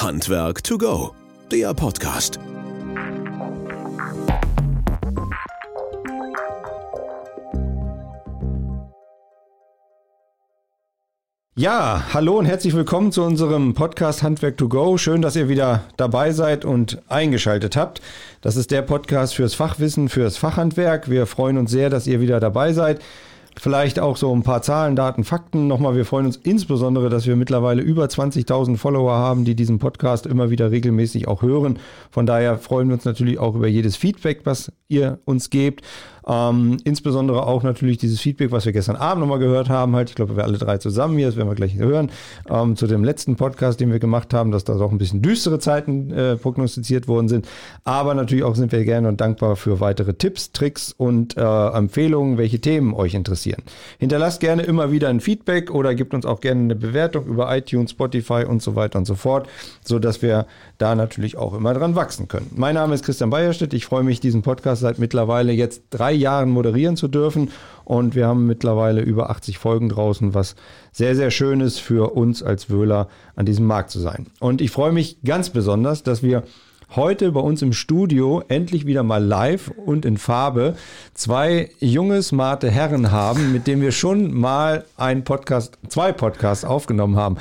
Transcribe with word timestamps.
Handwerk 0.00 0.64
to 0.64 0.78
go, 0.78 1.14
der 1.52 1.74
Podcast. 1.74 2.40
Ja, 11.54 12.06
hallo 12.14 12.38
und 12.38 12.46
herzlich 12.46 12.74
willkommen 12.74 13.12
zu 13.12 13.22
unserem 13.22 13.74
Podcast 13.74 14.22
Handwerk 14.22 14.56
to 14.56 14.70
go. 14.70 14.96
Schön, 14.96 15.20
dass 15.20 15.36
ihr 15.36 15.50
wieder 15.50 15.84
dabei 15.98 16.32
seid 16.32 16.64
und 16.64 17.02
eingeschaltet 17.08 17.76
habt. 17.76 18.00
Das 18.40 18.56
ist 18.56 18.70
der 18.70 18.80
Podcast 18.80 19.34
fürs 19.34 19.52
Fachwissen, 19.52 20.08
fürs 20.08 20.38
Fachhandwerk. 20.38 21.10
Wir 21.10 21.26
freuen 21.26 21.58
uns 21.58 21.70
sehr, 21.70 21.90
dass 21.90 22.06
ihr 22.06 22.22
wieder 22.22 22.40
dabei 22.40 22.72
seid. 22.72 23.02
Vielleicht 23.56 23.98
auch 23.98 24.16
so 24.16 24.34
ein 24.34 24.42
paar 24.42 24.62
Zahlen, 24.62 24.96
Daten, 24.96 25.24
Fakten. 25.24 25.66
Nochmal, 25.66 25.96
wir 25.96 26.04
freuen 26.04 26.26
uns 26.26 26.36
insbesondere, 26.36 27.10
dass 27.10 27.26
wir 27.26 27.36
mittlerweile 27.36 27.82
über 27.82 28.04
20.000 28.04 28.76
Follower 28.76 29.12
haben, 29.12 29.44
die 29.44 29.54
diesen 29.54 29.78
Podcast 29.78 30.26
immer 30.26 30.50
wieder 30.50 30.70
regelmäßig 30.70 31.28
auch 31.28 31.42
hören. 31.42 31.78
Von 32.10 32.26
daher 32.26 32.58
freuen 32.58 32.88
wir 32.88 32.94
uns 32.94 33.04
natürlich 33.04 33.38
auch 33.38 33.54
über 33.54 33.66
jedes 33.66 33.96
Feedback, 33.96 34.40
was 34.44 34.72
ihr 34.88 35.18
uns 35.24 35.50
gebt. 35.50 35.82
Ähm, 36.30 36.76
insbesondere 36.84 37.44
auch 37.44 37.64
natürlich 37.64 37.98
dieses 37.98 38.20
Feedback, 38.20 38.52
was 38.52 38.64
wir 38.64 38.72
gestern 38.72 38.94
Abend 38.94 39.20
nochmal 39.20 39.40
gehört 39.40 39.68
haben. 39.68 39.96
Halt, 39.96 40.10
ich 40.10 40.14
glaube, 40.14 40.36
wir 40.36 40.44
alle 40.44 40.58
drei 40.58 40.78
zusammen 40.78 41.18
hier, 41.18 41.26
das 41.26 41.36
werden 41.36 41.48
wir 41.48 41.56
gleich 41.56 41.74
hören, 41.74 42.12
ähm, 42.48 42.76
zu 42.76 42.86
dem 42.86 43.02
letzten 43.02 43.34
Podcast, 43.34 43.80
den 43.80 43.90
wir 43.90 43.98
gemacht 43.98 44.32
haben, 44.32 44.52
dass 44.52 44.62
da 44.62 44.78
auch 44.78 44.92
ein 44.92 44.98
bisschen 44.98 45.22
düstere 45.22 45.58
Zeiten 45.58 46.12
äh, 46.12 46.36
prognostiziert 46.36 47.08
worden 47.08 47.28
sind. 47.28 47.48
Aber 47.82 48.14
natürlich 48.14 48.44
auch 48.44 48.54
sind 48.54 48.70
wir 48.70 48.84
gerne 48.84 49.08
und 49.08 49.20
dankbar 49.20 49.56
für 49.56 49.80
weitere 49.80 50.14
Tipps, 50.14 50.52
Tricks 50.52 50.92
und 50.96 51.36
äh, 51.36 51.68
Empfehlungen, 51.70 52.38
welche 52.38 52.60
Themen 52.60 52.94
euch 52.94 53.14
interessieren. 53.14 53.62
Hinterlasst 53.98 54.40
gerne 54.40 54.62
immer 54.62 54.92
wieder 54.92 55.08
ein 55.08 55.18
Feedback 55.18 55.72
oder 55.72 55.96
gebt 55.96 56.14
uns 56.14 56.26
auch 56.26 56.40
gerne 56.40 56.60
eine 56.60 56.76
Bewertung 56.76 57.26
über 57.26 57.56
iTunes, 57.56 57.90
Spotify 57.90 58.44
und 58.44 58.62
so 58.62 58.76
weiter 58.76 59.00
und 59.00 59.04
so 59.04 59.16
fort, 59.16 59.48
sodass 59.84 60.22
wir 60.22 60.46
da 60.78 60.94
natürlich 60.94 61.36
auch 61.36 61.54
immer 61.54 61.74
dran 61.74 61.96
wachsen 61.96 62.28
können. 62.28 62.50
Mein 62.54 62.76
Name 62.76 62.94
ist 62.94 63.04
Christian 63.04 63.30
Beierstedt. 63.30 63.74
Ich 63.74 63.84
freue 63.84 64.04
mich, 64.04 64.20
diesen 64.20 64.42
Podcast 64.42 64.82
seit 64.82 65.00
mittlerweile 65.00 65.52
jetzt 65.52 65.82
drei 65.90 66.19
Jahren 66.20 66.50
moderieren 66.50 66.96
zu 66.96 67.08
dürfen. 67.08 67.50
Und 67.84 68.14
wir 68.14 68.28
haben 68.28 68.46
mittlerweile 68.46 69.00
über 69.00 69.30
80 69.30 69.58
Folgen 69.58 69.88
draußen, 69.88 70.32
was 70.32 70.54
sehr, 70.92 71.16
sehr 71.16 71.30
schön 71.32 71.60
ist 71.60 71.80
für 71.80 72.14
uns 72.14 72.42
als 72.42 72.70
Wöhler 72.70 73.08
an 73.34 73.46
diesem 73.46 73.66
Markt 73.66 73.90
zu 73.90 73.98
sein. 73.98 74.28
Und 74.38 74.60
ich 74.60 74.70
freue 74.70 74.92
mich 74.92 75.18
ganz 75.24 75.50
besonders, 75.50 76.04
dass 76.04 76.22
wir 76.22 76.44
heute 76.96 77.30
bei 77.30 77.40
uns 77.40 77.62
im 77.62 77.72
Studio 77.72 78.42
endlich 78.48 78.84
wieder 78.84 79.04
mal 79.04 79.22
live 79.22 79.70
und 79.86 80.04
in 80.04 80.16
Farbe 80.16 80.74
zwei 81.14 81.70
junge, 81.78 82.22
smarte 82.22 82.68
Herren 82.68 83.12
haben, 83.12 83.52
mit 83.52 83.66
denen 83.66 83.80
wir 83.80 83.92
schon 83.92 84.34
mal 84.34 84.84
einen 84.96 85.22
Podcast, 85.22 85.78
zwei 85.88 86.12
Podcasts 86.12 86.64
aufgenommen 86.64 87.16
haben. 87.16 87.36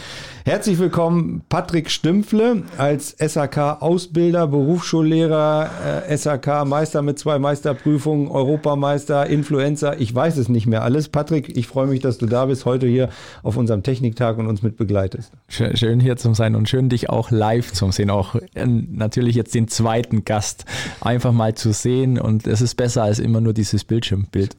Herzlich 0.46 0.78
willkommen, 0.80 1.44
Patrick 1.50 1.90
Stümpfle 1.90 2.64
als 2.78 3.16
SAK-Ausbilder, 3.20 4.48
Berufsschullehrer, 4.48 5.70
äh, 6.08 6.18
SAK-Meister 6.18 7.02
mit 7.02 7.18
zwei 7.20 7.40
Meisterprüfungen, 7.40 8.28
Europameister, 8.28 9.28
Influencer. 9.28 10.00
Ich 10.00 10.14
weiß 10.14 10.38
es 10.38 10.50
nicht 10.50 10.68
mehr 10.68 10.84
alles. 10.84 11.10
Patrick, 11.10 11.56
ich 11.56 11.68
freue 11.68 11.88
mich, 11.88 12.02
dass 12.02 12.18
du 12.18 12.26
da 12.26 12.46
bist, 12.46 12.66
heute 12.66 12.88
hier 12.88 13.10
auf 13.44 13.58
unserem 13.58 13.84
Techniktag 13.84 14.38
und 14.38 14.48
uns 14.48 14.62
mit 14.62 14.78
begleitest. 14.78 15.32
Schön, 15.48 16.00
hier 16.00 16.18
zu 16.18 16.34
sein 16.34 16.56
und 16.56 16.70
schön 16.70 16.90
dich 16.90 17.10
auch 17.10 17.32
live 17.32 17.72
zu 17.72 17.92
sehen. 17.92 18.10
Auch 18.10 18.36
äh, 18.36 18.66
natürlich 18.66 19.39
jetzt 19.40 19.56
den 19.56 19.68
zweiten 19.68 20.26
Gast 20.26 20.66
einfach 21.02 21.32
mal 21.32 21.56
zu 21.56 21.72
sehen 21.72 22.20
und 22.20 22.46
es 22.46 22.62
ist 22.62 22.76
besser 22.76 23.04
als 23.04 23.20
immer 23.20 23.42
nur 23.42 23.54
dieses 23.54 23.84
Bildschirmbild. 23.84 24.56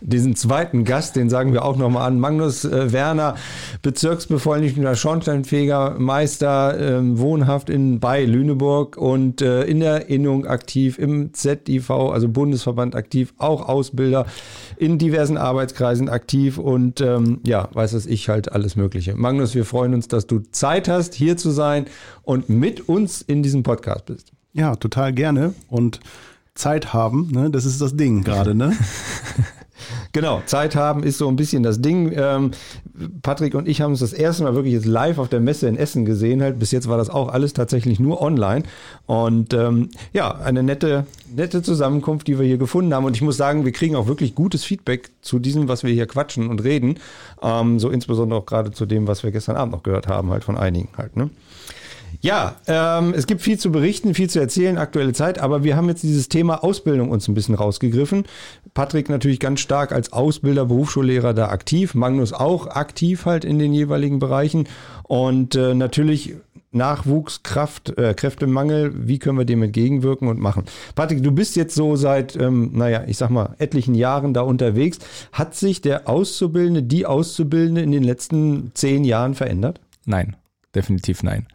Diesen 0.00 0.34
zweiten 0.36 0.84
Gast, 0.84 1.16
den 1.16 1.30
sagen 1.30 1.52
wir 1.52 1.64
auch 1.64 1.76
nochmal 1.76 2.08
an, 2.08 2.18
Magnus 2.18 2.64
äh, 2.64 2.92
Werner, 2.92 3.36
Bezirksbevollmächtigter 3.82 4.96
Schornsteinfeger, 4.96 5.96
Meister, 5.98 6.78
äh, 6.78 7.18
wohnhaft 7.18 7.70
in 7.70 8.00
bei 8.00 8.24
Lüneburg 8.24 8.96
und 8.96 9.42
äh, 9.42 9.64
in 9.64 9.80
der 9.80 10.08
Innung 10.08 10.46
aktiv, 10.46 10.98
im 10.98 11.34
ZIV, 11.34 11.90
also 11.90 12.28
Bundesverband 12.28 12.94
aktiv, 12.94 13.34
auch 13.38 13.68
Ausbilder 13.68 14.26
in 14.76 14.98
diversen 14.98 15.36
Arbeitskreisen 15.36 16.08
aktiv 16.08 16.58
und 16.58 17.00
ähm, 17.00 17.40
ja, 17.46 17.68
weiß 17.72 17.92
es 17.92 18.06
ich 18.06 18.28
halt 18.28 18.52
alles 18.52 18.76
Mögliche. 18.76 19.14
Magnus, 19.14 19.54
wir 19.54 19.64
freuen 19.64 19.94
uns, 19.94 20.08
dass 20.08 20.26
du 20.26 20.40
Zeit 20.50 20.88
hast, 20.88 21.14
hier 21.14 21.36
zu 21.36 21.50
sein 21.50 21.86
und 22.22 22.48
mit 22.48 22.88
uns 22.88 23.22
in 23.22 23.42
diesem 23.42 23.62
Podcast 23.62 24.05
bist. 24.06 24.32
Ja, 24.52 24.76
total 24.76 25.12
gerne. 25.12 25.54
Und 25.68 26.00
Zeit 26.54 26.94
haben, 26.94 27.30
ne? 27.30 27.50
das 27.50 27.64
ist 27.64 27.80
das 27.80 27.96
Ding 27.96 28.24
gerade, 28.24 28.54
ne? 28.54 28.74
Genau, 30.12 30.42
Zeit 30.46 30.76
haben 30.76 31.02
ist 31.02 31.18
so 31.18 31.28
ein 31.28 31.36
bisschen 31.36 31.62
das 31.62 31.82
Ding. 31.82 32.10
Ähm, 32.16 32.52
Patrick 33.22 33.54
und 33.54 33.68
ich 33.68 33.82
haben 33.82 33.90
uns 33.90 34.00
das 34.00 34.14
erste 34.14 34.44
Mal 34.44 34.54
wirklich 34.54 34.72
jetzt 34.72 34.86
live 34.86 35.18
auf 35.18 35.28
der 35.28 35.40
Messe 35.40 35.68
in 35.68 35.76
Essen 35.76 36.06
gesehen. 36.06 36.40
Halt. 36.40 36.58
Bis 36.58 36.70
jetzt 36.70 36.88
war 36.88 36.96
das 36.96 37.10
auch 37.10 37.28
alles 37.28 37.52
tatsächlich 37.52 38.00
nur 38.00 38.22
online. 38.22 38.64
Und 39.04 39.52
ähm, 39.52 39.90
ja, 40.14 40.34
eine 40.36 40.62
nette, 40.62 41.06
nette 41.34 41.62
Zusammenkunft, 41.62 42.26
die 42.26 42.38
wir 42.38 42.46
hier 42.46 42.56
gefunden 42.58 42.94
haben. 42.94 43.04
Und 43.04 43.14
ich 43.14 43.22
muss 43.22 43.36
sagen, 43.36 43.64
wir 43.64 43.72
kriegen 43.72 43.96
auch 43.96 44.06
wirklich 44.06 44.34
gutes 44.34 44.64
Feedback 44.64 45.10
zu 45.20 45.38
diesem, 45.38 45.68
was 45.68 45.84
wir 45.84 45.92
hier 45.92 46.06
quatschen 46.06 46.48
und 46.48 46.64
reden. 46.64 46.98
Ähm, 47.42 47.78
so 47.78 47.90
insbesondere 47.90 48.40
auch 48.40 48.46
gerade 48.46 48.70
zu 48.70 48.86
dem, 48.86 49.06
was 49.06 49.22
wir 49.22 49.32
gestern 49.32 49.56
Abend 49.56 49.74
noch 49.74 49.82
gehört 49.82 50.08
haben, 50.08 50.30
halt 50.30 50.44
von 50.44 50.56
einigen 50.56 50.88
halt. 50.96 51.16
Ne? 51.16 51.28
Ja, 52.26 52.56
ähm, 52.66 53.14
es 53.16 53.28
gibt 53.28 53.40
viel 53.40 53.56
zu 53.56 53.70
berichten, 53.70 54.12
viel 54.12 54.28
zu 54.28 54.40
erzählen, 54.40 54.78
aktuelle 54.78 55.12
Zeit, 55.12 55.38
aber 55.38 55.62
wir 55.62 55.76
haben 55.76 55.88
jetzt 55.88 56.02
dieses 56.02 56.28
Thema 56.28 56.64
Ausbildung 56.64 57.08
uns 57.08 57.28
ein 57.28 57.34
bisschen 57.34 57.54
rausgegriffen. 57.54 58.24
Patrick 58.74 59.08
natürlich 59.08 59.38
ganz 59.38 59.60
stark 59.60 59.92
als 59.92 60.12
Ausbilder, 60.12 60.64
Berufsschullehrer 60.64 61.34
da 61.34 61.50
aktiv, 61.50 61.94
Magnus 61.94 62.32
auch 62.32 62.66
aktiv 62.66 63.26
halt 63.26 63.44
in 63.44 63.60
den 63.60 63.72
jeweiligen 63.72 64.18
Bereichen 64.18 64.66
und 65.04 65.54
äh, 65.54 65.74
natürlich 65.74 66.34
Nachwuchs, 66.72 67.44
Kraft, 67.44 67.96
äh, 67.96 68.12
Kräftemangel, 68.12 68.92
wie 69.06 69.20
können 69.20 69.38
wir 69.38 69.44
dem 69.44 69.62
entgegenwirken 69.62 70.26
und 70.26 70.40
machen? 70.40 70.64
Patrick, 70.96 71.22
du 71.22 71.30
bist 71.30 71.54
jetzt 71.54 71.76
so 71.76 71.94
seit, 71.94 72.34
ähm, 72.34 72.72
naja, 72.72 73.04
ich 73.06 73.18
sag 73.18 73.30
mal, 73.30 73.54
etlichen 73.58 73.94
Jahren 73.94 74.34
da 74.34 74.40
unterwegs. 74.40 74.98
Hat 75.30 75.54
sich 75.54 75.80
der 75.80 76.08
Auszubildende, 76.08 76.82
die 76.82 77.06
Auszubildende 77.06 77.82
in 77.82 77.92
den 77.92 78.02
letzten 78.02 78.72
zehn 78.74 79.04
Jahren 79.04 79.34
verändert? 79.34 79.78
Nein, 80.06 80.34
definitiv 80.74 81.22
nein. 81.22 81.46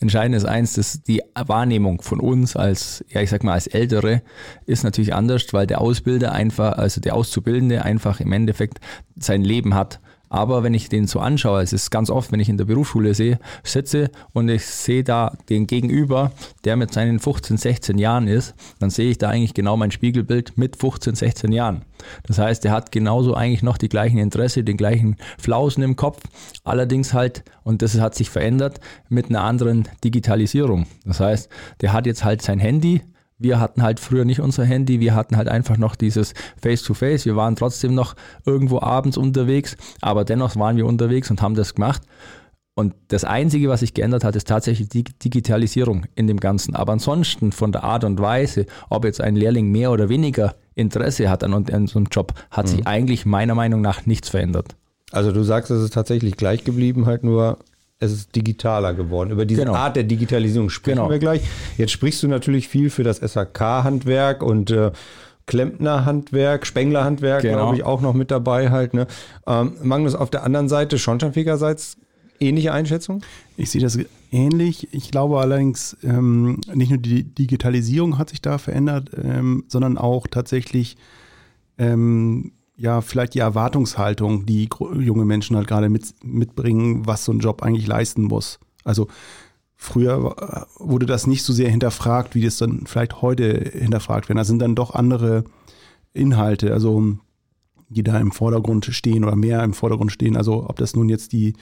Entscheidend 0.00 0.36
ist 0.36 0.44
eins, 0.44 0.74
dass 0.74 1.02
die 1.02 1.22
Wahrnehmung 1.34 2.02
von 2.02 2.20
uns 2.20 2.56
als, 2.56 3.04
ja, 3.08 3.20
ich 3.20 3.30
sag 3.30 3.44
mal, 3.44 3.52
als 3.52 3.66
Ältere 3.66 4.22
ist 4.66 4.84
natürlich 4.84 5.14
anders, 5.14 5.52
weil 5.52 5.66
der 5.66 5.80
Ausbilder 5.80 6.32
einfach, 6.32 6.78
also 6.78 7.00
der 7.00 7.14
Auszubildende 7.14 7.84
einfach 7.84 8.20
im 8.20 8.32
Endeffekt 8.32 8.80
sein 9.16 9.42
Leben 9.42 9.74
hat 9.74 10.00
aber 10.30 10.62
wenn 10.62 10.74
ich 10.74 10.88
den 10.88 11.08
so 11.08 11.18
anschaue, 11.18 11.60
es 11.60 11.72
ist 11.72 11.90
ganz 11.90 12.08
oft, 12.08 12.30
wenn 12.30 12.38
ich 12.38 12.48
in 12.48 12.56
der 12.56 12.64
Berufsschule 12.64 13.14
sehe, 13.14 13.40
sitze 13.64 14.10
und 14.32 14.48
ich 14.48 14.64
sehe 14.64 15.02
da 15.02 15.36
den 15.48 15.66
Gegenüber, 15.66 16.30
der 16.64 16.76
mit 16.76 16.92
seinen 16.92 17.18
15, 17.18 17.56
16 17.56 17.98
Jahren 17.98 18.28
ist, 18.28 18.54
dann 18.78 18.90
sehe 18.90 19.10
ich 19.10 19.18
da 19.18 19.28
eigentlich 19.28 19.54
genau 19.54 19.76
mein 19.76 19.90
Spiegelbild 19.90 20.56
mit 20.56 20.76
15, 20.76 21.16
16 21.16 21.50
Jahren. 21.50 21.82
Das 22.26 22.38
heißt, 22.38 22.64
er 22.64 22.70
hat 22.70 22.92
genauso 22.92 23.34
eigentlich 23.34 23.64
noch 23.64 23.76
die 23.76 23.88
gleichen 23.88 24.18
Interesse, 24.18 24.62
den 24.62 24.76
gleichen 24.76 25.16
Flausen 25.36 25.82
im 25.82 25.96
Kopf, 25.96 26.22
allerdings 26.62 27.12
halt, 27.12 27.42
und 27.64 27.82
das 27.82 27.98
hat 28.00 28.14
sich 28.14 28.30
verändert, 28.30 28.78
mit 29.08 29.30
einer 29.30 29.42
anderen 29.42 29.88
Digitalisierung. 30.04 30.86
Das 31.04 31.18
heißt, 31.18 31.48
der 31.80 31.92
hat 31.92 32.06
jetzt 32.06 32.24
halt 32.24 32.40
sein 32.40 32.60
Handy, 32.60 33.02
wir 33.40 33.58
hatten 33.58 33.82
halt 33.82 33.98
früher 33.98 34.24
nicht 34.24 34.40
unser 34.40 34.64
Handy, 34.64 35.00
wir 35.00 35.14
hatten 35.14 35.36
halt 35.36 35.48
einfach 35.48 35.78
noch 35.78 35.96
dieses 35.96 36.34
Face-to-Face. 36.62 37.22
-face. 37.22 37.24
Wir 37.24 37.36
waren 37.36 37.56
trotzdem 37.56 37.94
noch 37.94 38.14
irgendwo 38.44 38.80
abends 38.80 39.16
unterwegs, 39.16 39.76
aber 40.00 40.24
dennoch 40.24 40.56
waren 40.56 40.76
wir 40.76 40.86
unterwegs 40.86 41.30
und 41.30 41.42
haben 41.42 41.54
das 41.54 41.74
gemacht. 41.74 42.02
Und 42.74 42.94
das 43.08 43.24
Einzige, 43.24 43.68
was 43.68 43.80
sich 43.80 43.94
geändert 43.94 44.24
hat, 44.24 44.36
ist 44.36 44.46
tatsächlich 44.46 44.88
die 44.88 45.04
Digitalisierung 45.04 46.06
in 46.14 46.26
dem 46.26 46.38
Ganzen. 46.38 46.76
Aber 46.76 46.92
ansonsten 46.92 47.52
von 47.52 47.72
der 47.72 47.82
Art 47.82 48.04
und 48.04 48.20
Weise, 48.20 48.66
ob 48.88 49.04
jetzt 49.04 49.20
ein 49.20 49.36
Lehrling 49.36 49.70
mehr 49.70 49.90
oder 49.90 50.08
weniger 50.08 50.54
Interesse 50.74 51.28
hat 51.28 51.42
an, 51.42 51.52
einem 51.52 52.06
Job, 52.10 52.32
hat 52.50 52.66
mhm. 52.66 52.70
sich 52.70 52.86
eigentlich 52.86 53.26
meiner 53.26 53.54
Meinung 53.54 53.80
nach 53.80 54.06
nichts 54.06 54.28
verändert. 54.28 54.76
Also 55.12 55.32
du 55.32 55.42
sagst, 55.42 55.70
es 55.70 55.82
ist 55.82 55.94
tatsächlich 55.94 56.36
gleich 56.36 56.64
geblieben, 56.64 57.06
halt 57.06 57.24
nur 57.24 57.58
es 58.00 58.12
ist 58.12 58.34
digitaler 58.34 58.94
geworden. 58.94 59.30
Über 59.30 59.44
diese 59.44 59.62
genau. 59.62 59.74
Art 59.74 59.94
der 59.94 60.04
Digitalisierung 60.04 60.70
sprechen 60.70 60.96
genau. 60.96 61.10
wir 61.10 61.18
gleich. 61.18 61.42
Jetzt 61.76 61.92
sprichst 61.92 62.22
du 62.22 62.28
natürlich 62.28 62.66
viel 62.66 62.88
für 62.90 63.04
das 63.04 63.18
SAK-Handwerk 63.18 64.42
und 64.42 64.70
äh, 64.70 64.90
Klempner-Handwerk, 65.46 66.66
Spengler-Handwerk, 66.66 67.42
genau. 67.42 67.56
glaube 67.56 67.76
ich, 67.76 67.82
auch 67.84 68.00
noch 68.00 68.14
mit 68.14 68.30
dabei 68.30 68.70
halt. 68.70 68.94
Ne? 68.94 69.06
Ähm, 69.46 69.74
Magnus, 69.82 70.14
auf 70.14 70.30
der 70.30 70.44
anderen 70.44 70.68
Seite, 70.68 70.98
Schornsteinfegerseits, 70.98 71.98
ähnliche 72.40 72.72
Einschätzung? 72.72 73.22
Ich 73.56 73.70
sehe 73.70 73.82
das 73.82 73.98
ähnlich. 74.32 74.88
Ich 74.94 75.10
glaube 75.10 75.38
allerdings, 75.38 75.96
ähm, 76.02 76.60
nicht 76.72 76.90
nur 76.90 76.98
die 76.98 77.24
Digitalisierung 77.24 78.16
hat 78.16 78.30
sich 78.30 78.40
da 78.40 78.56
verändert, 78.56 79.10
ähm, 79.22 79.64
sondern 79.68 79.98
auch 79.98 80.26
tatsächlich 80.26 80.96
ähm, 81.78 82.52
ja, 82.80 83.02
vielleicht 83.02 83.34
die 83.34 83.40
Erwartungshaltung, 83.40 84.46
die 84.46 84.70
junge 84.98 85.26
Menschen 85.26 85.54
halt 85.54 85.68
gerade 85.68 85.90
mit, 85.90 86.14
mitbringen, 86.24 87.06
was 87.06 87.26
so 87.26 87.32
ein 87.32 87.40
Job 87.40 87.62
eigentlich 87.62 87.86
leisten 87.86 88.22
muss. 88.22 88.58
Also 88.84 89.06
früher 89.76 90.66
wurde 90.78 91.04
das 91.04 91.26
nicht 91.26 91.42
so 91.42 91.52
sehr 91.52 91.68
hinterfragt, 91.68 92.34
wie 92.34 92.40
das 92.40 92.56
dann 92.56 92.86
vielleicht 92.86 93.20
heute 93.20 93.70
hinterfragt 93.70 94.30
werden. 94.30 94.38
Da 94.38 94.44
sind 94.44 94.60
dann 94.60 94.74
doch 94.74 94.94
andere 94.94 95.44
Inhalte, 96.14 96.72
also 96.72 97.18
die 97.90 98.02
da 98.02 98.18
im 98.18 98.32
Vordergrund 98.32 98.86
stehen 98.86 99.24
oder 99.24 99.36
mehr 99.36 99.62
im 99.62 99.74
Vordergrund 99.74 100.10
stehen. 100.10 100.38
Also 100.38 100.66
ob 100.66 100.76
das 100.76 100.96
nun 100.96 101.10
jetzt 101.10 101.34
die 101.34 101.52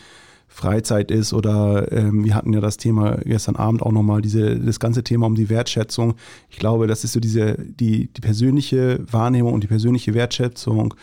Freizeit 0.49 1.11
ist 1.11 1.33
oder 1.33 1.93
ähm, 1.93 2.25
wir 2.25 2.35
hatten 2.35 2.53
ja 2.53 2.61
das 2.61 2.79
Thema 2.79 3.19
gestern 3.25 3.57
Abend 3.57 3.83
auch 3.83 3.93
nochmal, 3.93 4.23
diese, 4.23 4.59
das 4.59 4.81
ganze 4.81 5.05
Thema 5.05 5.27
um 5.27 5.35
die 5.35 5.51
Wertschätzung. 5.51 6.15
Ich 6.49 6.59
glaube, 6.59 6.87
das 6.87 7.05
ist 7.05 7.13
so 7.13 7.21
diese, 7.21 7.57
die, 7.59 8.13
die 8.13 8.21
persönliche 8.21 9.01
Wahrnehmung 9.11 9.53
und 9.53 9.63
die 9.63 9.69
persönliche 9.69 10.15
Wertschätzung, 10.15 10.95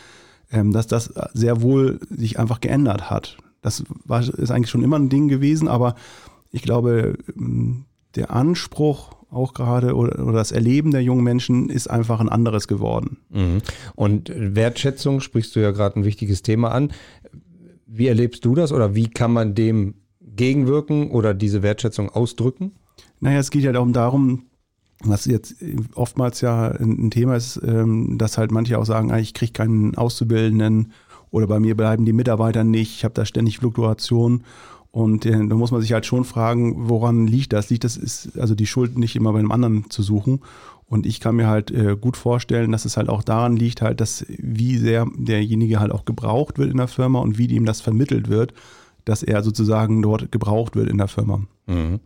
ähm, 0.51 0.74
dass 0.74 0.88
das 0.88 1.13
sehr 1.33 1.62
wohl 1.62 2.00
sich 2.09 2.39
einfach 2.39 2.59
geändert 2.59 3.09
hat. 3.09 3.38
Das 3.62 3.83
war, 4.03 4.21
ist 4.21 4.51
eigentlich 4.51 4.69
schon 4.69 4.83
immer 4.83 5.00
ein 5.00 5.09
Ding 5.09 5.27
gewesen, 5.27 5.68
aber 5.68 5.95
ich 6.51 6.63
glaube, 6.63 7.18
ähm, 7.38 7.86
der 8.15 8.31
Anspruch 8.31 9.12
auch 9.36 9.53
gerade 9.53 9.95
oder, 9.95 10.31
das 10.31 10.51
Erleben 10.51 10.91
der 10.91 11.01
jungen 11.01 11.24
Menschen 11.24 11.69
ist 11.69 11.89
einfach 11.89 12.19
ein 12.19 12.30
anderes 12.30 12.68
geworden. 12.68 13.18
Mhm. 13.30 13.62
Und 13.95 14.31
Wertschätzung 14.33 15.19
sprichst 15.19 15.56
du 15.56 15.59
ja 15.59 15.71
gerade 15.71 16.00
ein 16.00 16.06
wichtiges 16.06 16.41
Thema 16.41 16.71
an. 16.71 16.91
Wie 17.85 18.07
erlebst 18.07 18.45
du 18.45 18.55
das 18.55 18.71
oder 18.71 18.95
wie 18.95 19.09
kann 19.09 19.31
man 19.31 19.55
dem 19.55 19.95
gegenwirken 20.21 21.11
oder 21.11 21.33
diese 21.33 21.63
Wertschätzung 21.63 22.09
ausdrücken? 22.09 22.73
Naja, 23.19 23.39
es 23.39 23.51
geht 23.51 23.63
ja 23.63 23.71
darum, 23.71 23.93
darum 23.93 24.45
was 25.03 25.25
jetzt 25.25 25.55
oftmals 25.93 26.41
ja 26.41 26.69
ein 26.71 27.11
Thema 27.11 27.35
ist, 27.35 27.59
ähm, 27.65 28.17
dass 28.17 28.37
halt 28.37 28.51
manche 28.51 28.79
auch 28.79 28.85
sagen, 28.85 29.11
ah, 29.11 29.19
ich 29.19 29.33
kriege 29.33 29.51
keinen 29.51 29.95
Auszubildenden 29.95 30.93
oder 31.31 31.47
bei 31.47 31.59
mir 31.59 31.75
bleiben 31.75 32.05
die 32.05 32.13
Mitarbeiter 32.13 32.63
nicht, 32.63 32.95
ich 32.95 33.03
habe 33.03 33.13
da 33.13 33.25
ständig 33.25 33.59
Fluktuation. 33.59 34.43
Und 34.91 35.25
äh, 35.25 35.31
da 35.31 35.55
muss 35.55 35.71
man 35.71 35.81
sich 35.81 35.91
halt 35.91 36.05
schon 36.05 36.23
fragen, 36.23 36.88
woran 36.89 37.27
liegt 37.27 37.51
das? 37.51 37.69
Liegt 37.69 37.83
das, 37.83 37.97
ist 37.97 38.39
also 38.39 38.55
die 38.55 38.65
Schuld 38.65 38.97
nicht 38.97 39.17
immer 39.17 39.33
bei 39.33 39.39
einem 39.39 39.51
anderen 39.51 39.89
zu 39.89 40.01
suchen. 40.01 40.39
Und 40.87 41.05
ich 41.05 41.19
kann 41.19 41.35
mir 41.35 41.47
halt 41.47 41.71
äh, 41.71 41.97
gut 41.99 42.15
vorstellen, 42.15 42.71
dass 42.71 42.85
es 42.85 42.95
halt 42.95 43.09
auch 43.09 43.23
daran 43.23 43.55
liegt, 43.57 43.81
halt, 43.81 44.01
dass 44.01 44.25
wie 44.27 44.77
sehr 44.77 45.07
derjenige 45.17 45.79
halt 45.79 45.91
auch 45.91 46.05
gebraucht 46.05 46.59
wird 46.59 46.69
in 46.69 46.77
der 46.77 46.87
Firma 46.87 47.19
und 47.19 47.37
wie 47.37 47.47
ihm 47.47 47.65
das 47.65 47.81
vermittelt 47.81 48.29
wird, 48.29 48.53
dass 49.03 49.23
er 49.23 49.43
sozusagen 49.43 50.01
dort 50.01 50.31
gebraucht 50.31 50.75
wird 50.75 50.89
in 50.89 50.97
der 50.97 51.07
Firma. 51.07 51.41
Mhm. 51.65 51.99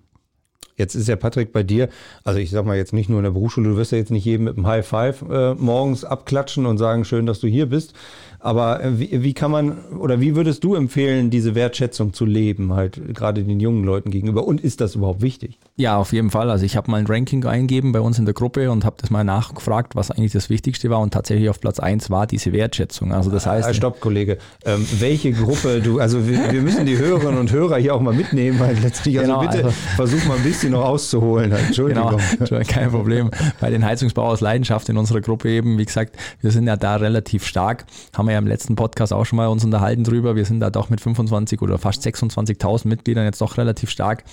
Jetzt 0.79 0.95
ist 0.95 1.09
ja 1.09 1.17
Patrick 1.17 1.51
bei 1.51 1.61
dir, 1.61 1.89
also 2.23 2.39
ich 2.39 2.51
sag 2.51 2.65
mal 2.65 2.77
jetzt 2.77 2.93
nicht 2.93 3.09
nur 3.09 3.19
in 3.19 3.25
der 3.25 3.31
Berufsschule, 3.31 3.71
du 3.71 3.75
wirst 3.75 3.91
ja 3.91 3.97
jetzt 3.97 4.11
nicht 4.11 4.23
jedem 4.23 4.45
mit 4.45 4.55
einem 4.55 4.65
High 4.65 4.87
Five 4.87 5.25
äh, 5.29 5.53
morgens 5.55 6.05
abklatschen 6.05 6.65
und 6.65 6.77
sagen, 6.77 7.03
schön, 7.03 7.25
dass 7.25 7.41
du 7.41 7.47
hier 7.47 7.65
bist. 7.65 7.93
Aber 8.39 8.81
äh, 8.81 8.97
wie, 8.97 9.21
wie 9.21 9.33
kann 9.33 9.51
man 9.51 9.77
oder 9.97 10.21
wie 10.21 10.37
würdest 10.37 10.63
du 10.63 10.75
empfehlen, 10.75 11.31
diese 11.31 11.53
Wertschätzung 11.53 12.13
zu 12.13 12.25
leben, 12.25 12.71
halt 12.71 13.13
gerade 13.13 13.43
den 13.43 13.59
jungen 13.59 13.83
Leuten 13.83 14.09
gegenüber? 14.09 14.47
Und 14.47 14.61
ist 14.61 14.79
das 14.79 14.95
überhaupt 14.95 15.21
wichtig? 15.21 15.59
Ja, 15.79 15.97
auf 15.97 16.13
jeden 16.13 16.29
Fall. 16.29 16.49
Also 16.51 16.65
ich 16.65 16.75
habe 16.75 16.91
mal 16.91 16.97
ein 16.97 17.07
Ranking 17.07 17.45
eingegeben 17.45 17.91
bei 17.91 18.01
uns 18.01 18.19
in 18.19 18.25
der 18.25 18.33
Gruppe 18.33 18.69
und 18.69 18.85
habe 18.85 18.97
das 18.99 19.09
mal 19.09 19.23
nachgefragt, 19.23 19.95
was 19.95 20.11
eigentlich 20.11 20.33
das 20.33 20.49
Wichtigste 20.49 20.89
war. 20.89 20.99
Und 20.99 21.13
tatsächlich 21.13 21.49
auf 21.49 21.59
Platz 21.59 21.79
eins 21.79 22.09
war 22.09 22.27
diese 22.27 22.53
Wertschätzung. 22.53 23.13
Also 23.13 23.31
das 23.31 23.45
heißt. 23.45 23.67
Ah, 23.67 23.73
stopp, 23.73 23.99
Kollege. 23.99 24.37
Ähm, 24.65 24.85
welche 24.99 25.31
Gruppe 25.31 25.81
du, 25.81 25.99
also 25.99 26.27
wir, 26.27 26.51
wir, 26.51 26.61
müssen 26.61 26.85
die 26.85 26.97
Hörerinnen 26.97 27.39
und 27.39 27.51
Hörer 27.51 27.77
hier 27.77 27.95
auch 27.95 28.01
mal 28.01 28.13
mitnehmen, 28.13 28.59
weil 28.59 28.77
letztlich, 28.77 29.17
also 29.19 29.31
genau, 29.31 29.41
bitte 29.41 29.65
also, 29.65 29.77
versuch 29.95 30.25
mal 30.25 30.37
ein 30.37 30.43
bisschen 30.43 30.71
noch 30.71 30.83
auszuholen. 30.83 31.51
Entschuldigung. 31.51 32.19
Genau, 32.37 32.61
kein 32.67 32.91
Problem. 32.91 33.31
Bei 33.59 33.69
den 33.69 33.85
Heizungsbau 33.85 34.27
aus 34.27 34.41
Leidenschaft 34.41 34.89
in 34.89 34.97
unserer 34.97 35.21
Gruppe 35.21 35.49
eben, 35.49 35.77
wie 35.77 35.85
gesagt, 35.85 36.15
wir 36.41 36.51
sind 36.51 36.67
ja 36.67 36.75
da 36.75 36.97
relativ 36.97 37.45
stark, 37.45 37.85
haben 38.15 38.27
wir 38.27 38.33
ja 38.33 38.39
im 38.39 38.47
letzten 38.47 38.75
Podcast 38.75 38.89
Podcast 38.99 39.13
auch 39.13 39.25
schon 39.25 39.37
mal 39.37 39.47
uns 39.47 39.63
unterhalten 39.63 40.03
drüber. 40.03 40.35
Wir 40.35 40.45
sind 40.45 40.59
da 40.59 40.69
doch 40.69 40.89
mit 40.89 40.99
25 40.99 41.61
oder 41.61 41.77
fast 41.77 42.05
26.000 42.05 42.87
Mitgliedern 42.87 43.23
jetzt 43.23 43.39
doch 43.39 43.57
relativ 43.57 43.89
stark. 43.89 44.23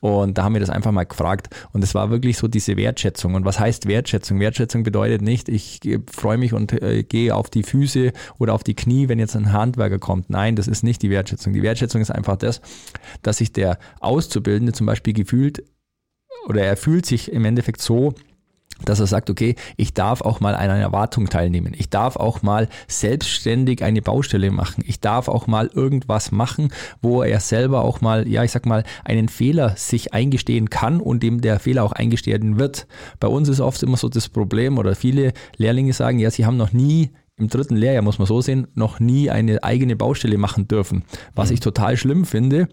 Und 0.00 0.38
da 0.38 0.44
haben 0.44 0.52
wir 0.52 0.60
das 0.60 0.70
einfach 0.70 0.83
mal 0.92 1.04
gefragt. 1.04 1.48
Und 1.72 1.82
es 1.84 1.94
war 1.94 2.10
wirklich 2.10 2.38
so 2.38 2.48
diese 2.48 2.76
Wertschätzung. 2.76 3.34
Und 3.34 3.44
was 3.44 3.60
heißt 3.60 3.86
Wertschätzung? 3.86 4.40
Wertschätzung 4.40 4.82
bedeutet 4.82 5.22
nicht, 5.22 5.48
ich 5.48 5.80
freue 6.10 6.38
mich 6.38 6.52
und 6.52 6.72
äh, 6.72 7.02
gehe 7.02 7.34
auf 7.34 7.50
die 7.50 7.62
Füße 7.62 8.12
oder 8.38 8.54
auf 8.54 8.64
die 8.64 8.74
Knie, 8.74 9.08
wenn 9.08 9.18
jetzt 9.18 9.36
ein 9.36 9.52
Handwerker 9.52 9.98
kommt. 9.98 10.30
Nein, 10.30 10.56
das 10.56 10.68
ist 10.68 10.82
nicht 10.82 11.02
die 11.02 11.10
Wertschätzung. 11.10 11.52
Die 11.52 11.62
Wertschätzung 11.62 12.00
ist 12.00 12.10
einfach 12.10 12.36
das, 12.36 12.60
dass 13.22 13.38
sich 13.38 13.52
der 13.52 13.78
Auszubildende 14.00 14.72
zum 14.72 14.86
Beispiel 14.86 15.12
gefühlt 15.12 15.64
oder 16.48 16.62
er 16.62 16.76
fühlt 16.76 17.06
sich 17.06 17.32
im 17.32 17.44
Endeffekt 17.44 17.80
so, 17.80 18.14
dass 18.84 19.00
er 19.00 19.06
sagt, 19.06 19.30
okay, 19.30 19.54
ich 19.76 19.94
darf 19.94 20.20
auch 20.20 20.40
mal 20.40 20.54
an 20.54 20.70
einer 20.70 20.80
Erwartung 20.80 21.28
teilnehmen. 21.28 21.74
Ich 21.76 21.90
darf 21.90 22.16
auch 22.16 22.42
mal 22.42 22.68
selbstständig 22.88 23.82
eine 23.82 24.02
Baustelle 24.02 24.50
machen. 24.50 24.84
Ich 24.86 25.00
darf 25.00 25.28
auch 25.28 25.46
mal 25.46 25.70
irgendwas 25.72 26.32
machen, 26.32 26.68
wo 27.00 27.22
er 27.22 27.40
selber 27.40 27.82
auch 27.82 28.00
mal, 28.00 28.28
ja, 28.28 28.44
ich 28.44 28.52
sag 28.52 28.66
mal, 28.66 28.84
einen 29.04 29.28
Fehler 29.28 29.76
sich 29.76 30.12
eingestehen 30.12 30.70
kann 30.70 31.00
und 31.00 31.22
dem 31.22 31.40
der 31.40 31.60
Fehler 31.60 31.84
auch 31.84 31.92
eingestehen 31.92 32.58
wird. 32.58 32.86
Bei 33.20 33.28
uns 33.28 33.48
ist 33.48 33.60
oft 33.60 33.82
immer 33.82 33.96
so 33.96 34.08
das 34.08 34.28
Problem 34.28 34.78
oder 34.78 34.94
viele 34.94 35.32
Lehrlinge 35.56 35.92
sagen, 35.92 36.18
ja, 36.18 36.30
sie 36.30 36.46
haben 36.46 36.56
noch 36.56 36.72
nie 36.72 37.10
im 37.36 37.48
dritten 37.48 37.76
Lehrjahr, 37.76 38.02
muss 38.02 38.18
man 38.18 38.26
so 38.26 38.40
sehen, 38.40 38.68
noch 38.74 39.00
nie 39.00 39.28
eine 39.28 39.62
eigene 39.64 39.96
Baustelle 39.96 40.38
machen 40.38 40.68
dürfen. 40.68 41.04
Was 41.34 41.48
mhm. 41.48 41.54
ich 41.54 41.60
total 41.60 41.96
schlimm 41.96 42.24
finde, 42.24 42.68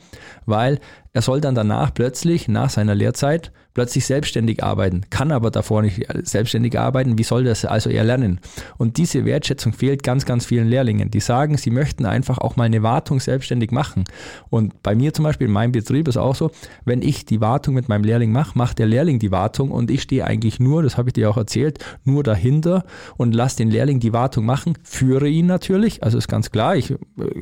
weil 0.45 0.79
er 1.13 1.21
soll 1.23 1.41
dann 1.41 1.55
danach 1.55 1.93
plötzlich, 1.93 2.47
nach 2.47 2.69
seiner 2.69 2.93
Lehrzeit, 2.93 3.51
plötzlich 3.73 4.05
selbstständig 4.05 4.63
arbeiten, 4.63 5.01
kann 5.09 5.31
aber 5.31 5.51
davor 5.51 5.81
nicht 5.81 6.05
selbstständig 6.23 6.77
arbeiten. 6.77 7.17
Wie 7.17 7.23
soll 7.23 7.43
das 7.43 7.65
also 7.65 7.89
er 7.89 8.03
lernen? 8.03 8.39
Und 8.77 8.97
diese 8.97 9.25
Wertschätzung 9.25 9.73
fehlt 9.73 10.03
ganz, 10.03 10.25
ganz 10.25 10.45
vielen 10.45 10.67
Lehrlingen. 10.67 11.11
Die 11.11 11.19
sagen, 11.19 11.57
sie 11.57 11.69
möchten 11.69 12.05
einfach 12.05 12.37
auch 12.37 12.55
mal 12.55 12.65
eine 12.65 12.83
Wartung 12.83 13.19
selbstständig 13.19 13.71
machen. 13.71 14.03
Und 14.49 14.83
bei 14.83 14.95
mir 14.95 15.13
zum 15.13 15.23
Beispiel, 15.23 15.47
in 15.47 15.53
meinem 15.53 15.71
Betrieb 15.71 16.07
ist 16.07 16.17
auch 16.17 16.35
so, 16.35 16.51
wenn 16.85 17.01
ich 17.01 17.25
die 17.25 17.41
Wartung 17.41 17.73
mit 17.73 17.89
meinem 17.89 18.03
Lehrling 18.03 18.31
mache, 18.31 18.57
macht 18.57 18.79
der 18.79 18.87
Lehrling 18.87 19.19
die 19.19 19.31
Wartung 19.31 19.71
und 19.71 19.89
ich 19.91 20.01
stehe 20.01 20.25
eigentlich 20.25 20.59
nur, 20.59 20.83
das 20.83 20.97
habe 20.97 21.09
ich 21.09 21.13
dir 21.13 21.29
auch 21.29 21.37
erzählt, 21.37 21.79
nur 22.03 22.23
dahinter 22.23 22.83
und 23.17 23.33
lasse 23.33 23.57
den 23.57 23.69
Lehrling 23.69 23.99
die 23.99 24.13
Wartung 24.13 24.45
machen, 24.45 24.77
führe 24.83 25.27
ihn 25.27 25.45
natürlich, 25.45 26.03
also 26.03 26.17
ist 26.17 26.27
ganz 26.27 26.51
klar, 26.51 26.75
ich 26.75 26.91
äh, 26.91 26.97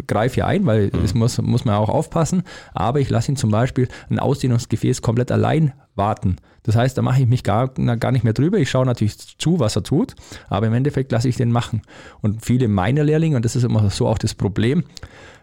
greife 0.07 0.35
hier 0.35 0.47
ein, 0.47 0.65
weil 0.65 0.87
mhm. 0.87 1.03
es 1.03 1.13
muss, 1.13 1.41
muss 1.41 1.65
man 1.65 1.75
auch 1.75 1.89
aufpassen, 1.89 2.43
aber 2.73 2.99
ich 2.99 3.09
lasse 3.09 3.31
ihn 3.31 3.35
zum 3.35 3.51
Beispiel 3.51 3.87
ein 4.09 4.19
Ausdehnungsgefäß 4.19 5.01
komplett 5.01 5.31
allein 5.31 5.73
warten. 5.99 6.37
Das 6.63 6.75
heißt, 6.75 6.97
da 6.97 7.03
mache 7.03 7.21
ich 7.21 7.27
mich 7.27 7.43
gar, 7.43 7.67
gar 7.67 8.11
nicht 8.11 8.23
mehr 8.23 8.33
drüber. 8.33 8.57
Ich 8.57 8.71
schaue 8.71 8.87
natürlich 8.87 9.37
zu, 9.37 9.59
was 9.59 9.75
er 9.75 9.83
tut, 9.83 10.15
aber 10.49 10.65
im 10.65 10.73
Endeffekt 10.73 11.11
lasse 11.11 11.29
ich 11.29 11.35
den 11.35 11.51
machen. 11.51 11.83
Und 12.21 12.43
viele 12.43 12.67
meiner 12.67 13.03
Lehrlinge, 13.03 13.35
und 13.35 13.45
das 13.45 13.55
ist 13.55 13.63
immer 13.63 13.87
so 13.91 14.07
auch 14.07 14.17
das 14.17 14.33
Problem, 14.33 14.83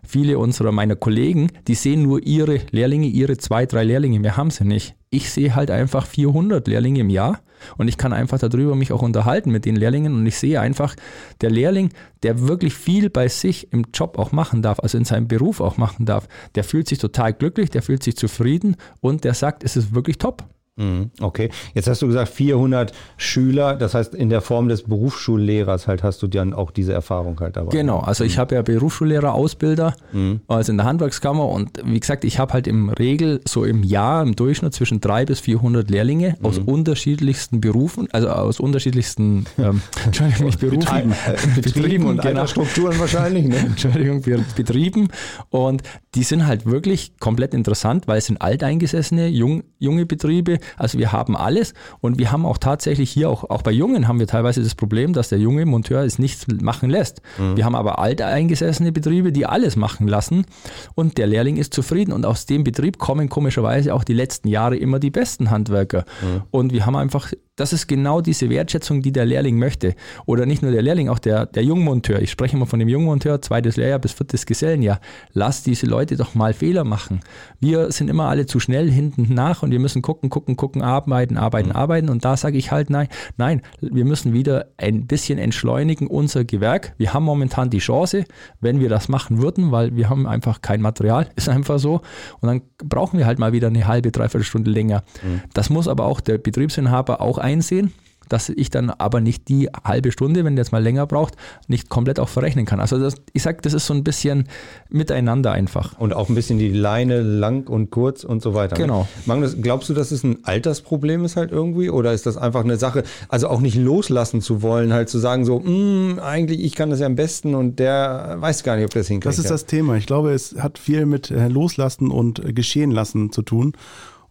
viele 0.02 0.38
unserer 0.38 0.72
meiner 0.72 0.96
Kollegen, 0.96 1.52
die 1.68 1.76
sehen 1.76 2.02
nur 2.02 2.26
ihre 2.26 2.60
Lehrlinge, 2.72 3.06
ihre 3.06 3.36
zwei, 3.36 3.66
drei 3.66 3.84
Lehrlinge, 3.84 4.18
mehr 4.18 4.36
haben 4.36 4.50
sie 4.50 4.64
nicht. 4.64 4.95
Ich 5.10 5.30
sehe 5.30 5.54
halt 5.54 5.70
einfach 5.70 6.06
400 6.06 6.66
Lehrlinge 6.66 7.00
im 7.00 7.10
Jahr 7.10 7.40
und 7.76 7.88
ich 7.88 7.96
kann 7.96 8.12
einfach 8.12 8.38
darüber 8.38 8.74
mich 8.74 8.92
auch 8.92 9.02
unterhalten 9.02 9.50
mit 9.50 9.64
den 9.64 9.76
Lehrlingen 9.76 10.14
und 10.14 10.26
ich 10.26 10.36
sehe 10.36 10.60
einfach, 10.60 10.96
der 11.40 11.50
Lehrling, 11.50 11.90
der 12.22 12.48
wirklich 12.48 12.74
viel 12.74 13.08
bei 13.08 13.28
sich 13.28 13.72
im 13.72 13.86
Job 13.94 14.18
auch 14.18 14.32
machen 14.32 14.62
darf, 14.62 14.80
also 14.80 14.98
in 14.98 15.04
seinem 15.04 15.28
Beruf 15.28 15.60
auch 15.60 15.76
machen 15.76 16.06
darf, 16.06 16.28
der 16.54 16.64
fühlt 16.64 16.88
sich 16.88 16.98
total 16.98 17.32
glücklich, 17.32 17.70
der 17.70 17.82
fühlt 17.82 18.02
sich 18.02 18.16
zufrieden 18.16 18.76
und 19.00 19.24
der 19.24 19.34
sagt, 19.34 19.64
es 19.64 19.76
ist 19.76 19.94
wirklich 19.94 20.18
top. 20.18 20.44
Mhm, 20.78 21.10
okay, 21.20 21.48
jetzt 21.72 21.88
hast 21.88 22.02
du 22.02 22.06
gesagt 22.06 22.28
400 22.28 22.92
Schüler, 23.16 23.76
das 23.76 23.94
heißt 23.94 24.14
in 24.14 24.28
der 24.28 24.42
Form 24.42 24.68
des 24.68 24.82
Berufsschullehrers 24.82 25.86
halt 25.86 26.02
hast 26.02 26.22
du 26.22 26.26
dann 26.26 26.52
auch 26.52 26.70
diese 26.70 26.92
Erfahrung 26.92 27.40
halt 27.40 27.56
dabei. 27.56 27.70
Genau, 27.70 28.00
also 28.00 28.24
ich 28.24 28.36
mhm. 28.36 28.40
habe 28.40 28.54
ja 28.56 28.62
Berufsschullehrer, 28.62 29.32
Ausbilder, 29.32 29.94
mhm. 30.12 30.40
also 30.48 30.72
in 30.72 30.76
der 30.76 30.84
Handwerkskammer 30.84 31.48
und 31.48 31.80
wie 31.82 31.98
gesagt, 31.98 32.24
ich 32.24 32.38
habe 32.38 32.52
halt 32.52 32.66
im 32.66 32.90
Regel 32.90 33.40
so 33.48 33.64
im 33.64 33.84
Jahr 33.84 34.22
im 34.22 34.36
Durchschnitt 34.36 34.74
zwischen 34.74 35.00
300 35.00 35.26
bis 35.28 35.40
400 35.40 35.90
Lehrlinge 35.90 36.36
aus 36.42 36.60
mhm. 36.60 36.68
unterschiedlichsten 36.68 37.62
Berufen, 37.62 38.08
also 38.12 38.28
aus 38.28 38.60
unterschiedlichsten 38.60 39.46
ähm, 39.56 39.80
Entschuldigung, 40.04 40.44
nicht 40.44 40.60
Berufen, 40.60 40.80
Betrieben, 40.80 41.14
Betrieben 41.62 42.06
und 42.06 42.20
genau. 42.20 42.46
Strukturen 42.46 42.98
wahrscheinlich, 43.00 43.46
ne? 43.46 43.56
Entschuldigung, 43.66 44.22
Betrieben 44.54 45.08
und 45.48 45.82
die 46.16 46.22
sind 46.22 46.46
halt 46.46 46.64
wirklich 46.64 47.18
komplett 47.20 47.52
interessant, 47.52 48.08
weil 48.08 48.18
es 48.18 48.26
sind 48.26 48.40
alteingesessene, 48.40 49.28
jung, 49.28 49.64
junge 49.78 50.06
Betriebe, 50.06 50.58
also 50.78 50.98
wir 50.98 51.12
haben 51.12 51.36
alles 51.36 51.74
und 52.00 52.18
wir 52.18 52.32
haben 52.32 52.46
auch 52.46 52.56
tatsächlich 52.56 53.10
hier, 53.10 53.28
auch, 53.28 53.44
auch 53.50 53.60
bei 53.60 53.70
Jungen 53.70 54.08
haben 54.08 54.18
wir 54.18 54.26
teilweise 54.26 54.62
das 54.62 54.74
Problem, 54.74 55.12
dass 55.12 55.28
der 55.28 55.38
junge 55.38 55.66
Monteur 55.66 56.04
es 56.04 56.18
nichts 56.18 56.46
machen 56.48 56.88
lässt. 56.88 57.20
Mhm. 57.38 57.58
Wir 57.58 57.66
haben 57.66 57.74
aber 57.74 57.98
alteingesessene 57.98 58.92
Betriebe, 58.92 59.30
die 59.30 59.44
alles 59.44 59.76
machen 59.76 60.08
lassen 60.08 60.46
und 60.94 61.18
der 61.18 61.26
Lehrling 61.26 61.58
ist 61.58 61.74
zufrieden 61.74 62.12
und 62.12 62.24
aus 62.24 62.46
dem 62.46 62.64
Betrieb 62.64 62.96
kommen 62.96 63.28
komischerweise 63.28 63.92
auch 63.92 64.02
die 64.02 64.14
letzten 64.14 64.48
Jahre 64.48 64.76
immer 64.76 64.98
die 64.98 65.10
besten 65.10 65.50
Handwerker. 65.50 66.06
Mhm. 66.22 66.42
Und 66.50 66.72
wir 66.72 66.86
haben 66.86 66.96
einfach 66.96 67.30
das 67.56 67.72
ist 67.72 67.86
genau 67.86 68.20
diese 68.20 68.50
Wertschätzung, 68.50 69.00
die 69.00 69.12
der 69.12 69.24
Lehrling 69.24 69.58
möchte. 69.58 69.94
Oder 70.26 70.44
nicht 70.44 70.62
nur 70.62 70.70
der 70.70 70.82
Lehrling, 70.82 71.08
auch 71.08 71.18
der, 71.18 71.46
der 71.46 71.64
Jungmonteur. 71.64 72.20
Ich 72.20 72.30
spreche 72.30 72.54
immer 72.54 72.66
von 72.66 72.78
dem 72.78 72.88
Jungmonteur, 72.88 73.40
zweites 73.40 73.76
Lehrjahr 73.76 73.98
bis 73.98 74.12
viertes 74.12 74.44
Gesellenjahr. 74.44 75.00
Lass 75.32 75.62
diese 75.62 75.86
Leute 75.86 76.16
doch 76.16 76.34
mal 76.34 76.52
Fehler 76.52 76.84
machen. 76.84 77.20
Wir 77.58 77.90
sind 77.90 78.08
immer 78.08 78.28
alle 78.28 78.44
zu 78.44 78.60
schnell 78.60 78.90
hinten 78.90 79.32
nach 79.32 79.62
und 79.62 79.70
wir 79.70 79.80
müssen 79.80 80.02
gucken, 80.02 80.28
gucken, 80.28 80.56
gucken, 80.56 80.82
arbeiten, 80.82 81.38
arbeiten, 81.38 81.70
mhm. 81.70 81.76
arbeiten. 81.76 82.08
Und 82.10 82.26
da 82.26 82.36
sage 82.36 82.58
ich 82.58 82.70
halt, 82.72 82.90
nein, 82.90 83.08
nein, 83.38 83.62
wir 83.80 84.04
müssen 84.04 84.34
wieder 84.34 84.66
ein 84.76 85.06
bisschen 85.06 85.38
entschleunigen 85.38 86.08
unser 86.08 86.44
Gewerk. 86.44 86.92
Wir 86.98 87.14
haben 87.14 87.24
momentan 87.24 87.70
die 87.70 87.78
Chance, 87.78 88.26
wenn 88.60 88.80
wir 88.80 88.90
das 88.90 89.08
machen 89.08 89.40
würden, 89.40 89.72
weil 89.72 89.96
wir 89.96 90.10
haben 90.10 90.26
einfach 90.26 90.60
kein 90.60 90.82
Material, 90.82 91.30
ist 91.36 91.48
einfach 91.48 91.78
so. 91.78 92.02
Und 92.40 92.48
dann 92.48 92.60
brauchen 92.84 93.18
wir 93.18 93.24
halt 93.24 93.38
mal 93.38 93.52
wieder 93.54 93.68
eine 93.68 93.86
halbe, 93.86 94.12
dreiviertel 94.12 94.44
Stunde 94.44 94.70
länger. 94.70 95.04
Mhm. 95.22 95.40
Das 95.54 95.70
muss 95.70 95.88
aber 95.88 96.04
auch 96.04 96.20
der 96.20 96.36
Betriebsinhaber 96.36 97.22
auch 97.22 97.38
einsehen. 97.46 97.92
dass 98.28 98.48
ich 98.48 98.70
dann 98.70 98.90
aber 98.90 99.20
nicht 99.20 99.48
die 99.48 99.68
halbe 99.84 100.12
Stunde, 100.12 100.44
wenn 100.44 100.56
der 100.56 100.64
jetzt 100.64 100.72
mal 100.72 100.82
länger 100.82 101.06
braucht, 101.06 101.36
nicht 101.68 101.88
komplett 101.88 102.18
auch 102.18 102.28
verrechnen 102.28 102.64
kann. 102.66 102.80
Also 102.80 102.98
das, 102.98 103.14
ich 103.32 103.42
sage, 103.42 103.58
das 103.62 103.72
ist 103.72 103.86
so 103.86 103.94
ein 103.94 104.04
bisschen 104.04 104.48
miteinander 104.88 105.52
einfach. 105.52 105.98
Und 105.98 106.12
auch 106.14 106.28
ein 106.28 106.34
bisschen 106.34 106.58
die 106.58 106.70
Leine 106.70 107.22
lang 107.22 107.68
und 107.68 107.90
kurz 107.90 108.24
und 108.24 108.42
so 108.42 108.54
weiter. 108.54 108.76
Ne? 108.76 108.82
Genau. 108.82 109.08
Magnus, 109.26 109.56
glaubst 109.60 109.88
du, 109.88 109.94
dass 109.94 110.10
es 110.10 110.24
ein 110.24 110.44
Altersproblem 110.44 111.24
ist 111.24 111.36
halt 111.36 111.52
irgendwie? 111.52 111.90
Oder 111.90 112.12
ist 112.12 112.26
das 112.26 112.36
einfach 112.36 112.64
eine 112.64 112.76
Sache, 112.76 113.04
also 113.28 113.48
auch 113.48 113.60
nicht 113.60 113.76
loslassen 113.76 114.40
zu 114.40 114.62
wollen, 114.62 114.92
halt 114.92 115.08
zu 115.08 115.18
sagen 115.18 115.44
so, 115.44 115.62
hm, 115.62 116.18
eigentlich 116.20 116.60
ich 116.64 116.74
kann 116.74 116.90
das 116.90 117.00
ja 117.00 117.06
am 117.06 117.14
besten 117.14 117.54
und 117.54 117.78
der 117.78 118.36
weiß 118.40 118.64
gar 118.64 118.76
nicht, 118.76 118.86
ob 118.86 118.90
das 118.92 119.06
hinkriegt. 119.08 119.26
Das 119.26 119.38
ist 119.38 119.50
das 119.50 119.66
Thema. 119.66 119.96
Ich 119.96 120.06
glaube, 120.06 120.32
es 120.32 120.56
hat 120.58 120.78
viel 120.78 121.06
mit 121.06 121.30
äh, 121.30 121.48
Loslassen 121.48 122.10
und 122.10 122.44
äh, 122.44 122.52
Geschehen 122.52 122.90
lassen 122.90 123.30
zu 123.30 123.42
tun. 123.42 123.74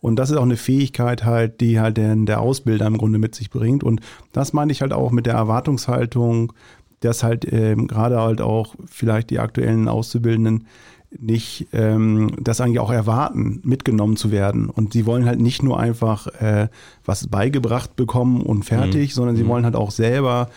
Und 0.02 0.18
das 0.18 0.30
ist 0.30 0.38
auch 0.38 0.44
eine 0.44 0.58
Fähigkeit 0.58 1.26
halt, 1.26 1.62
die 1.62 1.80
halt 1.80 1.98
der, 1.98 2.16
der 2.16 2.42
Ausbilder 2.42 2.86
im 2.88 2.98
Grunde 2.98 3.20
mit 3.20 3.36
sich 3.36 3.50
bringt. 3.50 3.84
Und 3.84 4.02
das 4.34 4.54
meine 4.54 4.72
ich 4.72 4.82
halt 4.82 4.94
auch 4.94 5.12
mit 5.12 5.26
der 5.26 5.34
Erwartungshaltung, 5.34 6.54
dass 7.00 7.24
halt 7.24 7.52
ähm, 7.52 7.88
gerade 7.88 8.20
halt 8.20 8.42
auch 8.42 8.76
vielleicht 8.86 9.30
die 9.30 9.40
aktuellen 9.40 9.88
Auszubildenden 9.88 10.68
nicht 11.18 11.68
ähm, 11.72 12.32
das 12.40 12.60
eigentlich 12.60 12.80
auch 12.80 12.92
erwarten, 12.92 13.62
mitgenommen 13.64 14.18
zu 14.18 14.32
werden. 14.32 14.70
Und 14.70 14.94
sie 14.94 15.06
wollen 15.06 15.26
halt 15.26 15.40
nicht 15.40 15.64
nur 15.64 15.80
einfach 15.80 16.28
äh, 16.42 16.68
was 17.06 17.28
beigebracht 17.28 17.96
bekommen 17.96 18.42
und 18.42 18.64
fertig, 18.64 19.12
mhm. 19.12 19.14
sondern 19.14 19.36
sie 19.36 19.44
mhm. 19.44 19.48
wollen 19.50 19.66
halt 19.66 19.76
auch 19.76 19.92
selber 19.92 20.50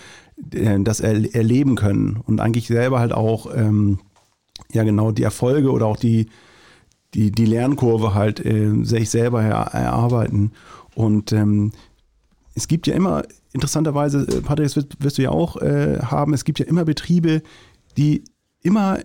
äh, 0.52 0.78
das 0.80 1.00
er 1.00 1.34
erleben 1.34 1.76
können 1.76 2.20
und 2.24 2.40
eigentlich 2.40 2.66
selber 2.66 3.00
halt 3.00 3.12
auch 3.12 3.48
ähm, 3.54 3.98
ja 4.72 4.84
genau 4.84 5.10
die 5.10 5.22
Erfolge 5.22 5.70
oder 5.70 5.86
auch 5.86 5.96
die 5.96 6.28
die, 7.14 7.30
die 7.30 7.46
Lernkurve 7.46 8.14
halt 8.14 8.44
äh, 8.44 8.84
sich 8.84 9.10
selber 9.10 9.42
er, 9.42 9.74
erarbeiten. 9.74 10.52
Und 10.94 11.32
ähm, 11.32 11.72
es 12.54 12.68
gibt 12.68 12.86
ja 12.86 12.94
immer, 12.94 13.22
interessanterweise, 13.52 14.26
äh, 14.28 14.40
Patrick, 14.42 14.66
das 14.66 14.76
wirst, 14.76 15.02
wirst 15.02 15.18
du 15.18 15.22
ja 15.22 15.30
auch 15.30 15.56
äh, 15.56 15.98
haben, 16.00 16.34
es 16.34 16.44
gibt 16.44 16.58
ja 16.58 16.66
immer 16.66 16.84
Betriebe, 16.84 17.42
die 17.96 18.24
immer 18.62 18.98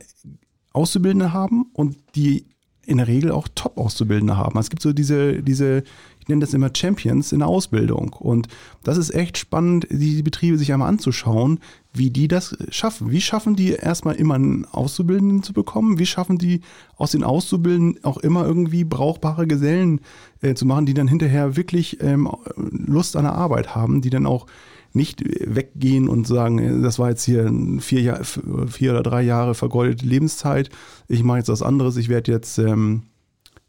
Auszubildende 0.74 1.34
haben 1.34 1.68
und 1.74 1.98
die 2.16 2.46
in 2.86 2.98
der 2.98 3.08
Regel 3.08 3.32
auch 3.32 3.48
Top-Auszubildende 3.56 4.36
haben. 4.38 4.60
Es 4.60 4.70
gibt 4.70 4.82
so 4.82 4.92
diese, 4.92 5.42
diese 5.42 5.84
ich 6.24 6.30
nenne 6.30 6.40
das 6.40 6.54
immer 6.54 6.70
Champions 6.74 7.34
in 7.34 7.40
der 7.40 7.50
Ausbildung. 7.50 8.14
Und 8.14 8.48
das 8.82 8.96
ist 8.96 9.14
echt 9.14 9.38
spannend, 9.38 9.88
die 9.90 10.24
Betriebe 10.24 10.58
sich 10.58 10.72
einmal 10.72 10.88
anzuschauen, 10.88 11.60
wie 11.94 12.12
die 12.12 12.30
das 12.30 12.56
schaffen. 12.70 13.12
Wie 13.12 13.20
schaffen 13.20 13.58
die 13.58 13.72
erstmal 13.72 14.16
immer 14.16 14.36
einen 14.36 14.64
Auszubildenden 14.64 15.44
zu 15.44 15.52
bekommen? 15.52 16.00
Wie 16.00 16.06
schaffen 16.06 16.38
die 16.38 16.62
aus 16.96 17.12
den 17.12 17.26
Auszubildenden 17.26 18.06
auch 18.06 18.20
immer 18.20 18.46
irgendwie 18.46 18.86
brauchbare 18.86 19.48
Gesellen 19.48 20.00
äh, 20.42 20.54
zu 20.54 20.66
machen, 20.66 20.86
die 20.86 20.94
dann 20.94 21.10
hinterher 21.10 21.58
wirklich 21.58 22.02
ähm, 22.02 22.30
Lust 22.56 23.18
an 23.18 23.26
der 23.26 23.34
Arbeit 23.34 23.76
haben, 23.76 24.00
die 24.00 24.10
dann 24.10 24.26
auch 24.26 24.48
nicht 24.94 25.24
weggehen 25.26 26.08
und 26.08 26.26
sagen, 26.26 26.84
das 26.84 27.00
war 27.00 27.10
jetzt 27.10 27.26
hier 27.26 27.52
vier, 27.80 28.22
vier 28.24 28.92
oder 28.92 29.04
drei 29.04 29.24
Jahre 29.24 29.56
vergeudete 29.56 30.06
Lebenszeit, 30.06 30.70
ich 31.10 31.24
mache 31.24 31.40
jetzt 31.40 31.50
was 31.50 31.64
anderes, 31.64 31.98
ich 31.98 32.08
werde 32.08 32.32
jetzt 32.32 32.60
ähm, 32.60 33.02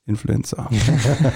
Influencer. 0.06 0.68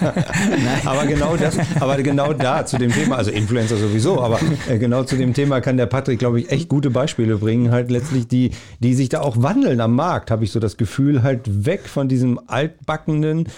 aber 0.84 1.06
genau 1.06 1.37
das, 1.37 1.58
aber 1.80 1.96
genau 2.02 2.34
da 2.34 2.66
zu 2.66 2.76
dem 2.76 2.92
Thema, 2.92 3.16
also 3.16 3.30
Influencer 3.30 3.78
sowieso, 3.78 4.20
aber 4.20 4.38
äh, 4.68 4.76
genau 4.78 5.04
zu 5.04 5.16
dem 5.16 5.32
Thema 5.32 5.62
kann 5.62 5.78
der 5.78 5.87
Patrick, 5.87 6.18
glaube 6.18 6.40
ich, 6.40 6.50
echt 6.50 6.68
gute 6.68 6.90
Beispiele 6.90 7.38
bringen, 7.38 7.70
halt 7.70 7.90
letztlich 7.90 8.28
die, 8.28 8.50
die 8.80 8.92
sich 8.92 9.08
da 9.08 9.22
auch 9.22 9.40
wandeln 9.40 9.80
am 9.80 9.94
Markt, 9.94 10.30
habe 10.30 10.44
ich 10.44 10.52
so 10.52 10.60
das 10.60 10.76
Gefühl, 10.76 11.22
halt 11.22 11.64
weg 11.64 11.88
von 11.88 12.08
diesem 12.08 12.38
altbackenden, 12.46 13.48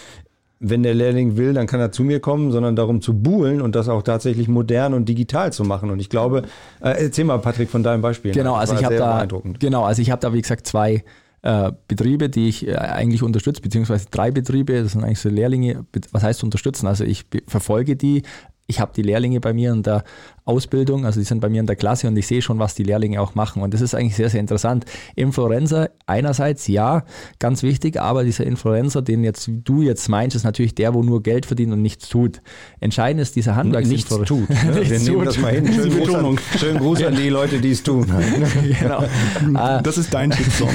wenn 0.61 0.85
der 0.85 0.95
Lehrling 0.95 1.37
will, 1.37 1.55
dann 1.55 1.67
kann 1.67 1.81
er 1.81 1.90
zu 1.90 2.05
mir 2.05 2.21
kommen, 2.21 2.52
sondern 2.52 2.76
darum 2.76 3.00
zu 3.00 3.14
buhlen 3.14 3.62
und 3.62 3.75
das 3.75 3.88
auch 3.88 4.02
tatsächlich 4.02 4.47
modern 4.47 4.95
und 4.95 5.09
digital 5.09 5.52
zu 5.52 5.64
machen. 5.64 5.90
Und 5.90 5.99
ich 5.99 6.11
glaube, 6.11 6.43
äh, 6.81 7.02
erzähl 7.02 7.25
mal, 7.25 7.38
Patrick, 7.38 7.71
von 7.71 7.83
deinem 7.83 8.02
Beispiel. 8.02 8.33
Genau, 8.33 8.55
also 8.55 8.75
ich 8.75 8.85
habe 8.85 8.97
da, 8.97 9.26
genau, 9.59 9.85
also 9.85 10.02
ich 10.02 10.11
habe 10.11 10.21
da, 10.21 10.33
wie 10.35 10.43
gesagt, 10.43 10.67
zwei 10.67 11.02
äh, 11.42 11.73
Betriebe, 11.88 12.28
die 12.28 12.49
ich 12.49 12.66
äh, 12.66 12.75
eigentlich 12.75 13.23
unterstütze, 13.23 13.62
beziehungsweise 13.62 14.06
drei 14.11 14.30
Betriebe, 14.30 14.82
das 14.82 14.92
sind 14.92 15.04
eigentlich 15.04 15.20
so 15.20 15.28
Lehrlinge, 15.28 15.87
was 16.12 16.23
heißt 16.23 16.44
unterstützen? 16.44 16.87
Also 16.87 17.04
ich 17.04 17.26
verfolge 17.47 17.97
die, 17.97 18.23
ich 18.66 18.80
habe 18.80 18.92
die 18.94 19.02
Lehrlinge 19.02 19.40
bei 19.40 19.52
mir 19.52 19.73
in 19.73 19.82
der 19.82 20.04
Ausbildung, 20.50 21.07
also 21.07 21.21
die 21.21 21.25
sind 21.25 21.40
bei 21.40 21.49
mir 21.49 21.61
in 21.61 21.66
der 21.66 21.76
Klasse 21.76 22.09
und 22.09 22.16
ich 22.16 22.26
sehe 22.26 22.42
schon, 22.42 22.59
was 22.59 22.75
die 22.75 22.83
Lehrlinge 22.83 23.21
auch 23.21 23.35
machen. 23.35 23.62
Und 23.62 23.73
das 23.73 23.80
ist 23.80 23.95
eigentlich 23.95 24.16
sehr, 24.16 24.28
sehr 24.28 24.40
interessant. 24.40 24.85
Influencer 25.14 25.90
einerseits, 26.07 26.66
ja, 26.66 27.04
ganz 27.38 27.62
wichtig, 27.62 28.00
aber 28.00 28.25
dieser 28.25 28.45
Influencer, 28.45 29.00
den 29.02 29.23
jetzt 29.23 29.49
du 29.64 29.83
jetzt 29.83 30.09
meinst, 30.09 30.35
ist 30.35 30.45
natürlich 30.45 30.75
der, 30.75 30.92
wo 30.95 31.02
nur 31.02 31.23
Geld 31.23 31.47
verdient 31.47 31.73
und 31.73 31.83
nichts 31.83 32.09
tut. 32.09 32.42
Entscheidend 32.80 33.23
ist 33.23 33.37
dieser 33.37 33.54
Handwerksinfluencer. 33.54 34.35
Nichts 34.35 34.49
tut. 34.49 34.50
Ne? 34.71 34.80
nichts 34.80 34.90
Wir 34.90 34.99
nehmen 34.99 35.19
tut. 35.19 35.26
das 35.26 35.38
mal 35.38 35.52
hin. 35.52 35.73
Schönen 35.73 35.90
Gruß, 35.97 36.14
an, 36.14 36.38
schönen 36.59 36.78
Gruß 36.78 37.02
an 37.04 37.16
die 37.16 37.28
Leute, 37.28 37.61
die 37.61 37.71
es 37.71 37.83
tun. 37.83 38.07
genau. 38.80 39.04
Das 39.83 39.99
ist 39.99 40.12
dein 40.12 40.33
Shitstorm. 40.33 40.71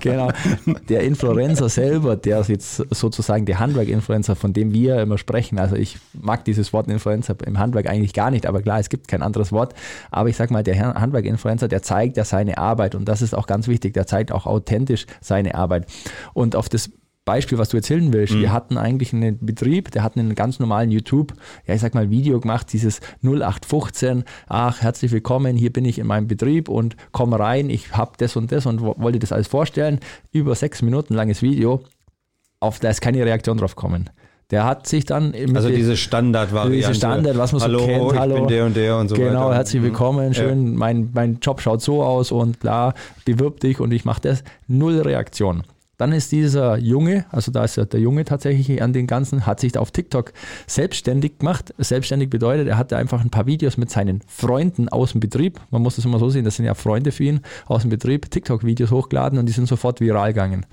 genau. 0.00 0.30
Der 0.88 1.02
Influencer 1.02 1.68
selber, 1.68 2.16
der 2.16 2.40
ist 2.40 2.48
jetzt 2.48 2.84
sozusagen 2.90 3.44
der 3.46 3.58
Handwerk-Influencer, 3.58 4.36
von 4.36 4.52
dem 4.52 4.72
wir 4.72 5.00
immer 5.00 5.18
sprechen. 5.18 5.58
Also 5.58 5.76
ich 5.76 5.98
mag 6.12 6.44
dieses 6.44 6.72
Wort 6.72 6.88
Influencer 6.88 7.36
im 7.46 7.58
Handwerk 7.58 7.88
eigentlich 7.88 8.12
gar 8.12 8.30
nicht, 8.30 8.46
aber 8.46 8.62
klar, 8.62 8.77
es 8.80 8.88
gibt 8.88 9.08
kein 9.08 9.22
anderes 9.22 9.52
Wort. 9.52 9.74
Aber 10.10 10.28
ich 10.28 10.36
sag 10.36 10.50
mal, 10.50 10.62
der 10.62 10.78
Handwerk-Influencer, 10.78 11.68
der 11.68 11.82
zeigt 11.82 12.16
ja 12.16 12.24
seine 12.24 12.58
Arbeit 12.58 12.94
und 12.94 13.06
das 13.06 13.22
ist 13.22 13.34
auch 13.34 13.46
ganz 13.46 13.68
wichtig. 13.68 13.94
Der 13.94 14.06
zeigt 14.06 14.32
auch 14.32 14.46
authentisch 14.46 15.06
seine 15.20 15.54
Arbeit. 15.54 15.86
Und 16.34 16.56
auf 16.56 16.68
das 16.68 16.90
Beispiel, 17.28 17.58
was 17.58 17.68
du 17.68 17.76
erzählen 17.76 18.10
willst. 18.10 18.32
Mhm. 18.32 18.40
Wir 18.40 18.52
hatten 18.54 18.78
eigentlich 18.78 19.12
einen 19.12 19.38
Betrieb, 19.44 19.90
der 19.90 20.02
hat 20.02 20.16
einen 20.16 20.34
ganz 20.34 20.60
normalen 20.60 20.90
YouTube, 20.90 21.34
ja, 21.66 21.74
ich 21.74 21.80
sag 21.82 21.94
mal, 21.94 22.08
Video 22.08 22.40
gemacht, 22.40 22.72
dieses 22.72 23.00
0815, 23.22 24.24
ach, 24.46 24.80
herzlich 24.80 25.12
willkommen, 25.12 25.54
hier 25.54 25.70
bin 25.70 25.84
ich 25.84 25.98
in 25.98 26.06
meinem 26.06 26.26
Betrieb 26.26 26.70
und 26.70 26.96
komm 27.12 27.34
rein, 27.34 27.68
ich 27.68 27.94
habe 27.94 28.12
das 28.16 28.34
und 28.36 28.50
das 28.50 28.64
und 28.64 28.80
wollte 28.80 29.18
das 29.18 29.32
alles 29.32 29.46
vorstellen. 29.46 30.00
Über 30.32 30.54
sechs 30.54 30.80
Minuten 30.80 31.12
langes 31.12 31.42
Video, 31.42 31.82
auf 32.60 32.78
da 32.78 32.88
ist 32.88 33.02
keine 33.02 33.22
Reaktion 33.22 33.58
drauf 33.58 33.76
kommen. 33.76 34.08
Der 34.50 34.64
hat 34.64 34.86
sich 34.86 35.04
dann. 35.04 35.34
Also 35.54 35.68
diese 35.68 35.96
Standardvariante. 35.96 36.76
Diese 36.76 36.94
Standard, 36.94 37.36
was 37.36 37.52
man 37.52 37.60
hallo, 37.60 37.80
so 37.80 37.86
kennt. 37.86 38.18
Hallo, 38.18 38.34
ich 38.34 38.40
bin 38.40 38.48
der 38.48 38.64
und 38.64 38.76
der 38.76 38.96
und 38.96 39.08
so 39.08 39.14
genau, 39.14 39.26
weiter. 39.26 39.38
Genau, 39.40 39.52
herzlich 39.52 39.82
mhm. 39.82 39.86
willkommen, 39.86 40.34
schön, 40.34 40.72
ja. 40.72 40.78
mein, 40.78 41.10
mein 41.12 41.38
Job 41.42 41.60
schaut 41.60 41.82
so 41.82 42.02
aus 42.02 42.32
und 42.32 42.58
bla, 42.58 42.94
bewirb 43.26 43.60
dich 43.60 43.78
und 43.78 43.92
ich 43.92 44.06
mache 44.06 44.22
das. 44.22 44.42
Null 44.66 45.00
Reaktion. 45.00 45.64
Dann 45.98 46.12
ist 46.12 46.30
dieser 46.30 46.78
Junge, 46.78 47.26
also 47.30 47.50
da 47.50 47.64
ist 47.64 47.76
ja 47.76 47.84
der 47.84 47.98
Junge 47.98 48.24
tatsächlich 48.24 48.80
an 48.80 48.92
den 48.92 49.08
Ganzen, 49.08 49.46
hat 49.46 49.58
sich 49.58 49.76
auf 49.76 49.90
TikTok 49.90 50.32
selbstständig 50.68 51.40
gemacht. 51.40 51.74
Selbstständig 51.76 52.30
bedeutet, 52.30 52.68
er 52.68 52.78
hatte 52.78 52.96
einfach 52.96 53.20
ein 53.20 53.30
paar 53.30 53.46
Videos 53.46 53.76
mit 53.76 53.90
seinen 53.90 54.20
Freunden 54.28 54.88
aus 54.88 55.10
dem 55.10 55.20
Betrieb. 55.20 55.60
Man 55.70 55.82
muss 55.82 55.96
das 55.96 56.04
immer 56.04 56.20
so 56.20 56.30
sehen, 56.30 56.44
das 56.44 56.54
sind 56.54 56.66
ja 56.66 56.74
Freunde 56.74 57.10
für 57.10 57.24
ihn 57.24 57.40
aus 57.66 57.82
dem 57.82 57.90
Betrieb, 57.90 58.30
TikTok-Videos 58.30 58.92
hochgeladen 58.92 59.40
und 59.40 59.46
die 59.46 59.52
sind 59.52 59.66
sofort 59.66 60.00
viral 60.00 60.32
gegangen 60.32 60.64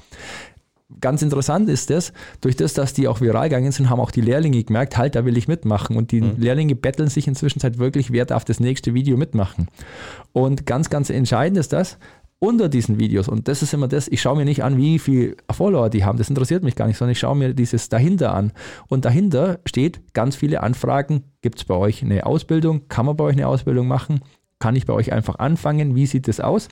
ganz 1.02 1.22
interessant 1.22 1.70
ist 1.70 1.90
das, 1.90 2.14
durch 2.42 2.56
das, 2.56 2.74
dass 2.74 2.94
die 2.94 3.08
auch 3.08 3.22
viral 3.22 3.50
gegangen 3.50 3.72
sind, 3.72 3.90
haben 3.90 4.00
auch 4.00 4.12
die 4.12 4.22
Lehrlinge 4.22 4.64
gemerkt, 4.64 4.98
halt, 4.98 5.16
da 5.16 5.26
will 5.26 5.38
ich 5.38 5.48
mitmachen. 5.48 5.98
Und 5.98 6.12
die 6.12 6.22
mhm. 6.22 6.36
Lehrlinge 6.38 6.76
betteln 6.76 7.10
sich 7.10 7.28
inzwischen 7.28 7.62
halt 7.64 7.80
wirklich, 7.80 8.12
wer 8.12 8.26
darf 8.26 8.46
das 8.46 8.60
nächste 8.60 8.94
Video 8.94 9.18
mitmachen. 9.18 9.68
Und 10.34 10.66
ganz, 10.66 10.90
ganz 10.90 11.10
entscheidend 11.10 11.58
ist 11.58 11.74
das, 11.74 11.98
unter 12.40 12.70
diesen 12.70 13.00
Videos, 13.00 13.28
und 13.28 13.48
das 13.48 13.64
ist 13.64 13.74
immer 13.74 13.88
das, 13.88 14.08
ich 14.08 14.22
schaue 14.22 14.36
mir 14.36 14.46
nicht 14.46 14.64
an, 14.64 14.78
wie 14.78 15.00
viele 15.00 15.38
Follower 15.50 15.90
die 15.90 16.04
haben, 16.04 16.18
das 16.18 16.30
interessiert 16.30 16.64
mich 16.64 16.76
gar 16.76 16.86
nicht, 16.86 16.98
sondern 16.98 17.14
ich 17.14 17.20
schaue 17.20 17.36
mir 17.36 17.54
dieses 17.54 17.90
dahinter 17.90 18.34
an. 18.34 18.52
Und 18.88 19.06
dahinter 19.06 19.60
steht 19.66 20.14
ganz 20.14 20.36
viele 20.36 20.62
Anfragen, 20.62 21.24
gibt 21.42 21.60
es 21.60 21.66
bei 21.66 21.76
euch 21.76 22.04
eine 22.04 22.26
Ausbildung, 22.26 22.88
kann 22.90 23.06
man 23.06 23.16
bei 23.16 23.24
euch 23.24 23.36
eine 23.36 23.48
Ausbildung 23.48 23.88
machen, 23.88 24.20
kann 24.60 24.76
ich 24.76 24.86
bei 24.86 24.94
euch 24.94 25.12
einfach 25.14 25.40
anfangen, 25.40 25.96
wie 25.96 26.06
sieht 26.06 26.28
das 26.28 26.40
aus? 26.40 26.68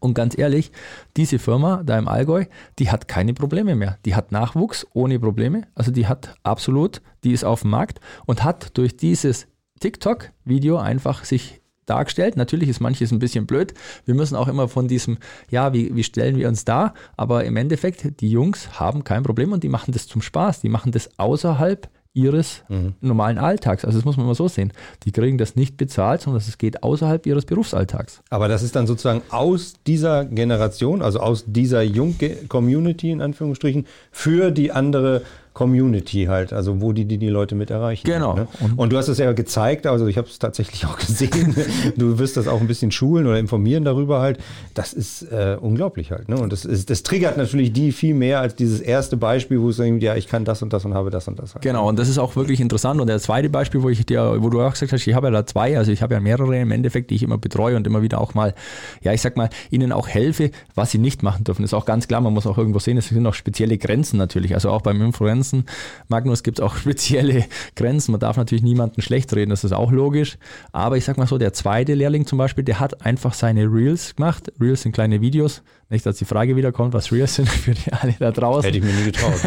Und 0.00 0.14
ganz 0.14 0.38
ehrlich, 0.38 0.70
diese 1.16 1.38
Firma 1.38 1.82
da 1.84 1.98
im 1.98 2.08
Allgäu, 2.08 2.44
die 2.78 2.90
hat 2.90 3.08
keine 3.08 3.34
Probleme 3.34 3.74
mehr. 3.74 3.98
Die 4.04 4.14
hat 4.14 4.32
Nachwuchs 4.32 4.86
ohne 4.92 5.18
Probleme. 5.18 5.62
Also 5.74 5.90
die 5.90 6.06
hat 6.06 6.36
absolut, 6.42 7.02
die 7.24 7.32
ist 7.32 7.44
auf 7.44 7.62
dem 7.62 7.70
Markt 7.70 8.00
und 8.26 8.44
hat 8.44 8.76
durch 8.76 8.96
dieses 8.96 9.48
TikTok-Video 9.80 10.76
einfach 10.76 11.24
sich 11.24 11.60
dargestellt. 11.86 12.36
Natürlich 12.36 12.68
ist 12.68 12.80
manches 12.80 13.12
ein 13.12 13.18
bisschen 13.18 13.46
blöd. 13.46 13.74
Wir 14.04 14.14
müssen 14.14 14.36
auch 14.36 14.48
immer 14.48 14.68
von 14.68 14.88
diesem, 14.88 15.18
ja, 15.50 15.72
wie, 15.72 15.94
wie 15.94 16.04
stellen 16.04 16.36
wir 16.36 16.48
uns 16.48 16.64
da? 16.64 16.94
Aber 17.16 17.44
im 17.44 17.56
Endeffekt, 17.56 18.20
die 18.20 18.30
Jungs 18.30 18.78
haben 18.78 19.04
kein 19.04 19.22
Problem 19.22 19.52
und 19.52 19.64
die 19.64 19.68
machen 19.68 19.92
das 19.92 20.06
zum 20.06 20.22
Spaß. 20.22 20.60
Die 20.60 20.68
machen 20.68 20.92
das 20.92 21.18
außerhalb 21.18 21.88
ihres 22.14 22.64
mhm. 22.68 22.94
normalen 23.00 23.38
Alltags. 23.38 23.84
Also 23.84 23.98
das 23.98 24.04
muss 24.04 24.16
man 24.16 24.26
mal 24.26 24.34
so 24.34 24.48
sehen. 24.48 24.72
Die 25.04 25.12
kriegen 25.12 25.38
das 25.38 25.56
nicht 25.56 25.76
bezahlt, 25.76 26.22
sondern 26.22 26.42
es 26.42 26.58
geht 26.58 26.82
außerhalb 26.82 27.26
ihres 27.26 27.44
Berufsalltags. 27.44 28.22
Aber 28.30 28.48
das 28.48 28.62
ist 28.62 28.74
dann 28.76 28.86
sozusagen 28.86 29.22
aus 29.30 29.74
dieser 29.86 30.24
Generation, 30.24 31.02
also 31.02 31.20
aus 31.20 31.44
dieser 31.46 31.82
Jung-Community 31.82 33.10
in 33.10 33.20
Anführungsstrichen, 33.20 33.86
für 34.10 34.50
die 34.50 34.72
andere 34.72 35.22
Community 35.58 36.26
halt, 36.26 36.52
also 36.52 36.80
wo 36.80 36.92
die 36.92 37.04
die, 37.04 37.18
die 37.18 37.28
Leute 37.28 37.56
mit 37.56 37.68
erreichen. 37.70 38.06
Genau. 38.06 38.36
Halt, 38.36 38.60
ne? 38.60 38.70
und, 38.76 38.92
du 38.92 38.96
hast 38.96 39.08
es 39.08 39.18
ja 39.18 39.32
gezeigt, 39.32 39.88
also 39.88 40.06
ich 40.06 40.16
habe 40.16 40.28
es 40.28 40.38
tatsächlich 40.38 40.86
auch 40.86 40.96
gesehen. 40.96 41.52
du 41.96 42.20
wirst 42.20 42.36
das 42.36 42.46
auch 42.46 42.60
ein 42.60 42.68
bisschen 42.68 42.92
schulen 42.92 43.26
oder 43.26 43.40
informieren 43.40 43.84
darüber 43.84 44.20
halt. 44.20 44.38
Das 44.74 44.92
ist 44.92 45.22
äh, 45.32 45.56
unglaublich 45.60 46.12
halt. 46.12 46.28
Ne? 46.28 46.36
Und 46.36 46.52
das, 46.52 46.64
ist, 46.64 46.90
das 46.90 47.02
triggert 47.02 47.36
natürlich 47.36 47.72
die 47.72 47.90
viel 47.90 48.14
mehr 48.14 48.38
als 48.38 48.54
dieses 48.54 48.80
erste 48.80 49.16
Beispiel, 49.16 49.60
wo 49.60 49.70
es 49.70 49.80
irgendwie, 49.80 50.06
ja, 50.06 50.14
ich 50.14 50.28
kann 50.28 50.44
das 50.44 50.62
und 50.62 50.72
das 50.72 50.84
und 50.84 50.94
habe 50.94 51.10
das 51.10 51.26
und 51.26 51.40
das. 51.40 51.54
Halt. 51.54 51.64
Genau, 51.64 51.88
und 51.88 51.98
das 51.98 52.08
ist 52.08 52.18
auch 52.18 52.36
wirklich 52.36 52.60
interessant. 52.60 53.00
Und 53.00 53.08
das 53.08 53.24
zweite 53.24 53.50
Beispiel, 53.50 53.82
wo 53.82 53.88
ich 53.88 54.06
dir, 54.06 54.36
wo 54.40 54.50
du 54.50 54.60
auch 54.62 54.70
gesagt 54.70 54.92
hast, 54.92 55.04
ich 55.08 55.14
habe 55.14 55.26
ja 55.26 55.32
da 55.32 55.44
zwei, 55.44 55.76
also 55.76 55.90
ich 55.90 56.02
habe 56.02 56.14
ja 56.14 56.20
mehrere 56.20 56.56
im 56.56 56.70
Endeffekt, 56.70 57.10
die 57.10 57.16
ich 57.16 57.24
immer 57.24 57.36
betreue 57.38 57.74
und 57.74 57.84
immer 57.84 58.00
wieder 58.00 58.20
auch 58.20 58.34
mal, 58.34 58.54
ja, 59.02 59.12
ich 59.12 59.22
sag 59.22 59.36
mal, 59.36 59.50
ihnen 59.70 59.90
auch 59.90 60.06
helfe, 60.06 60.52
was 60.76 60.92
sie 60.92 60.98
nicht 60.98 61.24
machen 61.24 61.42
dürfen. 61.42 61.62
Das 61.62 61.70
ist 61.70 61.74
auch 61.74 61.84
ganz 61.84 62.06
klar, 62.06 62.20
man 62.20 62.32
muss 62.32 62.46
auch 62.46 62.58
irgendwo 62.58 62.78
sehen, 62.78 62.96
es 62.96 63.08
sind 63.08 63.26
auch 63.26 63.34
spezielle 63.34 63.76
Grenzen 63.76 64.18
natürlich. 64.18 64.54
Also 64.54 64.70
auch 64.70 64.82
beim 64.82 65.02
Influenzen, 65.52 65.64
Magnus, 66.08 66.42
gibt 66.42 66.58
es 66.58 66.64
auch 66.64 66.76
spezielle 66.78 67.44
Grenzen. 67.76 68.12
Man 68.12 68.20
darf 68.20 68.36
natürlich 68.36 68.62
niemanden 68.62 69.02
schlecht 69.02 69.34
reden, 69.34 69.50
das 69.50 69.64
ist 69.64 69.72
auch 69.72 69.90
logisch. 69.90 70.38
Aber 70.72 70.96
ich 70.96 71.04
sag 71.04 71.16
mal 71.16 71.26
so, 71.26 71.38
der 71.38 71.52
zweite 71.52 71.94
Lehrling 71.94 72.26
zum 72.26 72.38
Beispiel, 72.38 72.64
der 72.64 72.80
hat 72.80 73.04
einfach 73.04 73.34
seine 73.34 73.64
Reels 73.64 74.16
gemacht. 74.16 74.52
Reels 74.60 74.82
sind 74.82 74.92
kleine 74.92 75.20
Videos. 75.20 75.62
Nicht, 75.90 76.04
dass 76.04 76.16
die 76.16 76.26
Frage 76.26 76.54
wiederkommt, 76.56 76.92
was 76.92 77.12
Reels 77.12 77.34
sind 77.36 77.48
für 77.48 77.72
die 77.72 77.92
alle 77.92 78.14
da 78.18 78.30
draußen. 78.30 78.64
Hätte 78.64 78.78
ich 78.78 78.84
mir 78.84 78.92
nie 78.92 79.10
getraut. 79.10 79.40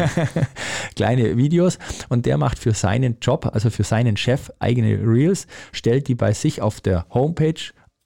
kleine 0.96 1.36
Videos. 1.36 1.78
Und 2.08 2.26
der 2.26 2.36
macht 2.36 2.58
für 2.58 2.72
seinen 2.72 3.18
Job, 3.20 3.50
also 3.52 3.70
für 3.70 3.84
seinen 3.84 4.16
Chef, 4.16 4.50
eigene 4.58 4.98
Reels, 4.98 5.46
stellt 5.72 6.08
die 6.08 6.14
bei 6.14 6.32
sich 6.32 6.60
auf 6.60 6.80
der 6.80 7.06
Homepage 7.10 7.54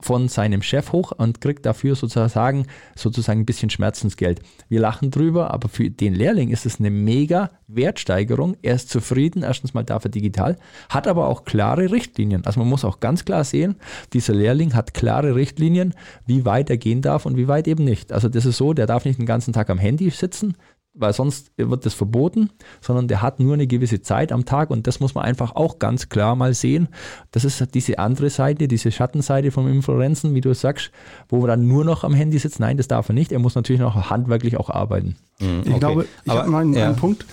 von 0.00 0.29
seinem 0.29 0.62
Chef 0.62 0.93
hoch 0.93 1.12
und 1.12 1.41
kriegt 1.41 1.65
dafür 1.65 1.95
sozusagen, 1.95 2.67
sozusagen 2.95 3.41
ein 3.41 3.47
bisschen 3.47 3.71
Schmerzensgeld. 3.71 4.41
Wir 4.69 4.81
lachen 4.81 5.11
drüber, 5.11 5.53
aber 5.53 5.69
für 5.69 5.91
den 5.91 6.15
Lehrling 6.15 6.50
ist 6.50 6.67
es 6.67 6.79
eine 6.79 6.91
mega 6.91 7.50
Wertsteigerung. 7.67 8.57
Er 8.62 8.75
ist 8.75 8.91
zufrieden, 8.91 9.43
erstens 9.43 9.73
mal 9.73 9.85
darf 9.85 10.05
er 10.05 10.11
digital, 10.11 10.59
hat 10.91 11.09
aber 11.09 11.29
auch 11.29 11.45
klare 11.45 11.91
Richtlinien. 11.91 12.45
Also 12.45 12.61
man 12.61 12.69
muss 12.69 12.85
auch 12.85 13.00
ganz 13.00 13.25
klar 13.25 13.45
sehen, 13.45 13.76
dieser 14.12 14.35
Lehrling 14.35 14.75
hat 14.75 14.93
klare 14.93 15.35
Richtlinien, 15.35 15.95
wie 16.26 16.45
weit 16.45 16.69
er 16.69 16.76
gehen 16.76 17.00
darf 17.00 17.25
und 17.25 17.37
wie 17.37 17.49
weit 17.49 17.67
eben 17.67 17.85
nicht. 17.85 18.12
Also 18.12 18.29
das 18.29 18.45
ist 18.45 18.59
so, 18.59 18.75
der 18.75 18.87
darf 18.87 19.07
nicht 19.07 19.19
den 19.19 19.26
ganzen 19.26 19.55
Tag 19.55 19.71
am 19.71 19.79
Handy 19.79 20.11
sitzen, 20.11 20.57
weil 20.97 21.12
sonst 21.12 21.53
wird 21.57 21.87
das 21.87 21.95
verboten, 21.95 22.50
sondern 22.81 23.09
der 23.09 23.23
hat 23.23 23.41
nur 23.41 23.55
eine 23.55 23.67
gewisse 23.67 24.03
Zeit 24.03 24.33
am 24.33 24.45
Tag 24.45 24.71
und 24.71 24.87
das 24.87 25.00
muss 25.00 25.15
man 25.15 25.25
einfach 25.25 25.55
auch 25.55 25.79
ganz 25.79 26.09
klar 26.09 26.35
mal 26.35 26.55
sehen. 26.55 26.88
Das 27.31 27.45
ist 27.45 27.75
diese 27.75 27.99
andere 27.99 28.31
Seite, 28.31 28.69
diese 28.69 28.91
Schattenseite 28.91 29.50
vom 29.50 29.69
Influenzen, 29.69 30.35
wie 30.35 30.41
du 30.41 30.55
sagst, 30.55 30.91
wo 31.29 31.43
wir 31.43 31.49
dann 31.49 31.67
nur 31.67 31.85
noch 31.85 32.05
am 32.05 32.15
Handy 32.15 32.38
sitzt. 32.38 32.61
Nein, 32.61 32.76
das 32.76 32.88
darf 32.88 33.09
er 33.09 33.15
nicht. 33.15 33.33
Er 33.33 33.38
muss 33.38 33.55
natürlich 33.55 33.81
noch 33.81 34.11
handwerklich 34.11 34.57
auch 34.57 34.71
arbeiten. 34.71 35.17
Mhm, 35.41 35.61
ich 35.65 35.71
okay. 35.71 35.79
glaube, 35.79 36.07
ich 36.25 36.33
habe 36.33 36.50
mal 36.50 36.62
einen, 36.62 36.75
ja. 36.75 36.87
einen 36.87 36.97
Punkt. 36.97 37.26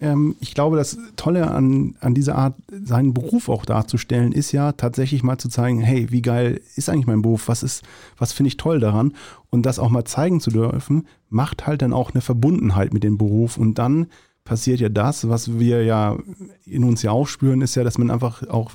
Ähm, 0.00 0.36
ich 0.40 0.54
glaube, 0.54 0.76
das 0.76 0.98
Tolle 1.16 1.50
an, 1.50 1.96
an 2.00 2.14
dieser 2.14 2.36
Art, 2.36 2.54
seinen 2.84 3.14
Beruf 3.14 3.48
auch 3.48 3.64
darzustellen, 3.64 4.32
ist 4.32 4.52
ja 4.52 4.72
tatsächlich 4.72 5.22
mal 5.22 5.38
zu 5.38 5.48
zeigen, 5.48 5.80
hey, 5.80 6.10
wie 6.10 6.22
geil 6.22 6.60
ist 6.76 6.88
eigentlich 6.88 7.06
mein 7.06 7.22
Beruf? 7.22 7.48
Was 7.48 7.62
ist, 7.62 7.82
was 8.16 8.32
finde 8.32 8.48
ich 8.48 8.56
toll 8.56 8.80
daran? 8.80 9.14
Und 9.50 9.66
das 9.66 9.78
auch 9.78 9.90
mal 9.90 10.04
zeigen 10.04 10.40
zu 10.40 10.50
dürfen, 10.50 11.06
macht 11.28 11.66
halt 11.66 11.82
dann 11.82 11.92
auch 11.92 12.12
eine 12.12 12.20
Verbundenheit 12.20 12.92
mit 12.92 13.04
dem 13.04 13.18
Beruf. 13.18 13.56
Und 13.56 13.78
dann 13.78 14.06
passiert 14.44 14.80
ja 14.80 14.88
das, 14.88 15.28
was 15.28 15.58
wir 15.58 15.84
ja 15.84 16.16
in 16.64 16.84
uns 16.84 17.02
ja 17.02 17.10
auch 17.10 17.26
spüren, 17.26 17.60
ist 17.60 17.74
ja, 17.74 17.84
dass 17.84 17.98
man 17.98 18.10
einfach 18.10 18.48
auch 18.48 18.72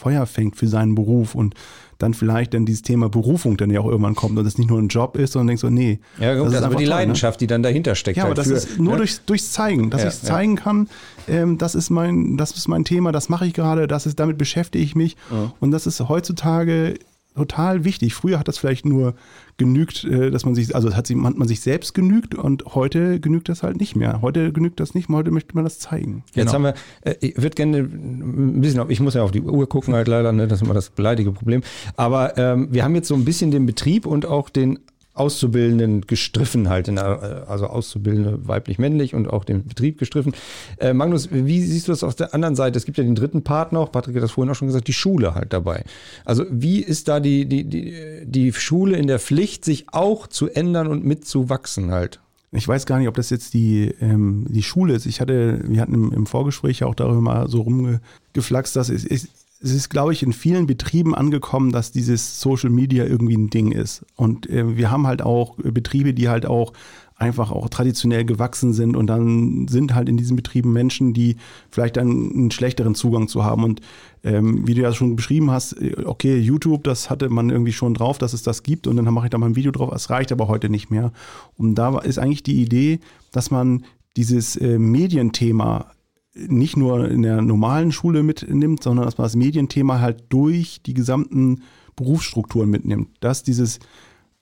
Feuer 0.00 0.26
fängt 0.26 0.56
für 0.56 0.66
seinen 0.66 0.94
Beruf 0.94 1.34
und 1.34 1.54
dann 1.98 2.14
vielleicht 2.14 2.54
dann 2.54 2.64
dieses 2.64 2.82
Thema 2.82 3.10
Berufung 3.10 3.58
dann 3.58 3.70
ja 3.70 3.80
auch 3.80 3.86
irgendwann 3.86 4.14
kommt 4.14 4.38
und 4.38 4.46
es 4.46 4.56
nicht 4.56 4.70
nur 4.70 4.78
ein 4.78 4.88
Job 4.88 5.16
ist, 5.16 5.32
sondern 5.32 5.48
denkst 5.48 5.60
so, 5.60 5.68
nee. 5.68 6.00
Ja, 6.18 6.34
gut, 6.34 6.46
das, 6.46 6.52
das 6.52 6.60
ist 6.60 6.66
aber 6.66 6.76
die 6.76 6.84
toll, 6.84 6.94
ne? 6.94 7.00
Leidenschaft, 7.00 7.38
ne? 7.38 7.38
die 7.40 7.46
dann 7.48 7.62
dahinter 7.62 7.94
steckt. 7.94 8.16
Ja, 8.16 8.24
halt 8.24 8.30
aber 8.30 8.34
das 8.36 8.48
für, 8.48 8.54
ist 8.54 8.78
nur 8.78 8.92
ne? 8.92 8.98
durchs, 8.98 9.24
durchs 9.26 9.52
Zeigen, 9.52 9.90
dass 9.90 10.02
ja, 10.02 10.08
ich 10.08 10.14
es 10.14 10.22
zeigen 10.22 10.56
ja. 10.56 10.62
kann, 10.62 10.88
ähm, 11.28 11.58
das, 11.58 11.74
ist 11.74 11.90
mein, 11.90 12.38
das 12.38 12.52
ist 12.52 12.68
mein 12.68 12.84
Thema, 12.84 13.12
das 13.12 13.28
mache 13.28 13.46
ich 13.46 13.52
gerade, 13.52 13.86
das 13.86 14.06
ist, 14.06 14.18
damit 14.18 14.38
beschäftige 14.38 14.82
ich 14.82 14.94
mich. 14.94 15.16
Ja. 15.30 15.52
Und 15.60 15.70
das 15.72 15.86
ist 15.86 16.00
heutzutage 16.08 16.94
total 17.34 17.84
wichtig. 17.84 18.14
Früher 18.14 18.38
hat 18.38 18.48
das 18.48 18.58
vielleicht 18.58 18.84
nur 18.84 19.14
genügt, 19.56 20.04
äh, 20.04 20.30
dass 20.30 20.44
man 20.44 20.54
sich, 20.54 20.74
also 20.74 20.94
hat, 20.94 21.10
man, 21.10 21.36
man 21.36 21.48
sich 21.48 21.60
selbst 21.60 21.94
genügt 21.94 22.34
und 22.34 22.64
heute 22.74 23.20
genügt 23.20 23.48
das 23.48 23.62
halt 23.62 23.78
nicht 23.78 23.96
mehr. 23.96 24.22
Heute 24.22 24.52
genügt 24.52 24.80
das 24.80 24.94
nicht 24.94 25.08
mehr, 25.08 25.18
heute 25.18 25.30
möchte 25.30 25.54
man 25.54 25.64
das 25.64 25.78
zeigen. 25.78 26.24
Jetzt 26.34 26.52
genau. 26.52 26.52
haben 26.52 26.62
wir, 26.64 26.74
äh, 27.02 27.14
ich 27.20 27.36
würde 27.36 27.54
gerne 27.54 27.78
ein 27.78 28.60
bisschen, 28.60 28.90
ich 28.90 29.00
muss 29.00 29.14
ja 29.14 29.22
auf 29.22 29.30
die 29.30 29.42
Uhr 29.42 29.68
gucken 29.68 29.94
halt 29.94 30.08
leider, 30.08 30.32
ne, 30.32 30.48
das 30.48 30.60
ist 30.60 30.64
immer 30.64 30.74
das 30.74 30.90
beleidige 30.90 31.32
Problem. 31.32 31.62
Aber 31.96 32.36
ähm, 32.38 32.68
wir 32.70 32.84
haben 32.84 32.94
jetzt 32.94 33.08
so 33.08 33.14
ein 33.14 33.24
bisschen 33.24 33.50
den 33.50 33.66
Betrieb 33.66 34.06
und 34.06 34.26
auch 34.26 34.48
den 34.48 34.78
Auszubildenden 35.14 36.02
gestriffen 36.02 36.68
halt, 36.68 36.86
der, 36.86 37.46
also 37.48 37.66
Auszubildende 37.66 38.46
weiblich-männlich 38.46 39.14
und 39.14 39.28
auch 39.28 39.44
den 39.44 39.66
Betrieb 39.66 39.98
gestriffen. 39.98 40.34
Äh, 40.78 40.94
Magnus, 40.94 41.28
wie 41.32 41.60
siehst 41.60 41.88
du 41.88 41.92
das 41.92 42.04
auf 42.04 42.14
der 42.14 42.32
anderen 42.32 42.54
Seite? 42.54 42.78
Es 42.78 42.84
gibt 42.84 42.96
ja 42.96 43.04
den 43.04 43.16
dritten 43.16 43.42
Part 43.42 43.72
noch, 43.72 43.90
Patrick 43.90 44.16
hat 44.16 44.22
das 44.22 44.32
vorhin 44.32 44.50
auch 44.50 44.54
schon 44.54 44.68
gesagt, 44.68 44.88
die 44.88 44.92
Schule 44.92 45.34
halt 45.34 45.52
dabei. 45.52 45.84
Also 46.24 46.44
wie 46.50 46.80
ist 46.80 47.08
da 47.08 47.20
die, 47.20 47.46
die, 47.46 47.64
die, 47.64 47.94
die 48.24 48.52
Schule 48.52 48.96
in 48.96 49.08
der 49.08 49.18
Pflicht, 49.18 49.64
sich 49.64 49.86
auch 49.92 50.26
zu 50.26 50.48
ändern 50.48 50.86
und 50.86 51.04
mitzuwachsen 51.04 51.90
halt? 51.90 52.20
Ich 52.52 52.66
weiß 52.66 52.86
gar 52.86 52.98
nicht, 52.98 53.08
ob 53.08 53.14
das 53.14 53.30
jetzt 53.30 53.54
die, 53.54 53.94
ähm, 54.00 54.46
die 54.48 54.64
Schule 54.64 54.94
ist. 54.94 55.06
Ich 55.06 55.20
hatte, 55.20 55.60
wir 55.64 55.80
hatten 55.80 55.94
im, 55.94 56.12
im 56.12 56.26
Vorgespräch 56.26 56.82
auch 56.82 56.96
darüber 56.96 57.20
mal 57.20 57.48
so 57.48 57.60
rumgeflaxt, 57.62 58.74
dass 58.74 58.88
es, 58.88 59.04
es, 59.04 59.28
es 59.62 59.72
ist, 59.72 59.90
glaube 59.90 60.12
ich, 60.12 60.22
in 60.22 60.32
vielen 60.32 60.66
Betrieben 60.66 61.14
angekommen, 61.14 61.70
dass 61.70 61.92
dieses 61.92 62.40
Social 62.40 62.70
Media 62.70 63.04
irgendwie 63.04 63.36
ein 63.36 63.50
Ding 63.50 63.72
ist. 63.72 64.04
Und 64.16 64.48
äh, 64.48 64.76
wir 64.76 64.90
haben 64.90 65.06
halt 65.06 65.22
auch 65.22 65.56
Betriebe, 65.56 66.14
die 66.14 66.28
halt 66.28 66.46
auch 66.46 66.72
einfach 67.20 67.50
auch 67.50 67.68
traditionell 67.68 68.24
gewachsen 68.24 68.72
sind 68.72 68.96
und 68.96 69.06
dann 69.06 69.68
sind 69.68 69.94
halt 69.94 70.08
in 70.08 70.16
diesen 70.16 70.36
Betrieben 70.36 70.72
Menschen, 70.72 71.12
die 71.12 71.36
vielleicht 71.70 71.98
dann 71.98 72.08
einen 72.08 72.50
schlechteren 72.50 72.94
Zugang 72.94 73.28
zu 73.28 73.44
haben. 73.44 73.62
Und 73.62 73.82
ähm, 74.24 74.66
wie 74.66 74.72
du 74.72 74.80
ja 74.80 74.92
schon 74.94 75.16
beschrieben 75.16 75.50
hast, 75.50 75.74
äh, 75.74 76.04
okay, 76.06 76.38
YouTube, 76.38 76.82
das 76.84 77.10
hatte 77.10 77.28
man 77.28 77.50
irgendwie 77.50 77.74
schon 77.74 77.92
drauf, 77.92 78.16
dass 78.16 78.32
es 78.32 78.42
das 78.42 78.62
gibt 78.62 78.86
und 78.86 78.96
dann 78.96 79.04
mache 79.12 79.26
ich 79.26 79.30
da 79.30 79.36
mal 79.36 79.50
ein 79.50 79.56
Video 79.56 79.70
drauf. 79.70 79.92
Es 79.94 80.08
reicht 80.08 80.32
aber 80.32 80.48
heute 80.48 80.70
nicht 80.70 80.90
mehr. 80.90 81.12
Und 81.58 81.74
da 81.74 81.98
ist 81.98 82.18
eigentlich 82.18 82.42
die 82.42 82.62
Idee, 82.62 83.00
dass 83.32 83.50
man 83.50 83.84
dieses 84.16 84.56
äh, 84.56 84.78
Medienthema 84.78 85.90
nicht 86.34 86.76
nur 86.76 87.08
in 87.10 87.22
der 87.22 87.42
normalen 87.42 87.92
Schule 87.92 88.22
mitnimmt, 88.22 88.82
sondern 88.82 89.04
dass 89.04 89.18
man 89.18 89.24
das 89.24 89.36
Medienthema 89.36 90.00
halt 90.00 90.24
durch 90.28 90.80
die 90.82 90.94
gesamten 90.94 91.62
Berufsstrukturen 91.96 92.70
mitnimmt. 92.70 93.08
Dass 93.20 93.42
dieses 93.42 93.80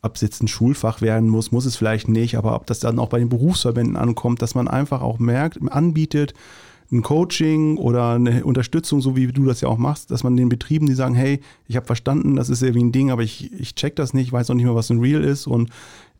Absitzen 0.00 0.48
Schulfach 0.48 1.00
werden 1.00 1.28
muss, 1.28 1.50
muss 1.50 1.64
es 1.64 1.76
vielleicht 1.76 2.08
nicht, 2.08 2.36
aber 2.36 2.54
ob 2.54 2.66
das 2.66 2.80
dann 2.80 2.98
auch 2.98 3.08
bei 3.08 3.18
den 3.18 3.28
Berufsverbänden 3.28 3.96
ankommt, 3.96 4.42
dass 4.42 4.54
man 4.54 4.68
einfach 4.68 5.02
auch 5.02 5.18
merkt, 5.18 5.58
anbietet, 5.72 6.34
ein 6.90 7.02
Coaching 7.02 7.76
oder 7.76 8.12
eine 8.12 8.44
Unterstützung, 8.44 9.02
so 9.02 9.14
wie 9.14 9.26
du 9.26 9.44
das 9.44 9.60
ja 9.60 9.68
auch 9.68 9.76
machst, 9.76 10.10
dass 10.10 10.24
man 10.24 10.36
den 10.36 10.48
Betrieben, 10.48 10.86
die 10.86 10.94
sagen, 10.94 11.14
hey, 11.14 11.40
ich 11.66 11.76
habe 11.76 11.84
verstanden, 11.84 12.36
das 12.36 12.48
ist 12.48 12.62
irgendwie 12.62 12.84
ein 12.84 12.92
Ding, 12.92 13.10
aber 13.10 13.22
ich, 13.22 13.52
ich 13.52 13.74
check 13.74 13.94
das 13.96 14.14
nicht, 14.14 14.32
weiß 14.32 14.48
noch 14.48 14.54
nicht 14.54 14.64
mehr, 14.64 14.74
was 14.74 14.88
ein 14.88 15.00
Real 15.00 15.22
ist 15.22 15.46
und 15.46 15.70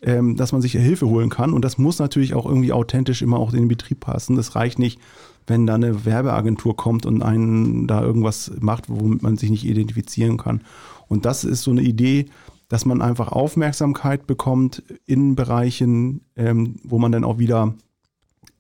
ähm, 0.02 0.36
dass 0.36 0.52
man 0.52 0.60
sich 0.60 0.72
Hilfe 0.72 1.06
holen 1.06 1.30
kann. 1.30 1.54
Und 1.54 1.64
das 1.64 1.78
muss 1.78 1.98
natürlich 1.98 2.34
auch 2.34 2.44
irgendwie 2.44 2.72
authentisch 2.72 3.22
immer 3.22 3.38
auch 3.38 3.52
in 3.52 3.60
den 3.60 3.68
Betrieb 3.68 4.00
passen. 4.00 4.36
Das 4.36 4.54
reicht 4.56 4.78
nicht, 4.78 5.00
wenn 5.48 5.66
da 5.66 5.74
eine 5.74 6.04
Werbeagentur 6.04 6.76
kommt 6.76 7.06
und 7.06 7.22
einen 7.22 7.86
da 7.86 8.02
irgendwas 8.02 8.52
macht, 8.60 8.84
womit 8.88 9.22
man 9.22 9.36
sich 9.36 9.50
nicht 9.50 9.64
identifizieren 9.64 10.36
kann. 10.36 10.62
Und 11.08 11.24
das 11.24 11.44
ist 11.44 11.62
so 11.62 11.70
eine 11.70 11.82
Idee, 11.82 12.26
dass 12.68 12.84
man 12.84 13.00
einfach 13.00 13.32
Aufmerksamkeit 13.32 14.26
bekommt 14.26 14.82
in 15.06 15.34
Bereichen, 15.34 16.20
ähm, 16.36 16.76
wo 16.84 16.98
man 16.98 17.12
dann 17.12 17.24
auch 17.24 17.38
wieder 17.38 17.74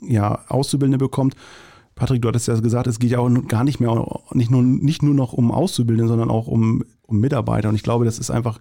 ja, 0.00 0.40
Auszubildende 0.48 0.98
bekommt. 0.98 1.36
Patrick, 1.94 2.22
du 2.22 2.28
hattest 2.28 2.48
ja 2.48 2.58
gesagt, 2.58 2.86
es 2.86 3.00
geht 3.00 3.10
ja 3.10 3.18
auch 3.18 3.28
gar 3.48 3.64
nicht 3.64 3.80
mehr, 3.80 4.06
nicht 4.32 4.50
nur, 4.50 4.62
nicht 4.62 5.02
nur 5.02 5.14
noch 5.14 5.32
um 5.32 5.50
Auszubildende, 5.50 6.08
sondern 6.08 6.30
auch 6.30 6.46
um, 6.46 6.84
um 7.02 7.18
Mitarbeiter. 7.18 7.68
Und 7.68 7.74
ich 7.74 7.82
glaube, 7.82 8.04
das 8.04 8.18
ist 8.18 8.30
einfach 8.30 8.60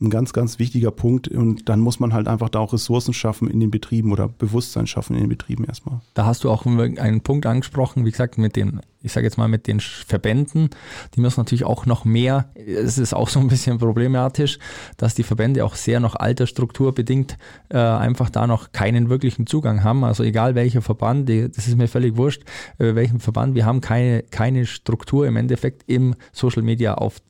ein 0.00 0.10
ganz, 0.10 0.32
ganz 0.32 0.58
wichtiger 0.58 0.90
Punkt. 0.90 1.28
Und 1.28 1.68
dann 1.68 1.80
muss 1.80 2.00
man 2.00 2.12
halt 2.12 2.26
einfach 2.26 2.48
da 2.48 2.58
auch 2.58 2.72
Ressourcen 2.72 3.14
schaffen 3.14 3.48
in 3.48 3.60
den 3.60 3.70
Betrieben 3.70 4.12
oder 4.12 4.28
Bewusstsein 4.28 4.86
schaffen 4.86 5.14
in 5.14 5.20
den 5.20 5.28
Betrieben 5.28 5.64
erstmal. 5.64 6.00
Da 6.14 6.26
hast 6.26 6.44
du 6.44 6.50
auch 6.50 6.66
einen 6.66 7.20
Punkt 7.20 7.46
angesprochen, 7.46 8.04
wie 8.04 8.10
gesagt, 8.10 8.36
mit 8.36 8.56
den, 8.56 8.80
ich 9.02 9.12
sage 9.12 9.26
jetzt 9.26 9.38
mal, 9.38 9.48
mit 9.48 9.66
den 9.66 9.80
Verbänden. 9.80 10.70
Die 11.14 11.20
müssen 11.20 11.40
natürlich 11.40 11.64
auch 11.64 11.86
noch 11.86 12.04
mehr, 12.04 12.50
es 12.54 12.98
ist 12.98 13.14
auch 13.14 13.28
so 13.28 13.38
ein 13.38 13.48
bisschen 13.48 13.78
problematisch, 13.78 14.58
dass 14.96 15.14
die 15.14 15.22
Verbände 15.22 15.64
auch 15.64 15.76
sehr 15.76 16.00
noch 16.00 16.16
altersstrukturbedingt 16.16 17.38
äh, 17.68 17.78
einfach 17.78 18.30
da 18.30 18.46
noch 18.46 18.72
keinen 18.72 19.08
wirklichen 19.08 19.46
Zugang 19.46 19.84
haben. 19.84 20.02
Also 20.02 20.24
egal 20.24 20.56
welcher 20.56 20.82
Verband, 20.82 21.28
die, 21.28 21.50
das 21.50 21.68
ist 21.68 21.76
mir 21.76 21.88
völlig 21.88 22.16
wurscht, 22.16 22.42
äh, 22.78 22.96
welchen 22.96 23.20
Verband, 23.20 23.54
wir 23.54 23.64
haben 23.64 23.80
keine, 23.80 24.22
keine 24.24 24.66
Struktur 24.66 25.26
im 25.26 25.36
Endeffekt 25.36 25.84
im 25.86 26.16
Social 26.32 26.62
Media 26.62 26.94
auf 26.94 27.20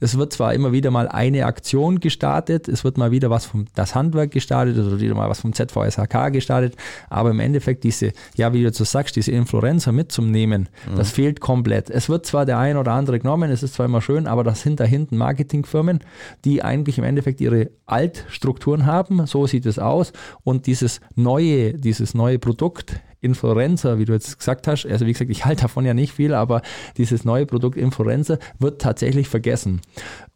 es 0.00 0.16
wird 0.16 0.32
zwar 0.32 0.54
immer 0.54 0.72
wieder 0.72 0.90
mal 0.90 1.08
eine 1.08 1.46
Aktion 1.46 2.00
gestartet, 2.00 2.68
es 2.68 2.84
wird 2.84 2.98
mal 2.98 3.10
wieder 3.10 3.30
was 3.30 3.46
vom 3.46 3.66
das 3.74 3.94
Handwerk 3.94 4.30
gestartet 4.30 4.78
oder 4.78 5.00
wieder 5.00 5.14
mal 5.14 5.28
was 5.28 5.40
vom 5.40 5.52
ZVSHK 5.52 6.32
gestartet, 6.32 6.76
aber 7.08 7.30
im 7.30 7.40
Endeffekt 7.40 7.84
diese, 7.84 8.12
ja, 8.36 8.52
wie 8.52 8.62
du 8.62 8.72
so 8.72 8.84
sagst, 8.84 9.16
diese 9.16 9.32
Influencer 9.32 9.92
mitzunehmen, 9.92 10.68
mhm. 10.90 10.96
das 10.96 11.10
fehlt 11.10 11.40
komplett. 11.40 11.90
Es 11.90 12.08
wird 12.08 12.26
zwar 12.26 12.46
der 12.46 12.58
ein 12.58 12.76
oder 12.76 12.92
andere 12.92 13.18
genommen, 13.18 13.50
es 13.50 13.62
ist 13.62 13.74
zwar 13.74 13.86
immer 13.86 14.02
schön, 14.02 14.26
aber 14.26 14.44
das 14.44 14.62
sind 14.62 14.80
da 14.80 14.84
hinten 14.84 15.16
Marketingfirmen, 15.16 16.00
die 16.44 16.62
eigentlich 16.62 16.98
im 16.98 17.04
Endeffekt 17.04 17.40
ihre 17.40 17.70
Altstrukturen 17.86 18.86
haben, 18.86 19.26
so 19.26 19.46
sieht 19.46 19.66
es 19.66 19.78
aus 19.78 20.12
und 20.44 20.66
dieses 20.66 21.00
neue, 21.14 21.74
dieses 21.74 22.14
neue 22.14 22.38
Produkt 22.38 23.00
Influencer, 23.20 23.98
wie 23.98 24.04
du 24.04 24.12
jetzt 24.12 24.38
gesagt 24.38 24.66
hast, 24.68 24.86
also 24.86 25.06
wie 25.06 25.12
gesagt, 25.12 25.30
ich 25.30 25.44
halte 25.44 25.62
davon 25.62 25.84
ja 25.84 25.94
nicht 25.94 26.12
viel, 26.12 26.34
aber 26.34 26.62
dieses 26.96 27.24
neue 27.24 27.46
Produkt 27.46 27.76
Influencer 27.76 28.38
wird 28.58 28.80
tatsächlich 28.80 29.28
vergessen. 29.28 29.80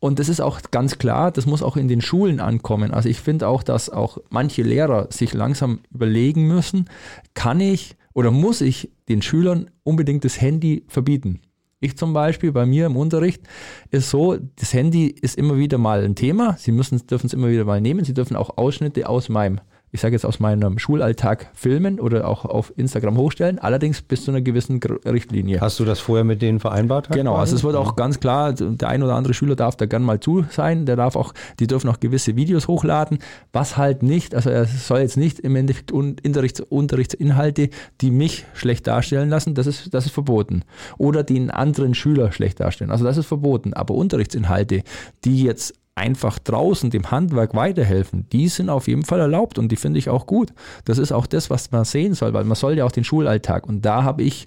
Und 0.01 0.19
das 0.19 0.29
ist 0.29 0.41
auch 0.41 0.61
ganz 0.71 0.99
klar, 0.99 1.31
das 1.31 1.47
muss 1.47 1.63
auch 1.63 1.77
in 1.77 1.89
den 1.89 2.01
Schulen 2.01 2.41
ankommen. 2.41 2.93
Also 2.93 3.09
ich 3.09 3.21
finde 3.21 3.49
auch, 3.49 3.63
dass 3.63 3.89
auch 3.89 4.19
manche 4.31 4.63
Lehrer 4.63 5.09
sich 5.11 5.33
langsam 5.33 5.81
überlegen 5.93 6.49
müssen, 6.49 6.87
kann 7.35 7.61
ich 7.61 7.97
oder 8.15 8.31
muss 8.31 8.61
ich 8.61 8.91
den 9.09 9.23
Schülern 9.23 9.71
unbedingt 9.85 10.25
das 10.25 10.41
Handy 10.41 10.85
verbieten? 10.89 11.41
Ich 11.81 11.97
zum 11.97 12.13
Beispiel 12.13 12.53
bei 12.53 12.65
mir 12.65 12.87
im 12.87 12.97
Unterricht 12.97 13.43
ist 13.91 14.11
so, 14.11 14.37
das 14.37 14.73
Handy 14.73 15.09
ist 15.09 15.37
immer 15.37 15.57
wieder 15.57 15.79
mal 15.79 16.05
ein 16.05 16.15
Thema. 16.15 16.57
Sie 16.57 16.71
dürfen 16.71 17.27
es 17.27 17.33
immer 17.33 17.49
wieder 17.49 17.65
mal 17.65 17.81
nehmen. 17.81 18.05
Sie 18.05 18.15
dürfen 18.15 18.37
auch 18.37 18.57
Ausschnitte 18.57 19.09
aus 19.09 19.29
meinem 19.29 19.61
ich 19.95 20.01
sage 20.01 20.15
jetzt 20.15 20.25
aus 20.25 20.41
meinem 20.41 20.79
Schulalltag 20.79 21.51
filmen 21.53 22.01
oder 22.01 22.27
auch 22.27 22.47
auf 22.47 22.73
Instagram 22.77 23.19
hochstellen, 23.19 23.59
allerdings 23.59 24.01
bis 24.01 24.25
zu 24.25 24.31
einer 24.31 24.41
gewissen 24.41 24.81
Richtlinie. 24.83 25.61
Hast 25.61 25.79
du 25.81 25.85
das 25.85 26.01
vorher 26.01 26.25
mit 26.25 26.41
denen 26.41 26.61
vereinbart? 26.61 27.11
Genau, 27.11 27.37
also 27.37 27.55
es 27.55 27.63
wird 27.63 27.77
auch 27.77 27.95
ganz 27.95 28.19
klar, 28.19 28.55
der 28.55 28.89
ein 28.89 29.03
oder 29.03 29.15
andere 29.15 29.35
Schüler 29.35 29.55
darf 29.55 29.77
da 29.77 29.85
gern 29.85 30.03
mal 30.03 30.19
zu 30.19 30.47
sein, 30.51 30.87
der 30.87 30.97
darf 30.97 31.15
auch, 31.15 31.35
die 31.61 31.67
dürfen 31.67 31.91
auch 31.91 32.01
gewisse 32.01 32.37
Videos 32.37 32.69
hochladen, 32.69 33.19
was 33.53 33.77
halt 33.77 34.03
nicht, 34.03 34.35
also 34.35 34.49
er 34.49 34.65
soll 34.65 35.01
jetzt 35.01 35.19
nicht 35.19 35.39
im 35.41 35.57
Endeffekt 35.57 35.93
Unterrichts, 35.93 36.61
Unterrichtsinhalte, 36.61 37.69
die 38.01 38.11
mich 38.11 38.47
schlecht 38.55 38.87
darstellen 38.87 39.29
lassen, 39.29 39.55
das 39.55 39.67
ist, 39.67 39.93
das 39.93 40.07
ist 40.07 40.13
verboten. 40.13 40.65
Oder 40.97 41.23
die 41.23 41.37
einen 41.37 41.51
anderen 41.51 41.95
Schüler 41.95 42.33
schlecht 42.33 42.61
darstellen, 42.61 42.91
also 42.91 43.05
das 43.05 43.19
ist 43.19 43.27
verboten. 43.27 43.75
Aber 43.75 43.95
Unterrichtsinhalte, 43.95 44.85
die 45.25 45.43
jetzt 45.43 45.75
einfach 45.95 46.39
draußen 46.39 46.91
dem 46.91 47.11
Handwerk 47.11 47.55
weiterhelfen, 47.55 48.27
die 48.33 48.49
sind 48.49 48.71
auf 48.71 48.89
jeden 48.89 49.05
Fall 49.05 49.21
erlaubt 49.21 49.59
und 49.59 49.71
die 49.71 49.77
finde 49.77 49.99
ich 49.99 50.09
auch 50.09 50.27
gut. 50.27 50.53
Das 50.85 50.99
ist 50.99 51.13
auch 51.13 51.27
das, 51.27 51.51
was 51.51 51.71
man 51.71 51.85
sehen 51.85 52.15
soll, 52.15 52.33
weil 52.33 52.45
man 52.45 52.57
soll 52.57 52.77
ja 52.77 52.85
auch 52.85 52.93
den 52.93 53.05
Schulalltag 53.05 53.67
und 53.67 53.85
da 53.85 54.03
habe 54.03 54.23
ich 54.23 54.47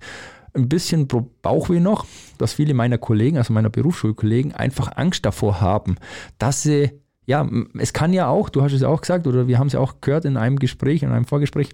ein 0.54 0.70
bisschen 0.70 1.08
Bauchweh 1.42 1.80
noch, 1.80 2.06
dass 2.38 2.54
viele 2.54 2.74
meiner 2.74 2.98
Kollegen, 2.98 3.38
also 3.38 3.54
meiner 3.54 3.70
Berufsschulkollegen, 3.70 4.54
einfach 4.54 4.96
Angst 4.96 5.26
davor 5.26 5.62
haben, 5.62 5.98
dass 6.40 6.64
sie, 6.64 6.92
ja, 7.26 7.48
es 7.78 7.94
kann 7.94 8.14
ja 8.14 8.28
auch, 8.30 8.50
du 8.50 8.62
hast 8.64 8.74
es 8.74 8.82
ja 8.82 8.88
auch 8.88 9.02
gesagt, 9.02 9.28
oder 9.28 9.48
wir 9.48 9.60
haben 9.60 9.68
es 9.68 9.74
ja 9.74 9.80
auch 9.80 10.02
gehört 10.02 10.26
in 10.26 10.38
einem 10.38 10.58
Gespräch, 10.58 11.04
in 11.04 11.12
einem 11.12 11.26
Vorgespräch, 11.26 11.70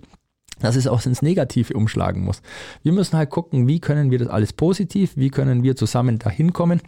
dass 0.59 0.75
es 0.75 0.87
auch 0.87 1.05
ins 1.05 1.21
Negative 1.21 1.73
umschlagen 1.73 2.23
muss. 2.23 2.41
Wir 2.83 2.91
müssen 2.91 3.17
halt 3.17 3.29
gucken, 3.29 3.67
wie 3.67 3.79
können 3.79 4.11
wir 4.11 4.19
das 4.19 4.27
alles 4.27 4.53
positiv, 4.53 5.13
wie 5.15 5.29
können 5.29 5.63
wir 5.63 5.75
zusammen 5.75 6.19
dahin 6.19 6.51
kommen 6.51 6.81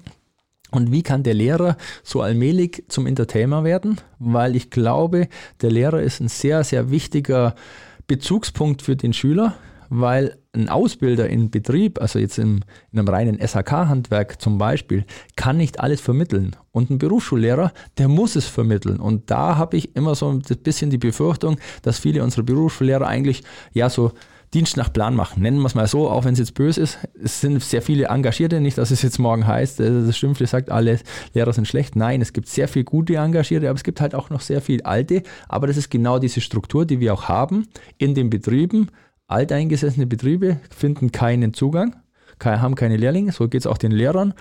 und 0.73 0.91
wie 0.91 1.03
kann 1.03 1.21
der 1.21 1.35
Lehrer 1.35 1.77
so 2.03 2.21
allmählich 2.21 2.83
zum 2.87 3.05
Entertainer 3.05 3.63
werden? 3.63 4.01
Weil 4.17 4.55
ich 4.55 4.71
glaube, 4.71 5.27
der 5.61 5.69
Lehrer 5.69 6.01
ist 6.01 6.19
ein 6.19 6.29
sehr, 6.29 6.63
sehr 6.63 6.89
wichtiger 6.89 7.53
Bezugspunkt 8.07 8.81
für 8.81 8.95
den 8.95 9.13
Schüler, 9.13 9.53
weil 9.89 10.37
ein 10.51 10.69
Ausbilder 10.69 11.29
in 11.29 11.51
Betrieb, 11.51 12.01
also 12.01 12.17
jetzt 12.17 12.39
in, 12.39 12.65
in 12.91 12.99
einem 12.99 13.07
reinen 13.07 13.39
SHK-Handwerk 13.39 14.41
zum 14.41 14.57
Beispiel, 14.57 15.05
kann 15.35 15.57
nicht 15.57 15.79
alles 15.79 16.01
vermitteln. 16.01 16.55
Und 16.71 16.89
ein 16.89 16.97
Berufsschullehrer, 16.97 17.71
der 17.99 18.07
muss 18.07 18.35
es 18.35 18.47
vermitteln. 18.47 18.99
Und 18.99 19.29
da 19.29 19.57
habe 19.57 19.77
ich 19.77 19.95
immer 19.95 20.15
so 20.15 20.29
ein 20.29 20.41
bisschen 20.41 20.89
die 20.89 20.97
Befürchtung, 20.97 21.57
dass 21.83 21.99
viele 21.99 22.23
unserer 22.23 22.43
Berufsschullehrer 22.43 23.05
eigentlich 23.05 23.43
ja 23.73 23.89
so 23.89 24.11
Dienst 24.53 24.77
nach 24.77 24.93
Plan 24.93 25.15
machen. 25.15 25.41
Nennen 25.41 25.59
wir 25.59 25.65
es 25.65 25.75
mal 25.75 25.87
so, 25.87 26.09
auch 26.09 26.25
wenn 26.25 26.33
es 26.33 26.39
jetzt 26.39 26.53
böse 26.53 26.81
ist. 26.81 26.99
Es 27.21 27.41
sind 27.41 27.61
sehr 27.61 27.81
viele 27.81 28.05
Engagierte, 28.05 28.59
nicht, 28.59 28.77
dass 28.77 28.91
es 28.91 29.01
jetzt 29.01 29.17
morgen 29.17 29.47
heißt, 29.47 29.79
äh, 29.79 30.05
das 30.05 30.17
Schimpfle 30.17 30.47
sagt, 30.47 30.69
alle 30.69 30.99
Lehrer 31.33 31.53
sind 31.53 31.67
schlecht. 31.67 31.95
Nein, 31.95 32.21
es 32.21 32.33
gibt 32.33 32.47
sehr 32.47 32.67
viele 32.67 32.85
gute 32.85 33.15
Engagierte, 33.15 33.69
aber 33.69 33.75
es 33.75 33.83
gibt 33.83 34.01
halt 34.01 34.13
auch 34.13 34.29
noch 34.29 34.41
sehr 34.41 34.61
viel 34.61 34.83
alte. 34.83 35.23
Aber 35.47 35.67
das 35.67 35.77
ist 35.77 35.89
genau 35.89 36.19
diese 36.19 36.41
Struktur, 36.41 36.85
die 36.85 36.99
wir 36.99 37.13
auch 37.13 37.27
haben 37.27 37.67
in 37.97 38.13
den 38.13 38.29
Betrieben. 38.29 38.89
Alteingesessene 39.27 40.05
Betriebe 40.05 40.57
finden 40.69 41.11
keinen 41.11 41.53
Zugang, 41.53 41.95
haben 42.43 42.75
keine 42.75 42.97
Lehrlinge, 42.97 43.31
so 43.31 43.47
geht 43.47 43.61
es 43.61 43.67
auch 43.67 43.77
den 43.77 43.91
Lehrern. 43.91 44.33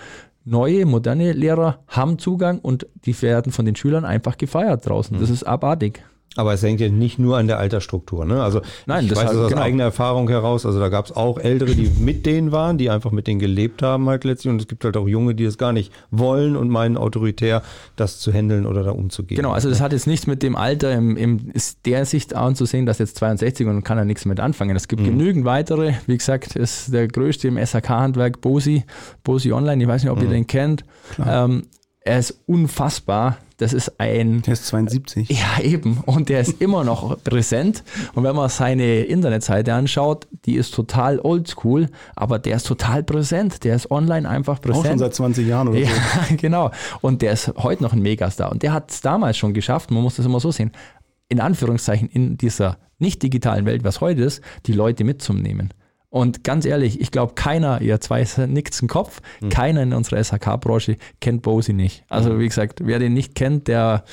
Neue, 0.45 0.87
moderne 0.87 1.33
Lehrer 1.33 1.85
haben 1.87 2.19
Zugang 2.19 2.59
und 2.59 2.87
die 3.05 3.21
werden 3.23 3.53
von 3.53 3.65
den 3.65 3.77
Schülern 3.77 4.05
einfach 4.05 4.37
gefeiert 4.37 4.89
draußen. 4.89 5.19
Das 5.21 5.29
mhm. 5.29 5.35
ist 5.35 5.45
abartig. 5.45 6.03
Aber 6.37 6.55
es 6.55 6.63
hängt 6.63 6.81
ja 6.81 6.89
nicht 6.89 7.19
nur 7.19 7.37
an 7.37 7.47
der 7.47 7.59
Altersstruktur. 7.59 8.25
Ne? 8.25 8.43
Also 8.43 8.63
Nein, 8.87 9.05
ich 9.05 9.11
das 9.11 9.19
weiß 9.19 9.31
das 9.31 9.37
aus 9.37 9.49
genau. 9.51 9.63
eigener 9.63 9.85
Erfahrung 9.85 10.29
heraus. 10.29 10.65
Also 10.65 10.81
da 10.81 10.89
gab 10.89 11.07
es 11.07 11.13
auch 11.13 11.39
Ältere, 11.39 11.75
die 11.75 11.91
mit 12.01 12.25
denen 12.25 12.53
waren, 12.53 12.79
die 12.79 12.91
einfach 12.91 13.11
mit 13.11 13.27
denen 13.27 13.39
gelebt 13.41 13.83
haben 13.83 14.09
halt 14.09 14.25
letztlich. 14.25 14.51
Und 14.51 14.61
es 14.61 14.69
gibt 14.69 14.85
halt 14.85 14.97
auch 14.97 15.09
Junge, 15.09 15.35
die 15.35 15.45
das 15.45 15.59
gar 15.59 15.73
nicht 15.73 15.93
wollen 16.11 16.57
und 16.57 16.71
meinen 16.71 16.97
autoritär, 16.97 17.63
das 17.97 18.19
zu 18.19 18.33
handeln 18.33 18.67
oder 18.67 18.83
da 18.83 18.93
umzugehen. 18.93 19.37
Genau, 19.37 19.53
also 19.53 19.69
das 19.69 19.81
hat 19.81 19.93
jetzt 19.93 20.07
nichts 20.07 20.27
mit 20.27 20.43
dem 20.43 20.57
Alter 20.57 20.93
im, 20.93 21.17
im 21.17 21.51
ist 21.53 21.85
der 21.85 22.07
Sicht 22.07 22.35
anzusehen, 22.35 22.87
dass 22.87 22.99
jetzt 22.99 23.17
62 23.19 23.67
und 23.67 23.83
kann 23.83 23.99
er 23.99 24.05
nichts 24.05 24.25
mit 24.25 24.41
anfangen. 24.41 24.75
Es 24.75 24.89
gibt 24.89 25.03
mhm. 25.03 25.07
genügend 25.07 25.45
weitere. 25.45 25.95
Wie 26.07 26.17
gesagt, 26.17 26.57
ist 26.57 26.93
der 26.95 27.09
größte 27.09 27.49
im 27.49 27.59
SHK-Handwerk 27.59 28.41
Bosi, 28.41 28.85
Bosi 29.23 29.53
Online. 29.53 29.83
Ich 29.83 29.89
weiß 29.89 30.03
nicht, 30.03 30.11
ob 30.11 30.19
mhm. 30.19 30.25
ihr 30.25 30.31
den 30.31 30.47
kennt. 30.47 30.85
Ähm, 31.25 31.65
er 32.05 32.19
ist 32.19 32.43
unfassbar. 32.47 33.39
Das 33.59 33.73
ist 33.73 34.01
ein. 34.01 34.43
Der 34.43 34.55
ist 34.55 34.67
72. 34.67 35.29
Ja, 35.31 35.63
eben. 35.63 35.99
Und 36.05 36.29
der 36.29 36.41
ist 36.41 36.61
immer 36.61 36.83
noch 36.83 37.23
präsent. 37.23 37.85
Und 38.15 38.25
wenn 38.25 38.35
man 38.35 38.49
seine 38.49 39.03
Internetseite 39.03 39.73
anschaut, 39.73 40.27
die 40.47 40.57
ist 40.57 40.75
total 40.75 41.21
oldschool, 41.21 41.89
aber 42.17 42.41
der 42.41 42.57
ist 42.57 42.67
total 42.67 43.05
präsent. 43.05 43.63
Der 43.63 43.77
ist 43.77 43.91
online 43.91 44.29
einfach 44.29 44.61
präsent. 44.61 44.87
Auch 44.87 44.91
schon 44.91 44.99
seit 44.99 45.15
20 45.15 45.47
Jahren 45.47 45.69
oder 45.69 45.79
ja, 45.79 45.89
so. 45.89 46.35
genau. 46.39 46.73
Und 47.03 47.23
der 47.23 47.33
ist 47.33 47.53
heute 47.57 47.85
noch 47.85 47.93
ein 47.93 48.03
Megastar. 48.03 48.51
Und 48.51 48.65
der 48.65 48.73
hat 48.73 48.91
es 48.91 49.01
damals 49.01 49.37
schon 49.37 49.55
geschafft, 49.55 49.93
man 49.93 50.03
muss 50.03 50.17
das 50.17 50.27
immer 50.27 50.41
so 50.41 50.51
sehen, 50.51 50.73
in 51.29 51.39
Anführungszeichen 51.39 52.09
in 52.09 52.37
dieser 52.37 52.79
nicht 52.99 53.23
digitalen 53.23 53.65
Welt, 53.65 53.85
was 53.85 54.01
heute 54.01 54.23
ist, 54.23 54.43
die 54.67 54.73
Leute 54.73 55.05
mitzunehmen. 55.05 55.73
Und 56.13 56.45
ganz 56.45 56.67
ehrlich, 56.67 57.01
ich 57.01 57.11
glaube, 57.11 57.33
keiner, 57.33 57.81
ihr 57.81 57.99
zwei 57.99 58.27
nickt 58.47 58.79
den 58.79 58.87
Kopf, 58.87 59.23
mhm. 59.41 59.49
keiner 59.49 59.83
in 59.83 59.95
unserer 59.95 60.23
SHK-Branche 60.23 60.99
kennt 61.23 61.41
Bosi 61.41 61.73
nicht. 61.73 62.05
Also, 62.11 62.35
mhm. 62.35 62.41
wie 62.41 62.49
gesagt, 62.49 62.81
wer 62.85 62.99
den 62.99 63.15
nicht 63.15 63.35
kennt, 63.35 63.67
der 63.67 64.05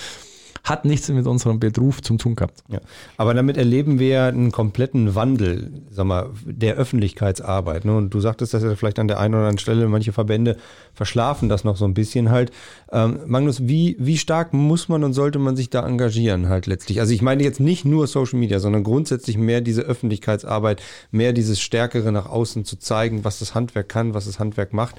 hat 0.64 0.86
nichts 0.86 1.10
mit 1.10 1.28
unserem 1.28 1.60
Beruf 1.60 2.02
zu 2.02 2.18
tun 2.18 2.36
gehabt. 2.36 2.64
Ja. 2.68 2.80
Aber 3.18 3.34
damit 3.34 3.58
erleben 3.58 4.00
wir 4.00 4.26
einen 4.26 4.52
kompletten 4.52 5.16
Wandel, 5.16 5.72
sag 5.90 6.06
mal, 6.06 6.30
der 6.46 6.76
Öffentlichkeitsarbeit. 6.76 7.86
Ne? 7.86 7.96
Und 7.96 8.14
du 8.14 8.20
sagtest 8.20 8.54
das 8.54 8.64
ja 8.64 8.76
vielleicht 8.76 9.00
an 9.00 9.08
der 9.08 9.20
einen 9.20 9.34
oder 9.34 9.44
anderen 9.44 9.58
Stelle, 9.58 9.88
manche 9.88 10.12
Verbände 10.12 10.58
verschlafen 10.94 11.50
das 11.50 11.64
noch 11.64 11.78
so 11.78 11.86
ein 11.86 11.94
bisschen 11.94 12.30
halt. 12.30 12.52
Ähm, 12.92 13.20
Magnus, 13.28 13.68
wie, 13.68 13.96
wie 14.00 14.18
stark 14.18 14.54
muss 14.54 14.90
man 14.90 15.04
und 15.04 15.14
sollte 15.14 15.40
man 15.40 15.56
sich 15.56 15.70
da 15.70 15.86
engagieren 15.86 16.50
halt 16.50 16.68
letztlich? 16.68 17.00
Also 17.00 17.14
ich 17.14 17.22
meine 17.22 17.44
jetzt 17.44 17.60
nicht 17.60 17.86
nur 17.86 18.08
Social 18.08 18.40
Media, 18.40 18.60
sondern 18.60 18.84
grundsätzlich 18.84 19.38
mehr 19.38 19.62
diese 19.62 19.82
Öffentlichkeitsarbeit, 19.82 20.82
mehr 21.12 21.34
dieses 21.34 21.60
Stärkere 21.60 22.12
nach 22.12 22.28
außen 22.28 22.66
zu 22.66 22.78
zeigen, 22.78 23.24
was 23.24 23.40
das 23.40 23.56
Handwerk 23.56 23.90
kann, 23.90 24.14
was 24.14 24.26
das 24.26 24.40
Handwerk 24.40 24.74
macht. 24.74 24.96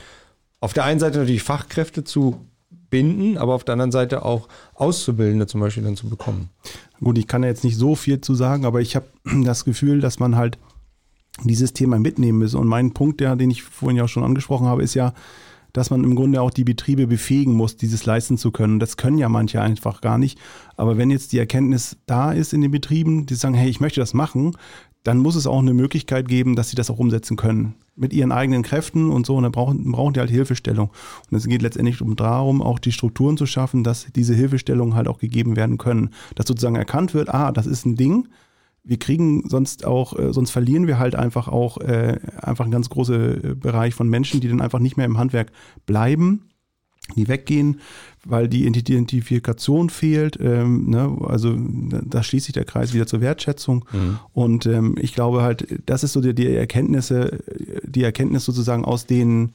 Auf 0.61 0.73
der 0.75 0.85
einen 0.85 1.01
Seite 1.01 1.19
natürlich 1.19 1.43
Fachkräfte 1.43 2.05
zu 2.05 2.47
binden, 2.91 3.39
aber 3.39 3.55
auf 3.55 3.65
der 3.65 3.75
anderen 3.75 3.93
Seite 3.93 4.25
auch 4.25 4.49
Auszubildende 4.75 5.47
zum 5.47 5.61
Beispiel 5.61 5.85
dann 5.85 5.97
zu 5.97 6.09
bekommen. 6.09 6.51
Gut, 7.01 7.17
ich 7.19 7.27
kann 7.27 7.43
jetzt 7.43 7.65
nicht 7.65 7.77
so 7.77 7.95
viel 7.95 8.21
zu 8.21 8.35
sagen, 8.35 8.65
aber 8.65 8.81
ich 8.81 8.97
habe 8.97 9.07
das 9.45 9.65
Gefühl, 9.65 10.01
dass 10.01 10.19
man 10.19 10.37
halt 10.37 10.59
dieses 11.45 11.73
Thema 11.73 11.99
mitnehmen 11.99 12.39
muss. 12.39 12.55
Und 12.55 12.67
mein 12.67 12.93
Punkt, 12.93 13.21
der, 13.21 13.37
den 13.37 13.51
ich 13.51 13.63
vorhin 13.63 13.97
ja 13.97 14.05
auch 14.05 14.09
schon 14.09 14.25
angesprochen 14.25 14.67
habe, 14.67 14.83
ist 14.83 14.95
ja, 14.95 15.15
dass 15.73 15.91
man 15.91 16.03
im 16.03 16.17
Grunde 16.17 16.43
auch 16.43 16.51
die 16.51 16.65
Betriebe 16.65 17.07
befähigen 17.07 17.55
muss, 17.55 17.77
dieses 17.77 18.05
leisten 18.05 18.37
zu 18.37 18.51
können. 18.51 18.81
Das 18.81 18.97
können 18.97 19.19
ja 19.19 19.29
manche 19.29 19.61
einfach 19.63 20.01
gar 20.01 20.19
nicht. 20.19 20.39
Aber 20.77 20.99
wenn 20.99 21.11
jetzt 21.11 21.33
die 21.33 21.39
Erkenntnis 21.39 21.97
da 22.07 22.33
ist 22.33 22.53
in 22.53 22.61
den 22.61 22.73
Betrieben, 22.73 23.27
die 23.27 23.35
sagen, 23.35 23.55
hey, 23.55 23.71
ich 23.71 23.81
möchte 23.81 24.01
das 24.01 24.13
machen, 24.13 24.57
dann 25.03 25.19
muss 25.19 25.35
es 25.35 25.47
auch 25.47 25.59
eine 25.59 25.73
Möglichkeit 25.73 26.29
geben, 26.29 26.57
dass 26.57 26.71
sie 26.71 26.77
das 26.77 26.91
auch 26.91 26.99
umsetzen 26.99 27.37
können. 27.37 27.75
Mit 27.97 28.13
ihren 28.13 28.33
eigenen 28.33 28.63
Kräften 28.63 29.11
und 29.11 29.27
so. 29.27 29.37
Und 29.37 29.45
dann 29.45 29.53
brauchen, 29.53 29.91
brauchen 29.93 30.13
die 30.13 30.21
halt 30.21 30.31
Hilfestellung. 30.31 30.91
Und 31.31 31.37
es 31.37 31.47
geht 31.47 31.63
letztendlich 31.63 32.01
um 32.03 32.17
darum, 32.17 32.61
auch 32.63 32.79
die 32.79 32.93
Strukturen 32.93 33.37
zu 33.37 33.47
schaffen, 33.47 33.85
dass 33.85 34.07
diese 34.15 34.35
Hilfestellungen 34.35 34.95
halt 34.95 35.09
auch 35.09 35.19
gegeben 35.19 35.57
werden 35.57 35.79
können. 35.79 36.11
Dass 36.35 36.47
sozusagen 36.47 36.77
erkannt 36.77 37.15
wird, 37.15 37.33
ah, 37.33 37.53
das 37.53 37.67
ist 37.67 37.87
ein 37.87 37.97
Ding. 37.97 38.29
Wir 38.83 38.99
kriegen 38.99 39.49
sonst 39.49 39.85
auch, 39.85 40.19
äh, 40.19 40.33
sonst 40.33 40.51
verlieren 40.51 40.87
wir 40.87 40.99
halt 40.99 41.15
einfach 41.15 41.49
auch 41.49 41.79
äh, 41.79 42.19
einfach 42.41 42.65
einen 42.65 42.73
ganz 42.73 42.89
großen 42.89 43.45
äh, 43.45 43.55
Bereich 43.55 43.95
von 43.95 44.09
Menschen, 44.09 44.41
die 44.41 44.49
dann 44.49 44.63
einfach 44.63 44.79
nicht 44.79 44.97
mehr 44.97 45.07
im 45.07 45.19
Handwerk 45.19 45.53
bleiben 45.87 46.50
die 47.17 47.29
weggehen, 47.29 47.81
weil 48.25 48.49
die 48.49 48.67
Identifikation 48.67 49.91
fehlt. 49.91 50.39
Ähm, 50.41 50.91
ne? 50.91 51.17
Also 51.27 51.57
da 52.05 52.23
schließt 52.23 52.47
sich 52.47 52.53
der 52.53 52.65
Kreis 52.65 52.93
wieder 52.93 53.07
zur 53.07 53.21
Wertschätzung. 53.21 53.85
Mhm. 53.93 54.19
Und 54.33 54.67
ähm, 54.67 54.97
ich 55.01 55.15
glaube 55.15 55.43
halt, 55.43 55.67
das 55.87 56.05
ist 56.05 56.13
so 56.13 56.21
die, 56.21 56.35
die 56.35 56.49
Erkenntnisse, 56.49 57.39
die 57.85 58.03
Erkenntnis 58.03 58.45
sozusagen 58.45 58.85
aus 58.85 59.07
den, 59.07 59.53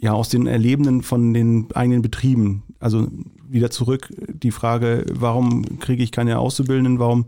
ja, 0.00 0.12
aus 0.12 0.28
den 0.28 0.46
Erlebenden 0.46 1.02
von 1.02 1.32
den 1.34 1.68
eigenen 1.74 2.02
Betrieben. 2.02 2.62
Also 2.80 3.08
wieder 3.48 3.70
zurück 3.70 4.12
die 4.28 4.50
Frage, 4.50 5.06
warum 5.12 5.78
kriege 5.78 6.02
ich 6.02 6.12
keine 6.12 6.38
Auszubildenden, 6.38 6.98
warum 6.98 7.26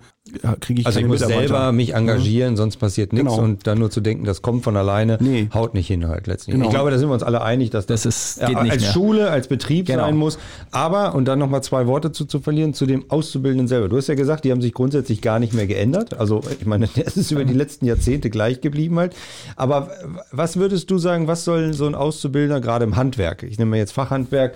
kriege 0.60 0.80
ich 0.80 0.86
Also 0.86 1.00
ich 1.00 1.06
muss 1.06 1.20
selber 1.20 1.72
mich 1.72 1.94
engagieren, 1.94 2.56
sonst 2.56 2.76
passiert 2.76 3.12
nichts 3.12 3.30
Genau. 3.30 3.42
und 3.42 3.66
dann 3.66 3.78
nur 3.78 3.90
zu 3.90 4.00
denken, 4.00 4.24
das 4.24 4.42
kommt 4.42 4.64
von 4.64 4.76
alleine, 4.76 5.18
Nee. 5.20 5.48
haut 5.52 5.74
nicht 5.74 5.86
hin 5.88 6.06
halt 6.08 6.26
letztlich. 6.26 6.54
Genau. 6.54 6.66
Ich 6.66 6.70
glaube, 6.70 6.90
da 6.90 6.98
sind 6.98 7.08
wir 7.08 7.14
uns 7.14 7.22
alle 7.22 7.42
einig, 7.42 7.70
dass 7.70 7.86
Das 7.86 8.06
ist- 8.06 8.40
geht 8.40 8.56
äh, 8.56 8.62
nicht 8.62 8.72
als 8.72 8.82
mehr. 8.82 8.92
Schule, 8.92 9.30
als 9.30 9.48
Betrieb 9.48 9.86
Genau. 9.86 10.02
sein 10.04 10.16
muss. 10.16 10.38
Aber, 10.70 11.14
und 11.14 11.26
dann 11.26 11.38
nochmal 11.38 11.62
zwei 11.62 11.86
Worte 11.86 12.12
zu, 12.12 12.24
zu 12.24 12.40
verlieren, 12.40 12.74
zu 12.74 12.86
dem 12.86 13.04
Auszubildenden 13.10 13.68
selber. 13.68 13.88
Du 13.88 13.96
hast 13.96 14.06
ja 14.08 14.14
gesagt, 14.14 14.44
die 14.44 14.50
haben 14.52 14.62
sich 14.62 14.72
grundsätzlich 14.74 15.20
gar 15.22 15.38
nicht 15.38 15.52
mehr 15.54 15.66
geändert. 15.66 16.18
Also 16.18 16.40
ich 16.60 16.66
meine, 16.66 16.88
es 17.04 17.16
ist 17.16 17.30
über 17.30 17.44
die 17.44 17.54
letzten 17.54 17.86
Jahrzehnte 17.86 18.30
gleich 18.30 18.60
geblieben 18.60 18.98
halt. 18.98 19.14
Aber 19.56 19.90
was 20.32 20.56
würdest 20.56 20.90
du 20.90 20.98
sagen, 20.98 21.26
was 21.26 21.44
soll 21.44 21.72
so 21.72 21.86
ein 21.86 21.94
Auszubildender 21.94 22.60
gerade 22.60 22.84
im 22.84 22.96
Handwerk, 22.96 23.42
ich 23.42 23.58
nehme 23.58 23.70
mal 23.72 23.76
jetzt 23.76 23.92
Fachhandwerk, 23.92 24.54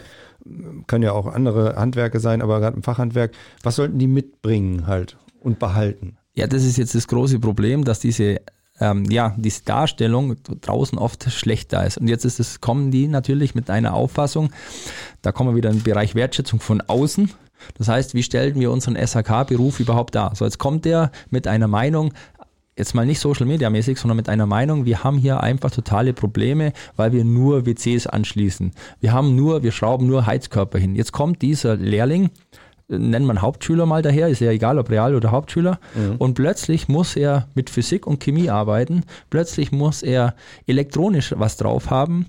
können 0.87 1.03
ja 1.03 1.13
auch 1.13 1.27
andere 1.27 1.77
Handwerke 1.77 2.21
sein, 2.21 2.43
aber 2.43 2.61
gerade 2.61 2.77
im 2.77 2.83
Fachhandwerk, 2.83 3.33
was 3.63 3.77
sollten 3.77 3.99
die 3.99 4.07
mitbringen 4.07 4.87
halt 4.87 5.17
und 5.45 5.59
behalten? 5.59 6.17
Ja, 6.35 6.47
das 6.47 6.65
ist 6.65 6.77
jetzt 6.77 6.95
das 6.95 7.07
große 7.07 7.39
Problem, 7.39 7.85
dass 7.85 8.01
diese, 8.01 8.41
ähm, 8.81 9.05
ja, 9.11 9.35
diese 9.39 9.63
Darstellung 9.65 10.37
draußen 10.61 10.99
oft 10.99 11.31
schlecht 11.31 11.73
da 11.73 11.83
ist. 11.83 11.99
Und 11.99 12.09
jetzt 12.09 12.25
ist 12.25 12.41
es, 12.41 12.61
kommen 12.61 12.91
die 12.91 13.07
natürlich 13.07 13.55
mit 13.55 13.71
einer 13.71 13.95
Auffassung, 13.95 14.51
da 15.23 15.31
kommen 15.31 15.51
wir 15.51 15.57
wieder 15.57 15.71
in 15.71 15.79
den 15.79 15.85
Bereich 15.85 16.15
Wertschätzung 16.15 16.61
von 16.61 16.81
außen. 16.81 17.31
Das 17.79 17.89
heißt, 17.89 18.15
wie 18.15 18.23
stellen 18.23 18.59
wir 18.59 18.73
unseren 18.73 18.97
SHK-Beruf 18.97 19.81
überhaupt 19.81 20.15
dar? 20.15 20.35
So, 20.35 20.45
jetzt 20.45 20.59
kommt 20.59 20.85
der 20.85 21.13
mit 21.31 21.47
einer 21.47 21.69
Meinung, 21.69 22.13
jetzt 22.77 22.95
mal 22.95 23.07
nicht 23.07 23.21
Social 23.21 23.47
Media 23.47 23.71
mäßig, 23.71 23.99
sondern 23.99 24.17
mit 24.17 24.29
einer 24.29 24.47
Meinung, 24.47 24.85
wir 24.85 25.05
haben 25.05 25.19
hier 25.19 25.41
einfach 25.41 25.71
totale 25.71 26.13
Probleme, 26.13 26.73
weil 26.97 27.13
wir 27.13 27.25
nur 27.25 27.67
WCs 27.67 28.07
anschließen. 28.07 28.73
Wir 29.01 29.13
haben 29.13 29.37
nur, 29.37 29.63
wir 29.63 29.73
schrauben 29.73 30.07
nur 30.07 30.27
Heizkörper 30.27 30.79
hin. 30.79 30.97
Jetzt 30.97 31.13
kommt 31.13 31.43
dieser 31.43 31.77
Lehrling, 31.77 32.31
nennen 32.88 33.27
wir 33.27 33.40
Hauptschüler 33.40 33.87
mal 33.87 34.03
daher, 34.03 34.29
ist 34.29 34.40
ja 34.40 34.51
egal, 34.51 34.79
ob 34.79 34.90
Real- 34.90 35.14
oder 35.14 35.31
Hauptschüler. 35.31 35.79
Und 36.18 36.35
plötzlich 36.35 36.88
muss 36.88 37.16
er 37.16 37.49
mit 37.55 37.70
Physik 37.70 38.07
und 38.07 38.20
Chemie 38.20 38.51
arbeiten. 38.51 39.05
Plötzlich 39.31 39.73
muss 39.73 40.03
er 40.03 40.35
elektronisch 40.66 41.35
was 41.37 41.57
drauf 41.57 41.90
haben. 41.90 42.27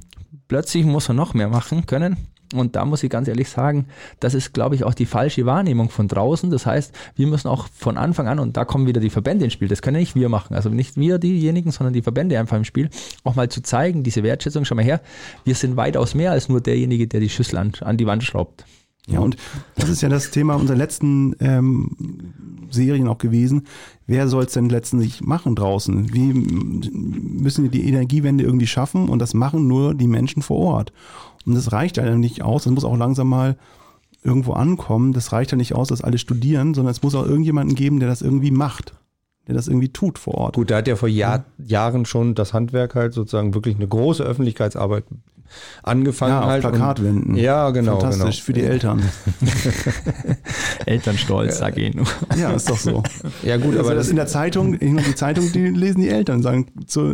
Plötzlich 0.47 0.85
muss 0.85 1.09
er 1.09 1.13
noch 1.13 1.33
mehr 1.33 1.49
machen 1.49 1.85
können. 1.85 2.17
Und 2.53 2.75
da 2.75 2.85
muss 2.85 3.03
ich 3.03 3.09
ganz 3.09 3.27
ehrlich 3.27 3.49
sagen, 3.49 3.87
das 4.19 4.33
ist, 4.33 4.53
glaube 4.53 4.75
ich, 4.75 4.83
auch 4.83 4.93
die 4.93 5.07
falsche 5.07 5.45
Wahrnehmung 5.45 5.89
von 5.89 6.07
draußen. 6.07 6.51
Das 6.51 6.65
heißt, 6.65 6.93
wir 7.15 7.27
müssen 7.27 7.47
auch 7.47 7.67
von 7.73 7.97
Anfang 7.97 8.27
an, 8.27 8.39
und 8.39 8.55
da 8.55 8.65
kommen 8.65 8.87
wieder 8.87 9.01
die 9.01 9.09
Verbände 9.09 9.45
ins 9.45 9.53
Spiel, 9.53 9.67
das 9.67 9.81
können 9.81 9.95
ja 9.95 10.01
nicht 10.01 10.15
wir 10.15 10.29
machen, 10.29 10.55
also 10.55 10.69
nicht 10.69 10.95
wir 10.95 11.17
diejenigen, 11.17 11.71
sondern 11.71 11.93
die 11.93 12.03
Verbände 12.03 12.39
einfach 12.39 12.57
im 12.57 12.63
Spiel, 12.63 12.89
auch 13.23 13.35
mal 13.35 13.49
zu 13.49 13.61
zeigen, 13.61 14.03
diese 14.03 14.21
Wertschätzung, 14.23 14.63
schau 14.63 14.75
mal 14.75 14.85
her, 14.85 15.01
wir 15.43 15.55
sind 15.55 15.75
weitaus 15.75 16.13
mehr 16.13 16.31
als 16.31 16.47
nur 16.47 16.61
derjenige, 16.61 17.07
der 17.07 17.19
die 17.19 17.29
Schüssel 17.29 17.57
an, 17.57 17.73
an 17.81 17.97
die 17.97 18.05
Wand 18.05 18.23
schraubt. 18.23 18.65
Ja, 19.07 19.19
und 19.19 19.37
das 19.75 19.89
ist 19.89 20.01
ja 20.01 20.09
das 20.09 20.31
Thema 20.31 20.55
unserer 20.55 20.77
letzten 20.77 21.35
ähm, 21.39 22.33
Serien 22.71 23.07
auch 23.07 23.19
gewesen. 23.19 23.67
Wer 24.07 24.27
soll 24.27 24.45
es 24.45 24.53
denn 24.53 24.69
letztendlich 24.69 25.21
machen 25.21 25.55
draußen? 25.55 26.13
Wie 26.13 26.33
müssen 26.33 27.63
wir 27.63 27.71
die 27.71 27.87
Energiewende 27.87 28.43
irgendwie 28.43 28.67
schaffen? 28.67 29.09
Und 29.09 29.19
das 29.19 29.33
machen 29.33 29.67
nur 29.67 29.93
die 29.93 30.07
Menschen 30.07 30.41
vor 30.41 30.57
Ort. 30.57 30.93
Und 31.45 31.53
das 31.53 31.71
reicht 31.71 31.97
ja 31.97 32.15
nicht 32.15 32.41
aus. 32.41 32.63
Das 32.63 32.73
muss 32.73 32.83
auch 32.83 32.97
langsam 32.97 33.29
mal 33.29 33.57
irgendwo 34.23 34.53
ankommen. 34.53 35.13
Das 35.13 35.31
reicht 35.31 35.51
ja 35.51 35.57
nicht 35.57 35.75
aus, 35.75 35.89
dass 35.89 36.01
alle 36.01 36.17
studieren, 36.17 36.73
sondern 36.73 36.91
es 36.91 37.03
muss 37.03 37.15
auch 37.15 37.25
irgendjemanden 37.25 37.75
geben, 37.75 37.99
der 37.99 38.09
das 38.09 38.23
irgendwie 38.23 38.51
macht. 38.51 38.93
Der 39.47 39.53
das 39.53 39.67
irgendwie 39.67 39.89
tut 39.89 40.17
vor 40.17 40.33
Ort. 40.33 40.55
Gut, 40.55 40.71
da 40.71 40.77
hat 40.77 40.87
ja 40.87 40.95
vor 40.95 41.07
Jahr, 41.07 41.45
Jahren 41.59 42.05
schon 42.05 42.33
das 42.33 42.53
Handwerk 42.53 42.95
halt 42.95 43.13
sozusagen 43.13 43.53
wirklich 43.53 43.75
eine 43.75 43.87
große 43.87 44.23
Öffentlichkeitsarbeit 44.23 45.03
angefangen 45.83 46.31
Ja, 46.33 46.41
auf 46.41 46.47
halt. 46.49 46.65
und- 46.65 46.71
Plakatwänden. 46.71 47.35
Ja, 47.35 47.69
genau, 47.71 47.99
Fantastisch 47.99 48.35
genau. 48.37 48.45
für 48.45 48.53
die 48.53 48.63
Eltern. 48.63 49.01
Elternstolz, 50.85 51.57
sage 51.57 51.81
ich 51.81 51.95
nur. 51.95 52.05
Ja, 52.37 52.51
ist 52.51 52.69
doch 52.69 52.77
so. 52.77 53.03
Ja 53.43 53.57
gut, 53.57 53.75
Also 53.75 53.79
aber 53.81 53.95
das 53.95 54.09
in 54.09 54.15
der 54.15 54.27
Zeitung, 54.27 54.77
die 54.79 55.15
Zeitung, 55.15 55.51
die 55.51 55.67
lesen 55.67 56.01
die 56.01 56.09
Eltern, 56.09 56.41
sagen, 56.41 56.67
so, 56.87 57.13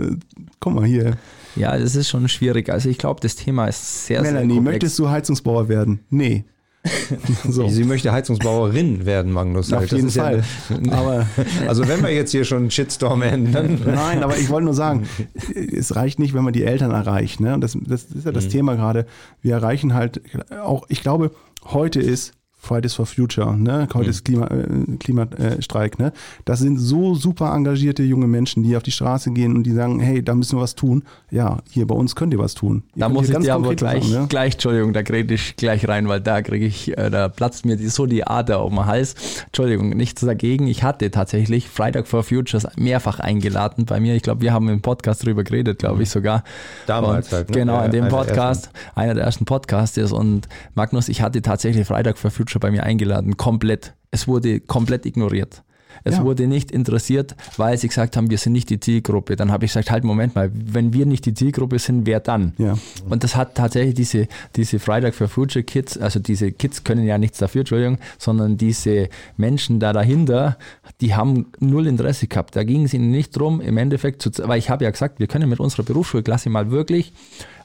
guck 0.59 0.73
mal 0.73 0.85
hier, 0.85 1.17
Ja, 1.55 1.77
das 1.77 1.95
ist 1.95 2.09
schon 2.09 2.27
schwierig. 2.29 2.69
Also 2.69 2.89
ich 2.89 2.97
glaube, 2.97 3.19
das 3.21 3.35
Thema 3.35 3.67
ist 3.67 4.05
sehr, 4.07 4.21
sehr 4.23 4.31
Melanie, 4.33 4.55
komplex. 4.55 4.73
möchtest 4.73 4.99
du 4.99 5.09
Heizungsbauer 5.09 5.67
werden? 5.69 5.99
Nee. 6.09 6.45
so. 7.47 7.67
sie 7.69 7.83
möchte 7.83 8.11
Heizungsbauerin 8.11 9.05
werden, 9.05 9.31
Magnus. 9.31 9.71
Auf 9.71 9.81
halt. 9.81 9.91
Jeden 9.91 10.07
ist 10.07 10.15
ja- 10.15 10.23
Fall. 10.23 10.43
Aber 10.89 11.27
also 11.67 11.87
wenn 11.87 12.01
wir 12.01 12.11
jetzt 12.11 12.31
hier 12.31 12.43
schon 12.43 12.57
einen 12.59 12.71
Shitstorm 12.71 13.21
enden, 13.21 13.51
dann 13.51 13.79
nein, 13.85 14.23
aber 14.23 14.37
ich 14.37 14.49
wollte 14.49 14.65
nur 14.65 14.73
sagen, 14.73 15.07
es 15.55 15.95
reicht 15.95 16.19
nicht, 16.19 16.33
wenn 16.33 16.43
man 16.43 16.53
die 16.53 16.63
Eltern 16.63 16.91
erreicht. 16.91 17.39
Ne? 17.39 17.53
Und 17.53 17.61
das, 17.61 17.77
das 17.79 18.05
ist 18.05 18.25
ja 18.25 18.31
das 18.31 18.47
Thema 18.47 18.75
gerade. 18.75 19.05
Wir 19.41 19.53
erreichen 19.55 19.93
halt 19.93 20.21
auch, 20.63 20.85
ich 20.89 21.01
glaube, 21.01 21.31
heute 21.65 21.99
ist 21.99 22.33
Fridays 22.61 22.93
for 22.93 23.07
Future, 23.07 23.57
ne? 23.57 23.87
Heute 23.91 24.11
ist 24.11 24.23
Klima, 24.23 24.45
äh, 24.45 24.97
Klimastreik, 24.99 25.97
ne? 25.97 26.13
Das 26.45 26.59
sind 26.59 26.77
so 26.77 27.15
super 27.15 27.53
engagierte 27.55 28.03
junge 28.03 28.27
Menschen, 28.27 28.61
die 28.61 28.77
auf 28.77 28.83
die 28.83 28.91
Straße 28.91 29.31
gehen 29.31 29.55
und 29.55 29.63
die 29.63 29.71
sagen, 29.71 29.99
hey, 29.99 30.23
da 30.23 30.35
müssen 30.35 30.57
wir 30.57 30.61
was 30.61 30.75
tun. 30.75 31.03
Ja, 31.31 31.57
hier 31.71 31.87
bei 31.87 31.95
uns 31.95 32.15
könnt 32.15 32.33
ihr 32.33 32.39
was 32.39 32.53
tun. 32.53 32.83
Ihr 32.95 32.99
Da 32.99 33.09
muss 33.09 33.29
ich 33.29 33.37
dir 33.37 33.55
aber 33.55 33.73
gleich, 33.73 34.03
machen, 34.03 34.21
ne? 34.21 34.27
gleich, 34.29 34.53
Entschuldigung, 34.53 34.93
da 34.93 35.01
kriege 35.01 35.33
ich 35.33 35.55
gleich 35.55 35.87
rein, 35.87 36.07
weil 36.07 36.21
da 36.21 36.43
kriege 36.43 36.65
ich, 36.65 36.95
äh, 36.95 37.09
da 37.09 37.29
platzt 37.29 37.65
mir 37.65 37.77
die, 37.77 37.87
so 37.87 38.05
die 38.05 38.27
Ader 38.27 38.59
auf 38.59 38.69
dem 38.69 38.85
Hals. 38.85 39.15
Entschuldigung, 39.47 39.89
nichts 39.89 40.21
dagegen. 40.21 40.67
Ich 40.67 40.83
hatte 40.83 41.09
tatsächlich 41.09 41.67
Freitag 41.67 42.07
for 42.07 42.21
Futures 42.23 42.67
mehrfach 42.77 43.19
eingeladen 43.19 43.85
bei 43.85 43.99
mir. 43.99 44.15
Ich 44.15 44.21
glaube, 44.21 44.41
wir 44.41 44.53
haben 44.53 44.69
im 44.69 44.81
Podcast 44.81 45.25
drüber 45.25 45.43
geredet, 45.43 45.79
glaube 45.79 46.03
ich 46.03 46.11
sogar. 46.11 46.43
Damals 46.85 47.27
und, 47.29 47.33
halt, 47.33 47.49
ne? 47.49 47.55
Genau, 47.55 47.77
Ja, 47.77 47.85
in 47.85 47.91
dem 47.91 48.03
einer 48.03 48.11
der 48.11 48.17
Podcast, 48.17 48.69
einer 48.93 49.15
der 49.15 49.23
ersten 49.23 49.45
Podcasts 49.45 49.97
ist. 49.97 50.11
Und 50.11 50.47
Magnus, 50.75 51.09
ich 51.09 51.23
hatte 51.23 51.41
tatsächlich 51.41 51.87
Freitag 51.87 52.19
for 52.19 52.29
Future 52.51 52.59
bei 52.59 52.71
mir 52.71 52.83
eingeladen, 52.83 53.37
komplett. 53.37 53.93
Es 54.11 54.27
wurde 54.27 54.59
komplett 54.59 55.05
ignoriert. 55.05 55.63
Es 56.03 56.17
Ja. 56.17 56.23
wurde 56.23 56.47
nicht 56.47 56.71
interessiert, 56.71 57.35
weil 57.57 57.77
sie 57.77 57.87
gesagt 57.87 58.17
haben, 58.17 58.29
wir 58.31 58.37
sind 58.39 58.53
nicht 58.53 58.69
die 58.69 58.79
Zielgruppe. 58.79 59.35
Dann 59.35 59.51
habe 59.51 59.65
ich 59.65 59.71
gesagt, 59.71 59.91
halt, 59.91 60.03
Moment 60.03 60.33
mal, 60.35 60.49
wenn 60.53 60.93
wir 60.93 61.05
nicht 61.05 61.25
die 61.25 61.33
Zielgruppe 61.33 61.77
sind, 61.79 62.05
wer 62.07 62.19
dann? 62.19 62.53
Ja. 62.57 62.75
Und 63.09 63.23
das 63.23 63.35
hat 63.35 63.55
tatsächlich 63.55 63.93
diese, 63.93 64.27
diese 64.55 64.79
Freitag 64.79 65.13
for 65.13 65.27
Future 65.27 65.63
Kids, 65.63 65.97
also 65.97 66.19
diese 66.19 66.51
Kids 66.53 66.83
können 66.83 67.05
ja 67.05 67.17
nichts 67.17 67.37
dafür, 67.37 67.61
Entschuldigung, 67.61 67.99
sondern 68.17 68.57
diese 68.57 69.09
Menschen 69.37 69.79
da 69.79 69.93
dahinter, 69.93 70.57
die 71.01 71.13
haben 71.13 71.47
null 71.59 71.85
Interesse 71.87 72.25
gehabt. 72.27 72.55
Da 72.55 72.63
ging 72.63 72.85
es 72.85 72.93
ihnen 72.93 73.11
nicht 73.11 73.37
drum, 73.37 73.61
im 73.61 73.77
Endeffekt, 73.77 74.21
zu, 74.23 74.31
weil 74.47 74.57
ich 74.59 74.69
habe 74.69 74.85
ja 74.85 74.89
gesagt, 74.91 75.19
wir 75.19 75.27
können 75.27 75.49
mit 75.49 75.59
unserer 75.59 75.83
Berufsschulklasse 75.83 76.49
mal 76.49 76.71
wirklich 76.71 77.13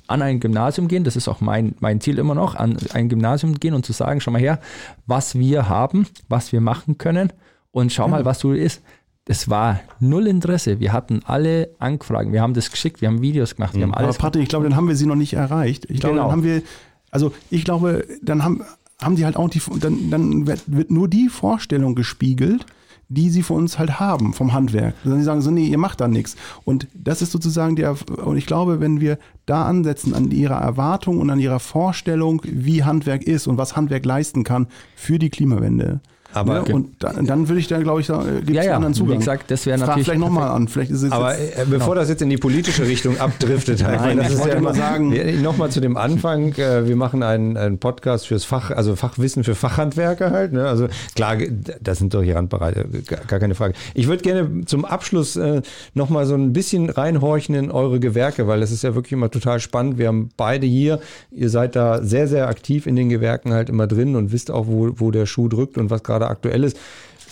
an 0.09 0.23
ein 0.23 0.41
Gymnasium 0.41 0.89
gehen, 0.89 1.05
das 1.05 1.17
ist 1.17 1.29
auch 1.29 1.41
mein, 1.41 1.75
mein 1.81 2.01
Ziel 2.01 2.19
immer 2.19 2.35
noch, 2.35 2.55
an 2.55 2.77
ein 2.95 3.09
Gymnasium 3.09 3.55
gehen 3.55 3.75
und 3.75 3.85
zu 3.85 3.93
sagen, 3.93 4.21
schau 4.21 4.31
mal 4.31 4.41
her, 4.41 4.61
was 5.07 5.35
wir 5.37 5.69
haben, 5.69 6.07
was 6.29 6.53
wir 6.53 6.61
machen 6.61 6.99
können 6.99 7.33
und 7.73 7.93
schau 7.93 8.09
mal, 8.09 8.25
was 8.25 8.39
du 8.39 8.53
ist. 8.53 8.83
Es 9.29 9.51
war 9.51 9.81
null 9.99 10.29
Interesse. 10.29 10.79
Wir 10.79 10.93
hatten 10.93 11.21
alle 11.25 11.71
Anfragen, 11.81 12.33
wir 12.33 12.43
haben 12.43 12.55
das 12.55 12.71
geschickt, 12.71 13.01
wir 13.01 13.09
haben 13.09 13.23
Videos 13.23 13.57
gemacht, 13.57 13.75
wir 13.75 13.83
haben 13.83 13.93
Aber 13.93 14.05
alles 14.05 14.19
Patrick, 14.19 14.45
ich 14.45 14.49
glaube, 14.49 14.69
dann 14.69 14.77
haben 14.77 14.87
wir 14.87 14.95
sie 14.95 15.07
noch 15.07 15.17
nicht 15.17 15.33
erreicht. 15.33 15.87
Ich 15.91 15.99
glaube, 16.01 16.15
Genau. 16.15 16.25
dann 16.29 16.33
haben 16.33 16.45
wir, 16.45 16.63
also 17.11 17.33
ich 17.51 17.65
glaube, 17.65 18.07
dann 18.23 18.45
haben, 18.45 18.63
haben 19.03 19.17
die 19.17 19.25
halt 19.25 19.37
auch 19.37 19.49
die, 19.51 19.61
dann, 19.81 20.11
dann 20.11 20.47
wird 20.47 20.91
nur 20.91 21.09
die 21.09 21.29
Vorstellung 21.29 21.97
gespiegelt, 21.97 22.67
die 23.09 23.31
sie 23.31 23.43
für 23.43 23.55
uns 23.55 23.79
halt 23.79 24.01
haben 24.01 24.33
vom 24.33 24.53
Handwerk. 24.53 24.95
Dann 25.05 25.19
sie 25.19 25.25
sagen 25.25 25.41
so, 25.41 25.51
nee, 25.51 25.67
ihr 25.67 25.79
macht 25.79 26.01
da 26.01 26.09
nichts. 26.09 26.37
Und 26.65 26.89
das 26.95 27.23
ist 27.23 27.33
sozusagen 27.33 27.77
der, 27.77 27.97
und 28.25 28.37
ich 28.37 28.47
glaube, 28.47 28.81
wenn 28.81 29.01
wir 29.01 29.19
da 29.47 29.65
ansetzen 29.65 30.15
an 30.15 30.31
ihrer 30.31 30.57
Erwartung 30.57 31.21
und 31.21 31.31
an 31.31 31.39
ihrer 31.39 31.61
Vorstellung, 31.61 32.43
wie 32.45 32.85
Handwerk 32.85 33.23
ist 33.23 33.47
und 33.47 33.59
was 33.59 33.77
Handwerk 33.77 34.05
leisten 34.05 34.43
kann 34.43 34.67
für 34.97 35.19
die 35.19 35.31
Klimawende. 35.31 36.01
Aber- 36.37 36.63
ne? 36.63 36.75
und 36.75 37.03
dann, 37.03 37.27
dann 37.27 37.49
würde 37.49 37.61
ich 37.61 37.69
dann, 37.69 37.83
glaube 37.83 38.01
ich, 38.01 38.07
sagen, 38.07 38.37
gibt 38.37 38.51
es 38.51 38.55
Ja, 38.57 38.63
ja, 38.63 38.69
einen 38.71 38.77
anderen 38.77 38.95
Zugang. 38.95 39.15
wie 39.15 39.19
gesagt, 39.19 39.51
das 39.51 39.67
wäre 39.67 39.79
Frag 39.79 39.89
natürlich 39.89 40.07
vielleicht 40.07 40.21
nochmal 40.21 40.51
an. 40.51 40.69
Vielleicht 40.69 40.91
ist 40.91 41.03
es 41.03 41.13
Aber 41.13 41.39
jetzt, 41.39 41.59
äh, 41.59 41.65
bevor 41.69 41.95
das 41.95 42.09
jetzt 42.09 42.23
in 42.23 42.31
die 42.31 42.37
politische 42.37 42.87
Richtung 42.87 43.19
abdriftet, 43.21 43.83
halt, 43.85 44.01
Nein, 44.01 44.17
das 44.19 44.27
ich 44.29 44.33
ist 44.35 44.39
wollte 44.41 44.53
ja 44.55 44.59
immer 44.59 44.75
sagen- 44.75 45.43
nochmal 45.43 45.71
zu 45.71 45.81
dem 45.81 45.97
Anfang, 45.97 46.53
äh, 46.55 46.87
wir 46.87 46.97
machen 46.97 47.23
einen, 47.23 47.57
einen 47.57 47.79
Podcast 47.79 48.27
fürs 48.27 48.45
Fach, 48.45 48.71
also 48.71 48.97
Fachwissen 48.97 49.45
für 49.45 49.55
Fachhandwerker 49.55 50.31
halt. 50.31 50.53
Ne? 50.53 50.67
Also 50.69 50.89
klar, 51.15 51.37
das 51.81 51.99
sind 51.99 52.15
doch 52.15 52.23
hier 52.23 52.37
Randbereiche, 52.37 52.87
gar 53.07 53.21
gar 53.27 53.39
keine 53.41 53.55
Frage. 53.55 53.75
Ich 53.95 54.07
würde 54.09 54.23
gerne 54.23 54.65
zum 54.67 54.85
Abschluss 54.85 55.37
äh, 55.37 55.63
nochmal 55.95 56.27
so 56.27 56.35
ein 56.35 56.53
bisschen 56.53 56.91
reinhorchen 56.91 57.55
in 57.55 57.71
eure 57.71 57.99
Gewerke, 58.01 58.47
weil 58.47 58.61
das 58.61 58.71
ist 58.73 58.83
ja 58.83 58.95
wirklich 58.95 59.13
immer 59.13 59.31
total 59.31 59.61
spannend. 59.61 59.99
Wir 59.99 60.09
haben 60.09 60.29
beide 60.37 60.67
hier, 60.67 61.01
ihr 61.31 61.51
seid 61.51 61.77
da 61.77 62.03
sehr, 62.03 62.29
sehr 62.29 62.49
aktiv 62.49 62.87
in 62.87 62.97
den 62.97 63.09
Gewerken 63.09 63.53
halt 63.53 63.69
immer 63.69 63.87
drin 63.87 64.17
und 64.17 64.33
wisst 64.33 64.51
auch, 64.51 64.67
wo, 64.67 64.91
wo 64.97 65.11
der 65.11 65.27
Schuh 65.27 65.49
drückt 65.49 65.79
und 65.79 65.91
was 65.91 66.03
gerade 66.03 66.26
aktuell 66.31 66.65
ist. 66.65 66.77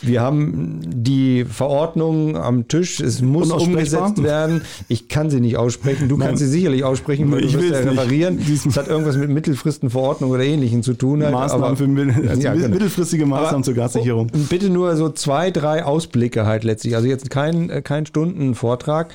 Wir 0.02 0.20
haben 0.20 0.80
die 0.84 1.44
Verordnung 1.46 2.36
am 2.36 2.68
Tisch, 2.68 3.00
es 3.00 3.22
muss 3.22 3.50
umgesetzt 3.50 4.22
werden. 4.22 4.60
Ich 4.88 5.08
kann 5.08 5.30
sie 5.30 5.40
nicht 5.40 5.56
aussprechen, 5.56 6.08
du 6.10 6.18
kannst 6.18 6.42
sie 6.42 6.48
sicherlich 6.48 6.84
aussprechen, 6.84 7.30
weil 7.30 7.36
Nee, 7.40 7.42
du 7.42 7.48
ich 7.48 7.70
wirst 7.70 7.84
ja. 8.12 8.30
Diesen- 8.30 8.70
Es 8.70 8.76
hat 8.76 8.88
irgendwas 8.88 9.16
mit 9.16 9.30
Mittelfristenverordnung 9.30 10.30
oder 10.30 10.42
ähnlichem 10.44 10.82
zu 10.82 10.92
tun. 10.94 11.22
Halt, 11.22 11.32
Maßnahmen 11.32 11.64
aber- 11.64 11.76
für 11.76 12.28
also 12.28 12.42
Ja, 12.42 12.52
genau. 12.54 12.68
mittelfristige 12.68 13.24
Maßnahmen 13.24 13.62
zur 13.64 13.74
Gassicherung. 13.74 14.28
Und 14.34 14.48
Bitte 14.50 14.68
nur 14.68 14.94
so 14.96 15.08
zwei, 15.10 15.50
drei 15.50 15.84
Ausblicke 15.84 16.44
halt 16.44 16.64
letztlich. 16.64 16.96
Also 16.96 17.08
jetzt 17.08 17.30
kein, 17.30 17.70
äh, 17.70 17.80
kein 17.80 18.04
Stundenvortrag. 18.04 19.14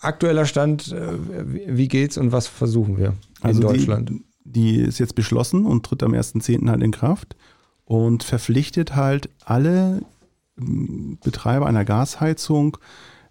Aktueller 0.00 0.46
Stand, 0.46 0.92
äh, 0.92 0.96
wie- 1.44 1.76
wie 1.76 1.88
geht's 1.88 2.16
und 2.16 2.32
was 2.32 2.46
versuchen 2.46 2.96
wir 2.96 3.08
in 3.08 3.14
Also 3.42 3.60
Deutschland? 3.60 4.08
Die, 4.10 4.24
die 4.44 4.80
ist 4.80 4.98
jetzt 5.00 5.14
beschlossen 5.16 5.66
und 5.66 5.84
tritt 5.84 6.02
am 6.02 6.14
1.10. 6.14 6.70
halt 6.70 6.82
in 6.82 6.92
Kraft 6.92 7.36
und 7.84 8.24
verpflichtet 8.24 8.96
halt 8.96 9.28
alle 9.44 10.02
Betreiber 10.56 11.66
einer 11.66 11.84
Gasheizung 11.84 12.78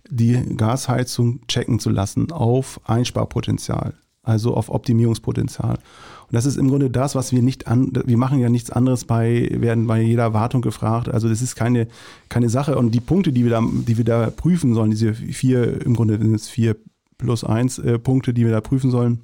die 0.09 0.39
Gasheizung 0.57 1.45
checken 1.47 1.79
zu 1.79 1.89
lassen 1.89 2.31
auf 2.31 2.79
Einsparpotenzial, 2.85 3.93
also 4.21 4.55
auf 4.55 4.69
Optimierungspotenzial. 4.69 5.75
Und 5.75 6.33
das 6.33 6.45
ist 6.45 6.57
im 6.57 6.67
Grunde 6.67 6.89
das, 6.89 7.15
was 7.15 7.31
wir 7.31 7.41
nicht 7.41 7.67
an, 7.67 7.91
wir 8.05 8.17
machen 8.17 8.39
ja 8.39 8.49
nichts 8.49 8.69
anderes 8.69 9.05
bei, 9.05 9.49
werden 9.51 9.87
bei 9.87 10.01
jeder 10.01 10.33
Wartung 10.33 10.61
gefragt. 10.61 11.09
Also 11.09 11.29
das 11.29 11.41
ist 11.41 11.55
keine, 11.55 11.87
keine 12.29 12.49
Sache. 12.49 12.77
Und 12.77 12.91
die 12.91 12.99
Punkte, 12.99 13.31
die 13.31 13.43
wir 13.43 13.51
da, 13.51 13.61
die 13.61 13.97
wir 13.97 14.05
da 14.05 14.29
prüfen 14.29 14.73
sollen, 14.73 14.91
diese 14.91 15.13
vier, 15.13 15.85
im 15.85 15.95
Grunde 15.95 16.17
sind 16.17 16.33
es 16.33 16.49
vier 16.49 16.75
plus 17.17 17.43
eins 17.43 17.79
äh, 17.79 17.99
Punkte, 17.99 18.33
die 18.33 18.45
wir 18.45 18.51
da 18.51 18.61
prüfen 18.61 18.91
sollen. 18.91 19.21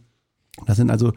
Das 0.66 0.78
sind 0.78 0.92
also 0.92 1.14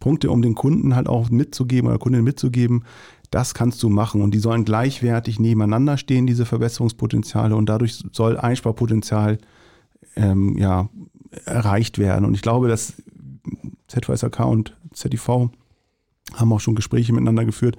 Punkte, 0.00 0.30
um 0.30 0.42
den 0.42 0.54
Kunden 0.54 0.94
halt 0.94 1.08
auch 1.08 1.30
mitzugeben 1.30 1.88
oder 1.88 1.98
Kundin 1.98 2.24
mitzugeben, 2.24 2.84
das 3.30 3.54
kannst 3.54 3.82
du 3.82 3.88
machen 3.88 4.22
und 4.22 4.32
die 4.32 4.38
sollen 4.38 4.64
gleichwertig 4.64 5.38
nebeneinander 5.38 5.96
stehen, 5.96 6.26
diese 6.26 6.46
Verbesserungspotenziale 6.46 7.54
und 7.54 7.68
dadurch 7.68 8.02
soll 8.12 8.38
Einsparpotenzial 8.38 9.38
ähm, 10.16 10.56
ja, 10.58 10.88
erreicht 11.44 11.98
werden. 11.98 12.24
Und 12.24 12.34
ich 12.34 12.42
glaube, 12.42 12.68
dass 12.68 12.94
ZVSAK 13.88 14.40
und 14.40 14.76
ZDV 14.92 15.50
haben 16.34 16.52
auch 16.52 16.60
schon 16.60 16.74
Gespräche 16.74 17.12
miteinander 17.12 17.44
geführt. 17.44 17.76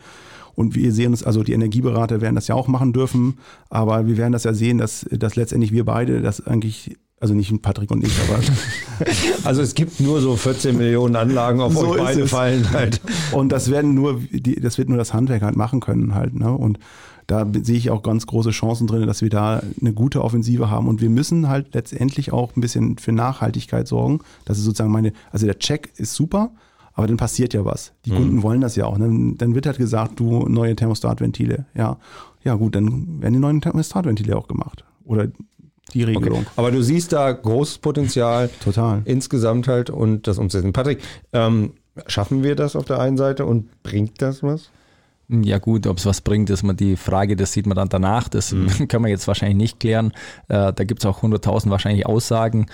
Und 0.56 0.74
wir 0.76 0.92
sehen 0.92 1.12
uns, 1.12 1.24
also 1.24 1.44
die 1.44 1.54
Energieberater 1.54 2.22
werden 2.22 2.36
das 2.36 2.48
ja 2.48 2.56
auch 2.56 2.68
machen 2.68 2.94
dürfen, 2.94 3.38
aber 3.70 4.08
wir 4.08 4.18
werden 4.18 4.34
das 4.34 4.44
ja 4.44 4.54
sehen, 4.54 4.80
dass, 4.80 5.06
dass 5.12 5.36
letztendlich 5.36 5.72
wir 5.72 5.86
beide 5.86 6.22
das 6.22 6.46
eigentlich 6.46 6.98
also 7.20 7.34
nicht 7.34 7.62
Patrick 7.62 7.90
und 7.90 8.06
ich, 8.06 8.14
aber. 8.28 8.40
also 9.44 9.62
es 9.62 9.74
gibt 9.74 10.00
nur 10.00 10.22
so 10.22 10.36
14 10.36 10.78
Millionen 10.78 11.16
Anlagen 11.16 11.62
auf 11.62 11.74
so 11.74 11.88
euch 11.88 11.98
beide 11.98 12.28
fallen 12.28 12.72
halt. 12.72 13.02
Und 13.32 13.52
das 13.52 13.72
werden 13.72 13.96
nur, 13.96 14.22
die, 14.32 14.60
das 14.60 14.78
wird 14.78 14.90
nur 14.90 14.98
das 14.98 15.14
Handwerk 15.14 15.42
halt 15.42 15.56
machen 15.56 15.80
können 15.80 16.14
halt. 16.14 16.36
Ne? 16.36 16.52
Und 16.52 16.78
da 17.26 17.46
sehe 17.62 17.76
ich 17.76 17.90
auch 17.90 18.04
ganz 18.04 18.28
große 18.28 18.52
Chancen 18.52 18.88
drin, 18.88 19.06
dass 19.08 19.22
wir 19.22 19.30
da 19.30 19.62
eine 19.82 19.94
gute 19.94 20.24
Offensive 20.24 20.70
haben. 20.70 20.88
Und 20.88 21.02
wir 21.02 21.10
müssen 21.10 21.50
halt 21.50 21.74
letztendlich 21.74 22.32
auch 22.32 22.56
ein 22.56 22.62
bisschen 22.62 22.98
für 22.98 23.12
Nachhaltigkeit 23.12 23.88
sorgen. 23.88 24.20
Das 24.46 24.60
ist 24.60 24.64
sozusagen 24.64 24.92
meine, 24.92 25.12
also 25.32 25.46
der 25.46 25.58
Check 25.58 25.92
ist 25.98 26.14
super, 26.14 26.52
aber 26.94 27.08
dann 27.08 27.18
passiert 27.18 27.54
ja 27.54 27.66
was. 27.66 27.94
Die 28.06 28.12
mhm. 28.12 28.16
Kunden 28.16 28.44
wollen 28.44 28.62
das 28.62 28.76
ja 28.76 28.86
auch. 28.86 28.98
Dann, 28.98 29.38
dann 29.38 29.56
wird 29.56 29.66
halt 29.66 29.78
gesagt, 29.78 30.20
du 30.20 30.48
neue 30.48 30.76
Thermostatventile. 30.76 31.66
Ja, 31.76 31.98
ja 32.44 32.54
gut, 32.54 32.76
dann 32.76 33.22
werden 33.22 33.34
die 33.34 33.40
neuen 33.40 33.60
Thermostatventile 33.60 34.38
auch 34.38 34.48
gemacht. 34.48 34.86
Oder 35.04 35.28
die 35.94 36.04
Regelung. 36.04 36.42
Okay. 36.42 36.52
Aber 36.56 36.72
du 36.72 36.82
siehst 36.82 37.14
da 37.14 37.32
großes 37.32 37.80
Potenzial. 37.80 38.50
Total. 38.64 39.02
Insgesamt 39.06 39.68
halt 39.68 39.90
und 39.90 40.28
das 40.28 40.38
umsetzen. 40.38 40.74
Patrick, 40.74 41.02
ähm, 41.34 41.74
schaffen 42.08 42.44
wir 42.44 42.56
das 42.56 42.76
auf 42.76 42.86
der 42.86 43.00
einen 43.00 43.18
Seite 43.18 43.46
und 43.46 43.84
bringt 43.84 44.22
das 44.22 44.44
was? 44.44 44.70
Ja 45.30 45.58
gut, 45.58 45.88
ob 45.88 45.98
es 45.98 46.06
was 46.06 46.22
bringt, 46.22 46.50
ist 46.50 46.64
man 46.64 46.78
die 46.78 46.96
Frage, 46.96 47.36
das 47.36 47.52
sieht 47.52 47.68
man 47.68 47.76
dann 47.76 47.90
danach, 47.90 48.30
das 48.30 48.54
mhm. 48.54 48.70
kann 48.88 49.02
man 49.02 49.12
jetzt 49.12 49.28
wahrscheinlich 49.28 49.58
nicht 49.58 49.80
klären. 49.80 50.14
Äh, 50.48 50.72
da 50.72 50.84
gibt 50.86 51.02
es 51.02 51.06
auch 51.06 51.22
100.000 51.22 51.70
wahrscheinlich 51.70 52.06
Aussagen. 52.06 52.68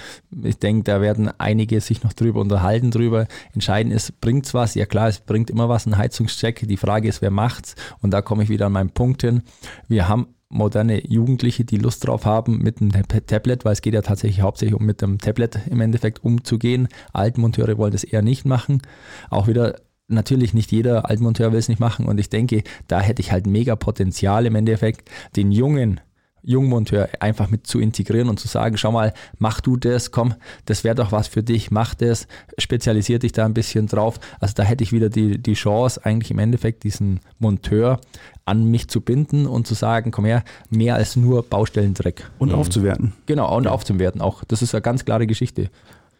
Ich 0.43 0.59
denke, 0.59 0.83
da 0.83 1.01
werden 1.01 1.31
einige 1.39 1.81
sich 1.81 2.03
noch 2.03 2.13
drüber 2.13 2.41
unterhalten 2.41 2.91
drüber. 2.91 3.25
Entscheidend 3.53 3.91
ist, 3.91 4.21
bringt 4.21 4.45
es 4.45 4.53
was? 4.53 4.75
Ja 4.75 4.85
klar, 4.85 5.07
es 5.07 5.19
bringt 5.19 5.49
immer 5.49 5.67
was, 5.67 5.87
ein 5.87 5.97
Heizungscheck. 5.97 6.67
Die 6.67 6.77
Frage 6.77 7.07
ist, 7.07 7.23
wer 7.23 7.31
macht's? 7.31 7.73
Und 8.01 8.11
da 8.11 8.21
komme 8.21 8.43
ich 8.43 8.49
wieder 8.49 8.67
an 8.67 8.73
meinen 8.73 8.91
Punkt 8.91 9.23
hin. 9.23 9.41
Wir 9.87 10.07
haben 10.07 10.27
moderne 10.53 11.05
Jugendliche, 11.07 11.65
die 11.65 11.77
Lust 11.77 12.07
drauf 12.07 12.25
haben 12.25 12.59
mit 12.59 12.81
einem 12.81 12.91
Tablet, 12.91 13.65
weil 13.65 13.73
es 13.73 13.81
geht 13.81 13.93
ja 13.93 14.01
tatsächlich 14.01 14.41
hauptsächlich 14.41 14.79
um 14.79 14.85
mit 14.85 15.01
dem 15.01 15.17
Tablet 15.17 15.59
im 15.69 15.81
Endeffekt 15.81 16.23
umzugehen. 16.23 16.87
Altmonteure 17.11 17.77
wollen 17.77 17.91
das 17.91 18.03
eher 18.03 18.21
nicht 18.21 18.45
machen. 18.45 18.81
Auch 19.29 19.47
wieder 19.47 19.75
natürlich 20.07 20.53
nicht 20.53 20.71
jeder 20.71 21.09
Altmonteur 21.09 21.51
will 21.51 21.59
es 21.59 21.69
nicht 21.69 21.79
machen 21.79 22.05
und 22.05 22.19
ich 22.19 22.29
denke, 22.29 22.63
da 22.87 23.01
hätte 23.01 23.21
ich 23.21 23.31
halt 23.31 23.47
mega 23.47 23.75
Potenzial 23.75 24.45
im 24.45 24.55
Endeffekt, 24.55 25.09
den 25.35 25.51
jungen 25.51 26.01
Jungmonteur 26.43 27.09
einfach 27.19 27.49
mit 27.49 27.65
zu 27.67 27.79
integrieren 27.79 28.29
und 28.29 28.39
zu 28.39 28.47
sagen, 28.47 28.77
schau 28.77 28.91
mal, 28.91 29.13
mach 29.39 29.61
du 29.61 29.77
das, 29.77 30.11
komm, 30.11 30.35
das 30.65 30.83
wäre 30.83 30.95
doch 30.95 31.11
was 31.11 31.27
für 31.27 31.41
dich, 31.41 31.71
mach 31.71 31.95
das, 31.95 32.27
spezialisier 32.57 33.19
dich 33.19 33.31
da 33.31 33.45
ein 33.45 33.53
bisschen 33.53 33.87
drauf. 33.87 34.19
Also 34.39 34.53
da 34.55 34.63
hätte 34.63 34.83
ich 34.83 34.91
wieder 34.91 35.09
die, 35.09 35.37
die 35.37 35.53
Chance, 35.53 36.05
eigentlich 36.05 36.31
im 36.31 36.39
Endeffekt 36.39 36.83
diesen 36.83 37.21
Monteur 37.39 37.99
an 38.45 38.65
mich 38.65 38.89
zu 38.89 39.01
binden 39.01 39.47
und 39.47 39.67
zu 39.67 39.73
sagen, 39.73 40.11
komm 40.11 40.25
her, 40.25 40.43
mehr 40.69 40.95
als 40.95 41.15
nur 41.15 41.43
Baustellendreck. 41.43 42.29
Und 42.39 42.49
mhm. 42.49 42.55
aufzuwerten. 42.55 43.13
Genau, 43.25 43.55
und 43.55 43.65
ja. 43.65 43.71
aufzuwerten 43.71 44.21
auch. 44.21 44.43
Das 44.43 44.61
ist 44.61 44.75
eine 44.75 44.81
ganz 44.81 45.05
klare 45.05 45.27
Geschichte. 45.27 45.69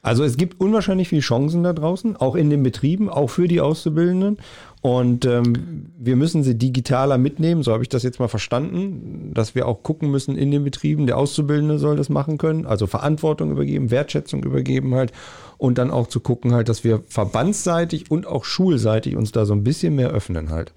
Also 0.04 0.26
es 0.26 0.36
gibt 0.36 0.60
unwahrscheinlich 0.60 1.08
viele 1.08 1.22
Chancen 1.22 1.64
da 1.64 1.72
draußen, 1.72 2.18
auch 2.18 2.36
in 2.36 2.50
den 2.50 2.62
Betrieben, 2.62 3.10
auch 3.10 3.30
für 3.30 3.48
die 3.48 3.62
Auszubildenden. 3.62 4.38
Und 4.82 5.24
ähm, 5.24 5.86
wir 5.98 6.18
müssen 6.18 6.44
sie 6.44 6.56
digitaler 6.56 7.18
mitnehmen, 7.18 7.64
so 7.64 7.72
habe 7.72 7.84
ich 7.84 7.90
das 7.90 8.04
jetzt 8.04 8.20
mal 8.20 8.28
verstanden, 8.28 9.32
dass 9.34 9.56
wir 9.56 9.66
auch 9.66 9.82
gucken 9.82 10.12
müssen 10.12 10.38
in 10.38 10.52
den 10.52 10.66
Betrieben, 10.66 11.08
der 11.08 11.18
Auszubildende 11.18 11.80
soll 11.80 11.96
das 11.96 12.10
machen 12.10 12.38
können, 12.38 12.66
also 12.66 12.86
Verantwortung 12.86 13.52
übergeben, 13.52 13.92
Wertschätzung 13.92 14.44
übergeben 14.44 14.94
halt 14.94 15.14
und 15.58 15.78
dann 15.78 15.90
auch 15.90 16.08
zu 16.08 16.20
gucken 16.20 16.54
halt, 16.54 16.68
dass 16.68 16.84
wir 16.84 17.02
verbandsseitig 17.08 18.12
und 18.12 18.28
auch 18.28 18.44
schulseitig 18.44 19.16
uns 19.16 19.32
da 19.32 19.46
so 19.46 19.54
ein 19.54 19.64
bisschen 19.64 19.96
mehr 19.96 20.10
öffnen 20.10 20.50
halt. 20.50 20.74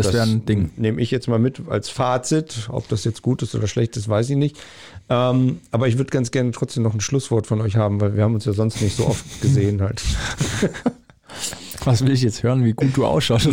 Das, 0.00 0.12
das 0.12 0.14
wäre 0.14 0.26
ein 0.26 0.46
Ding. 0.46 0.70
Nehme 0.76 1.00
ich 1.00 1.10
jetzt 1.10 1.28
mal 1.28 1.38
mit 1.38 1.62
als 1.68 1.88
Fazit. 1.88 2.68
Ob 2.70 2.88
das 2.88 3.04
jetzt 3.04 3.22
gut 3.22 3.42
ist 3.42 3.54
oder 3.54 3.66
schlecht 3.66 3.96
ist, 3.96 4.08
weiß 4.08 4.30
ich 4.30 4.36
nicht. 4.36 4.56
Ähm, 5.08 5.60
aber 5.70 5.88
ich 5.88 5.98
würde 5.98 6.10
ganz 6.10 6.30
gerne 6.30 6.52
trotzdem 6.52 6.82
noch 6.82 6.94
ein 6.94 7.00
Schlusswort 7.00 7.46
von 7.46 7.60
euch 7.60 7.76
haben, 7.76 8.00
weil 8.00 8.16
wir 8.16 8.22
haben 8.22 8.34
uns 8.34 8.44
ja 8.44 8.52
sonst 8.52 8.80
nicht 8.80 8.96
so 8.96 9.06
oft 9.06 9.24
gesehen 9.42 9.82
halt. 9.82 10.02
Was 11.84 12.04
will 12.04 12.12
ich 12.12 12.22
jetzt 12.22 12.42
hören, 12.42 12.64
wie 12.64 12.72
gut 12.72 12.96
du 12.96 13.06
ausschaust? 13.06 13.48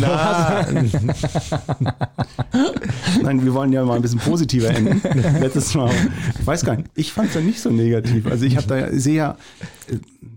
Nein, 3.22 3.44
wir 3.44 3.54
wollen 3.54 3.72
ja 3.72 3.84
mal 3.84 3.96
ein 3.96 4.02
bisschen 4.02 4.18
positiver 4.18 4.68
enden. 4.68 5.00
Letztes 5.40 5.74
Mal. 5.74 5.90
Ich 6.38 6.46
weiß 6.46 6.64
gar 6.64 6.76
nicht, 6.76 6.90
ich 6.94 7.12
fand 7.12 7.28
es 7.30 7.34
ja 7.34 7.40
nicht 7.40 7.60
so 7.60 7.70
negativ. 7.70 8.26
Also 8.26 8.44
ich 8.44 8.56
habe 8.56 8.66
da 8.66 8.92
sehr, 8.92 9.36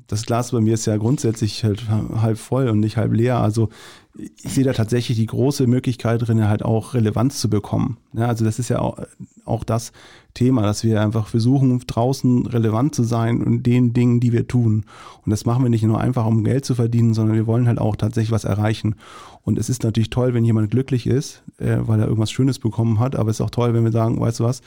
das 0.07 0.25
Glas 0.25 0.51
bei 0.51 0.61
mir 0.61 0.75
ist 0.75 0.85
ja 0.87 0.95
grundsätzlich 0.97 1.63
halt 1.63 1.83
halb 1.89 2.37
voll 2.37 2.69
und 2.69 2.79
nicht 2.79 2.97
halb 2.97 3.13
leer. 3.13 3.37
Also 3.37 3.69
ich 4.17 4.51
sehe 4.51 4.63
da 4.63 4.73
tatsächlich 4.73 5.17
die 5.17 5.25
große 5.25 5.67
Möglichkeit 5.67 6.27
drin, 6.27 6.47
halt 6.47 6.63
auch 6.63 6.93
Relevanz 6.93 7.39
zu 7.39 7.49
bekommen. 7.49 7.97
Ja, 8.13 8.27
also 8.27 8.43
das 8.43 8.59
ist 8.59 8.69
ja 8.69 8.79
auch, 8.79 8.99
auch 9.45 9.63
das 9.63 9.93
Thema, 10.33 10.63
dass 10.63 10.83
wir 10.83 11.01
einfach 11.01 11.27
versuchen, 11.27 11.79
draußen 11.79 12.45
relevant 12.45 12.93
zu 12.93 13.03
sein 13.03 13.41
und 13.41 13.63
den 13.63 13.93
Dingen, 13.93 14.19
die 14.19 14.33
wir 14.33 14.47
tun. 14.47 14.85
Und 15.25 15.29
das 15.29 15.45
machen 15.45 15.63
wir 15.63 15.69
nicht 15.69 15.83
nur 15.83 15.99
einfach, 15.99 16.25
um 16.25 16.43
Geld 16.43 16.65
zu 16.65 16.75
verdienen, 16.75 17.13
sondern 17.13 17.35
wir 17.35 17.47
wollen 17.47 17.67
halt 17.67 17.79
auch 17.79 17.95
tatsächlich 17.95 18.31
was 18.31 18.43
erreichen. 18.43 18.95
Und 19.43 19.57
es 19.57 19.69
ist 19.69 19.83
natürlich 19.83 20.09
toll, 20.09 20.33
wenn 20.33 20.45
jemand 20.45 20.71
glücklich 20.71 21.07
ist, 21.07 21.43
äh, 21.57 21.77
weil 21.81 21.99
er 21.99 22.07
irgendwas 22.07 22.31
Schönes 22.31 22.59
bekommen 22.59 22.99
hat, 22.99 23.15
aber 23.15 23.29
es 23.29 23.37
ist 23.37 23.41
auch 23.41 23.49
toll, 23.49 23.73
wenn 23.73 23.83
wir 23.83 23.91
sagen, 23.91 24.19
weißt 24.19 24.41
du 24.41 24.43
was, 24.43 24.61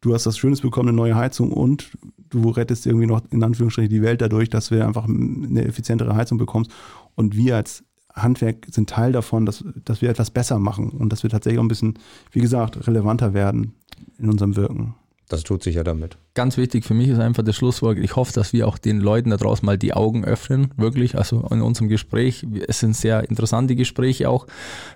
du 0.00 0.14
hast 0.14 0.26
was 0.26 0.38
Schönes 0.38 0.60
bekommen, 0.60 0.88
eine 0.88 0.96
neue 0.96 1.16
Heizung 1.16 1.52
und 1.52 1.90
du 2.30 2.50
rettest 2.50 2.86
irgendwie 2.86 3.06
noch 3.06 3.22
in 3.30 3.42
Anführungsstrichen 3.42 3.90
die 3.90 4.02
Welt 4.02 4.20
dadurch, 4.20 4.48
dass 4.50 4.70
wir 4.70 4.86
einfach 4.86 5.04
eine 5.04 5.64
effizientere 5.64 6.14
Heizung 6.14 6.38
bekommst. 6.38 6.70
Und 7.14 7.36
wir 7.36 7.56
als 7.56 7.84
Handwerk 8.22 8.66
sind 8.70 8.90
Teil 8.90 9.12
davon, 9.12 9.46
dass, 9.46 9.64
dass 9.84 10.02
wir 10.02 10.10
etwas 10.10 10.30
besser 10.30 10.58
machen 10.58 10.90
und 10.90 11.12
dass 11.12 11.22
wir 11.22 11.30
tatsächlich 11.30 11.58
auch 11.58 11.64
ein 11.64 11.68
bisschen, 11.68 11.98
wie 12.32 12.40
gesagt, 12.40 12.86
relevanter 12.86 13.34
werden 13.34 13.74
in 14.18 14.30
unserem 14.30 14.56
Wirken. 14.56 14.94
Das 15.28 15.42
tut 15.42 15.62
sich 15.62 15.74
ja 15.74 15.84
damit. 15.84 16.16
Ganz 16.32 16.56
wichtig 16.56 16.86
für 16.86 16.94
mich 16.94 17.08
ist 17.08 17.18
einfach 17.18 17.42
das 17.42 17.54
Schlusswort. 17.54 17.98
Ich 17.98 18.16
hoffe, 18.16 18.32
dass 18.32 18.54
wir 18.54 18.66
auch 18.66 18.78
den 18.78 18.98
Leuten 18.98 19.28
da 19.28 19.36
draußen 19.36 19.66
mal 19.66 19.76
die 19.76 19.92
Augen 19.92 20.24
öffnen, 20.24 20.72
wirklich. 20.76 21.18
Also 21.18 21.46
in 21.50 21.60
unserem 21.60 21.88
Gespräch. 21.88 22.46
Es 22.66 22.80
sind 22.80 22.96
sehr 22.96 23.28
interessante 23.28 23.76
Gespräche 23.76 24.30
auch. 24.30 24.46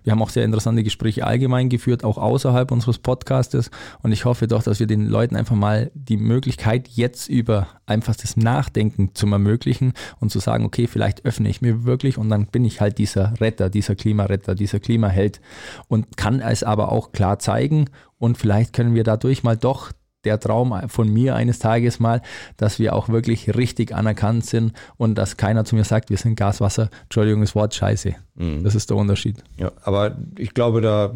Wir 0.05 0.13
haben 0.13 0.23
auch 0.23 0.31
sehr 0.31 0.45
interessante 0.45 0.83
Gespräche 0.83 1.27
allgemein 1.27 1.69
geführt, 1.69 2.03
auch 2.03 2.17
außerhalb 2.17 2.71
unseres 2.71 2.99
Podcastes. 2.99 3.71
Und 4.03 4.13
ich 4.13 4.25
hoffe 4.25 4.47
doch, 4.47 4.63
dass 4.63 4.81
wir 4.81 4.87
den 4.87 5.07
Leuten 5.07 5.37
einfach 5.37 5.57
mal 5.57 5.91
die 5.95 6.17
Möglichkeit 6.17 6.89
jetzt 6.89 7.29
über 7.29 7.67
einfach 7.85 8.17
das 8.17 8.39
Nachdenken 8.39 9.15
zu 9.15 9.27
ermöglichen 9.27 9.93
und 10.19 10.31
zu 10.31 10.39
sagen, 10.39 10.65
okay, 10.65 10.87
vielleicht 10.87 11.27
öffne 11.27 11.51
ich 11.51 11.61
mir 11.61 11.85
wirklich 11.85 12.17
und 12.17 12.31
dann 12.31 12.47
bin 12.47 12.65
ich 12.65 12.81
halt 12.81 12.97
dieser 12.99 13.35
Retter, 13.41 13.69
dieser 13.69 13.95
Klimaretter, 13.95 14.55
dieser 14.55 14.81
Klimaheld 14.81 15.41
und 15.89 16.17
kann 16.17 16.41
es 16.41 16.63
aber 16.63 16.91
auch 16.91 17.13
klar 17.13 17.39
zeigen 17.39 17.91
und 18.19 18.39
vielleicht 18.39 18.73
können 18.73 18.95
wir 18.95 19.05
dadurch 19.05 19.43
mal 19.43 19.57
doch 19.57 19.93
der 20.25 20.39
Traum 20.41 20.89
von 20.89 21.09
mir 21.09 21.35
eines 21.35 21.59
Tages 21.59 22.01
mal, 22.01 22.23
dass 22.57 22.79
wir 22.79 22.95
auch 22.95 23.09
wirklich 23.09 23.57
richtig 23.57 23.95
anerkannt 23.95 24.47
sind 24.47 24.73
und 24.97 25.17
dass 25.17 25.37
keiner 25.37 25.65
zu 25.65 25.77
mir 25.77 25.85
sagt, 25.85 26.11
wir 26.11 26.17
sind 26.17 26.37
Gaswasser, 26.37 26.91
Entschuldigung, 27.05 27.41
das 27.41 27.55
Wort 27.55 27.75
scheiße. 27.75 28.15
Mhm. 28.35 28.65
Das 28.65 28.75
ist 28.75 28.91
der 28.91 28.97
Unterschied. 28.97 29.43
Ja, 29.57 29.73
aber 29.83 30.17
ich 30.39 30.55
glaube, 30.55 30.81
da 30.81 31.13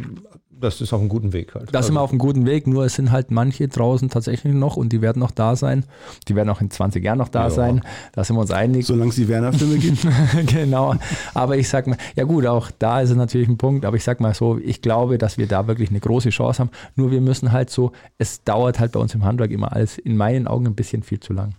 das 0.60 0.80
ist 0.80 0.92
auf 0.92 1.00
einem 1.00 1.08
guten 1.08 1.32
Weg 1.32 1.54
halt. 1.54 1.74
Da 1.74 1.82
sind 1.82 1.94
wir 1.94 2.00
also 2.00 2.04
auf 2.04 2.10
einem 2.10 2.18
guten 2.18 2.46
Weg, 2.46 2.66
nur 2.66 2.84
es 2.84 2.94
sind 2.94 3.10
halt 3.10 3.30
manche 3.30 3.68
draußen 3.68 4.08
tatsächlich 4.08 4.54
noch 4.54 4.76
und 4.76 4.92
die 4.92 5.02
werden 5.02 5.20
noch 5.20 5.30
da 5.30 5.56
sein. 5.56 5.84
Die 6.28 6.34
werden 6.34 6.48
auch 6.48 6.60
in 6.60 6.70
20 6.70 7.04
Jahren 7.04 7.18
noch 7.18 7.28
da 7.28 7.44
ja. 7.44 7.50
sein. 7.50 7.82
Da 8.12 8.24
sind 8.24 8.36
wir 8.36 8.40
uns 8.40 8.50
einig. 8.50 8.86
Solange 8.86 9.10
es 9.10 9.16
die 9.16 9.28
Werner-Filme 9.28 9.78
gibt. 9.78 10.06
genau. 10.46 10.94
Aber 11.34 11.56
ich 11.56 11.68
sag 11.68 11.86
mal, 11.86 11.98
ja 12.14 12.24
gut, 12.24 12.46
auch 12.46 12.70
da 12.78 13.00
ist 13.00 13.10
es 13.10 13.16
natürlich 13.16 13.48
ein 13.48 13.58
Punkt, 13.58 13.84
aber 13.84 13.96
ich 13.96 14.04
sag 14.04 14.20
mal 14.20 14.34
so, 14.34 14.58
ich 14.58 14.82
glaube, 14.82 15.18
dass 15.18 15.38
wir 15.38 15.46
da 15.46 15.66
wirklich 15.66 15.90
eine 15.90 16.00
große 16.00 16.30
Chance 16.30 16.60
haben. 16.60 16.70
Nur 16.94 17.10
wir 17.10 17.20
müssen 17.20 17.52
halt 17.52 17.70
so, 17.70 17.92
es 18.18 18.42
dauert 18.44 18.78
halt 18.78 18.92
bei 18.92 19.00
uns 19.00 19.14
im 19.14 19.24
Handwerk 19.24 19.50
immer 19.50 19.72
alles 19.72 19.98
in 19.98 20.16
meinen 20.16 20.46
Augen 20.46 20.66
ein 20.66 20.74
bisschen 20.74 21.02
viel 21.02 21.20
zu 21.20 21.32
lang. 21.32 21.54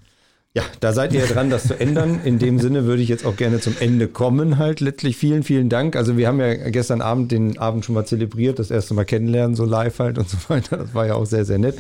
Ja, 0.57 0.63
da 0.79 0.91
seid 0.91 1.13
ihr 1.13 1.23
dran, 1.27 1.51
das 1.51 1.67
zu 1.67 1.79
ändern. 1.79 2.19
In 2.23 2.39
dem 2.39 2.57
Sinne 2.57 2.85
würde 2.85 3.03
ich 3.03 3.09
jetzt 3.09 3.27
auch 3.27 3.35
gerne 3.35 3.59
zum 3.59 3.75
Ende 3.79 4.07
kommen. 4.07 4.57
Halt 4.57 4.79
letztlich 4.79 5.15
vielen, 5.15 5.43
vielen 5.43 5.69
Dank. 5.69 5.95
Also 5.95 6.17
wir 6.17 6.27
haben 6.27 6.39
ja 6.39 6.51
gestern 6.71 6.99
Abend 6.99 7.31
den 7.31 7.59
Abend 7.59 7.85
schon 7.85 7.93
mal 7.93 8.05
zelebriert, 8.05 8.57
das 8.57 8.71
erste 8.71 8.95
Mal 8.95 9.05
kennenlernen, 9.05 9.55
so 9.55 9.65
live 9.65 9.99
halt 9.99 10.17
und 10.17 10.27
so 10.27 10.37
weiter. 10.47 10.77
Das 10.77 10.95
war 10.95 11.05
ja 11.05 11.13
auch 11.13 11.27
sehr, 11.27 11.45
sehr 11.45 11.59
nett. 11.59 11.75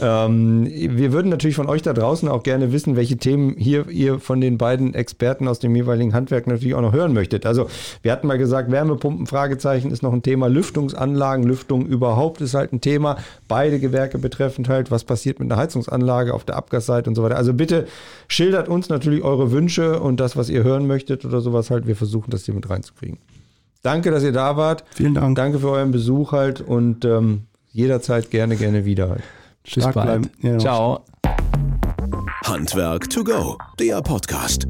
Ähm, 0.00 0.66
wir 0.66 1.12
würden 1.12 1.28
natürlich 1.28 1.54
von 1.54 1.68
euch 1.68 1.82
da 1.82 1.92
draußen 1.92 2.26
auch 2.30 2.42
gerne 2.42 2.72
wissen, 2.72 2.96
welche 2.96 3.18
Themen 3.18 3.56
hier 3.58 3.90
ihr 3.90 4.18
von 4.20 4.40
den 4.40 4.56
beiden 4.56 4.94
Experten 4.94 5.46
aus 5.46 5.58
dem 5.58 5.76
jeweiligen 5.76 6.14
Handwerk 6.14 6.46
natürlich 6.46 6.74
auch 6.74 6.80
noch 6.80 6.94
hören 6.94 7.12
möchtet. 7.12 7.44
Also 7.44 7.68
wir 8.00 8.10
hatten 8.10 8.26
mal 8.26 8.38
gesagt, 8.38 8.70
Wärmepumpen, 8.70 9.26
Fragezeichen 9.26 9.90
ist 9.90 10.02
noch 10.02 10.14
ein 10.14 10.22
Thema. 10.22 10.46
Lüftungsanlagen, 10.46 11.44
Lüftung 11.44 11.84
überhaupt 11.84 12.40
ist 12.40 12.54
halt 12.54 12.72
ein 12.72 12.80
Thema. 12.80 13.18
Beide 13.48 13.80
Gewerke 13.80 14.16
betreffend 14.16 14.70
halt, 14.70 14.90
was 14.90 15.04
passiert 15.04 15.40
mit 15.40 15.52
einer 15.52 15.60
Heizungsanlage 15.60 16.32
auf 16.32 16.44
der 16.44 16.56
Abgasseite 16.56 17.10
und 17.10 17.16
so 17.16 17.22
weiter. 17.22 17.36
Also 17.36 17.52
bitte 17.52 17.86
Schildert 18.28 18.68
uns 18.68 18.88
natürlich 18.88 19.22
eure 19.22 19.50
Wünsche 19.50 20.00
und 20.00 20.20
das, 20.20 20.36
was 20.36 20.48
ihr 20.48 20.64
hören 20.64 20.86
möchtet 20.86 21.24
oder 21.24 21.40
sowas 21.40 21.70
halt. 21.70 21.86
Wir 21.86 21.96
versuchen 21.96 22.30
das 22.30 22.44
hier 22.44 22.54
mit 22.54 22.68
reinzukriegen. 22.68 23.18
Danke, 23.82 24.10
dass 24.10 24.22
ihr 24.22 24.32
da 24.32 24.56
wart. 24.56 24.84
Vielen 24.94 25.14
Dank. 25.14 25.36
Danke 25.36 25.58
für 25.58 25.70
euren 25.70 25.90
Besuch 25.90 26.32
halt 26.32 26.60
und 26.60 27.04
ähm, 27.04 27.42
jederzeit 27.72 28.30
gerne, 28.30 28.56
gerne 28.56 28.84
wieder 28.84 29.10
halt. 29.10 29.22
Tschüss, 29.64 29.86
bald. 29.92 30.30
Ja, 30.40 30.58
Ciao. 30.58 31.04
Handwerk 32.44 33.08
to 33.10 33.24
go, 33.24 33.58
der 33.78 34.00
Podcast. 34.02 34.66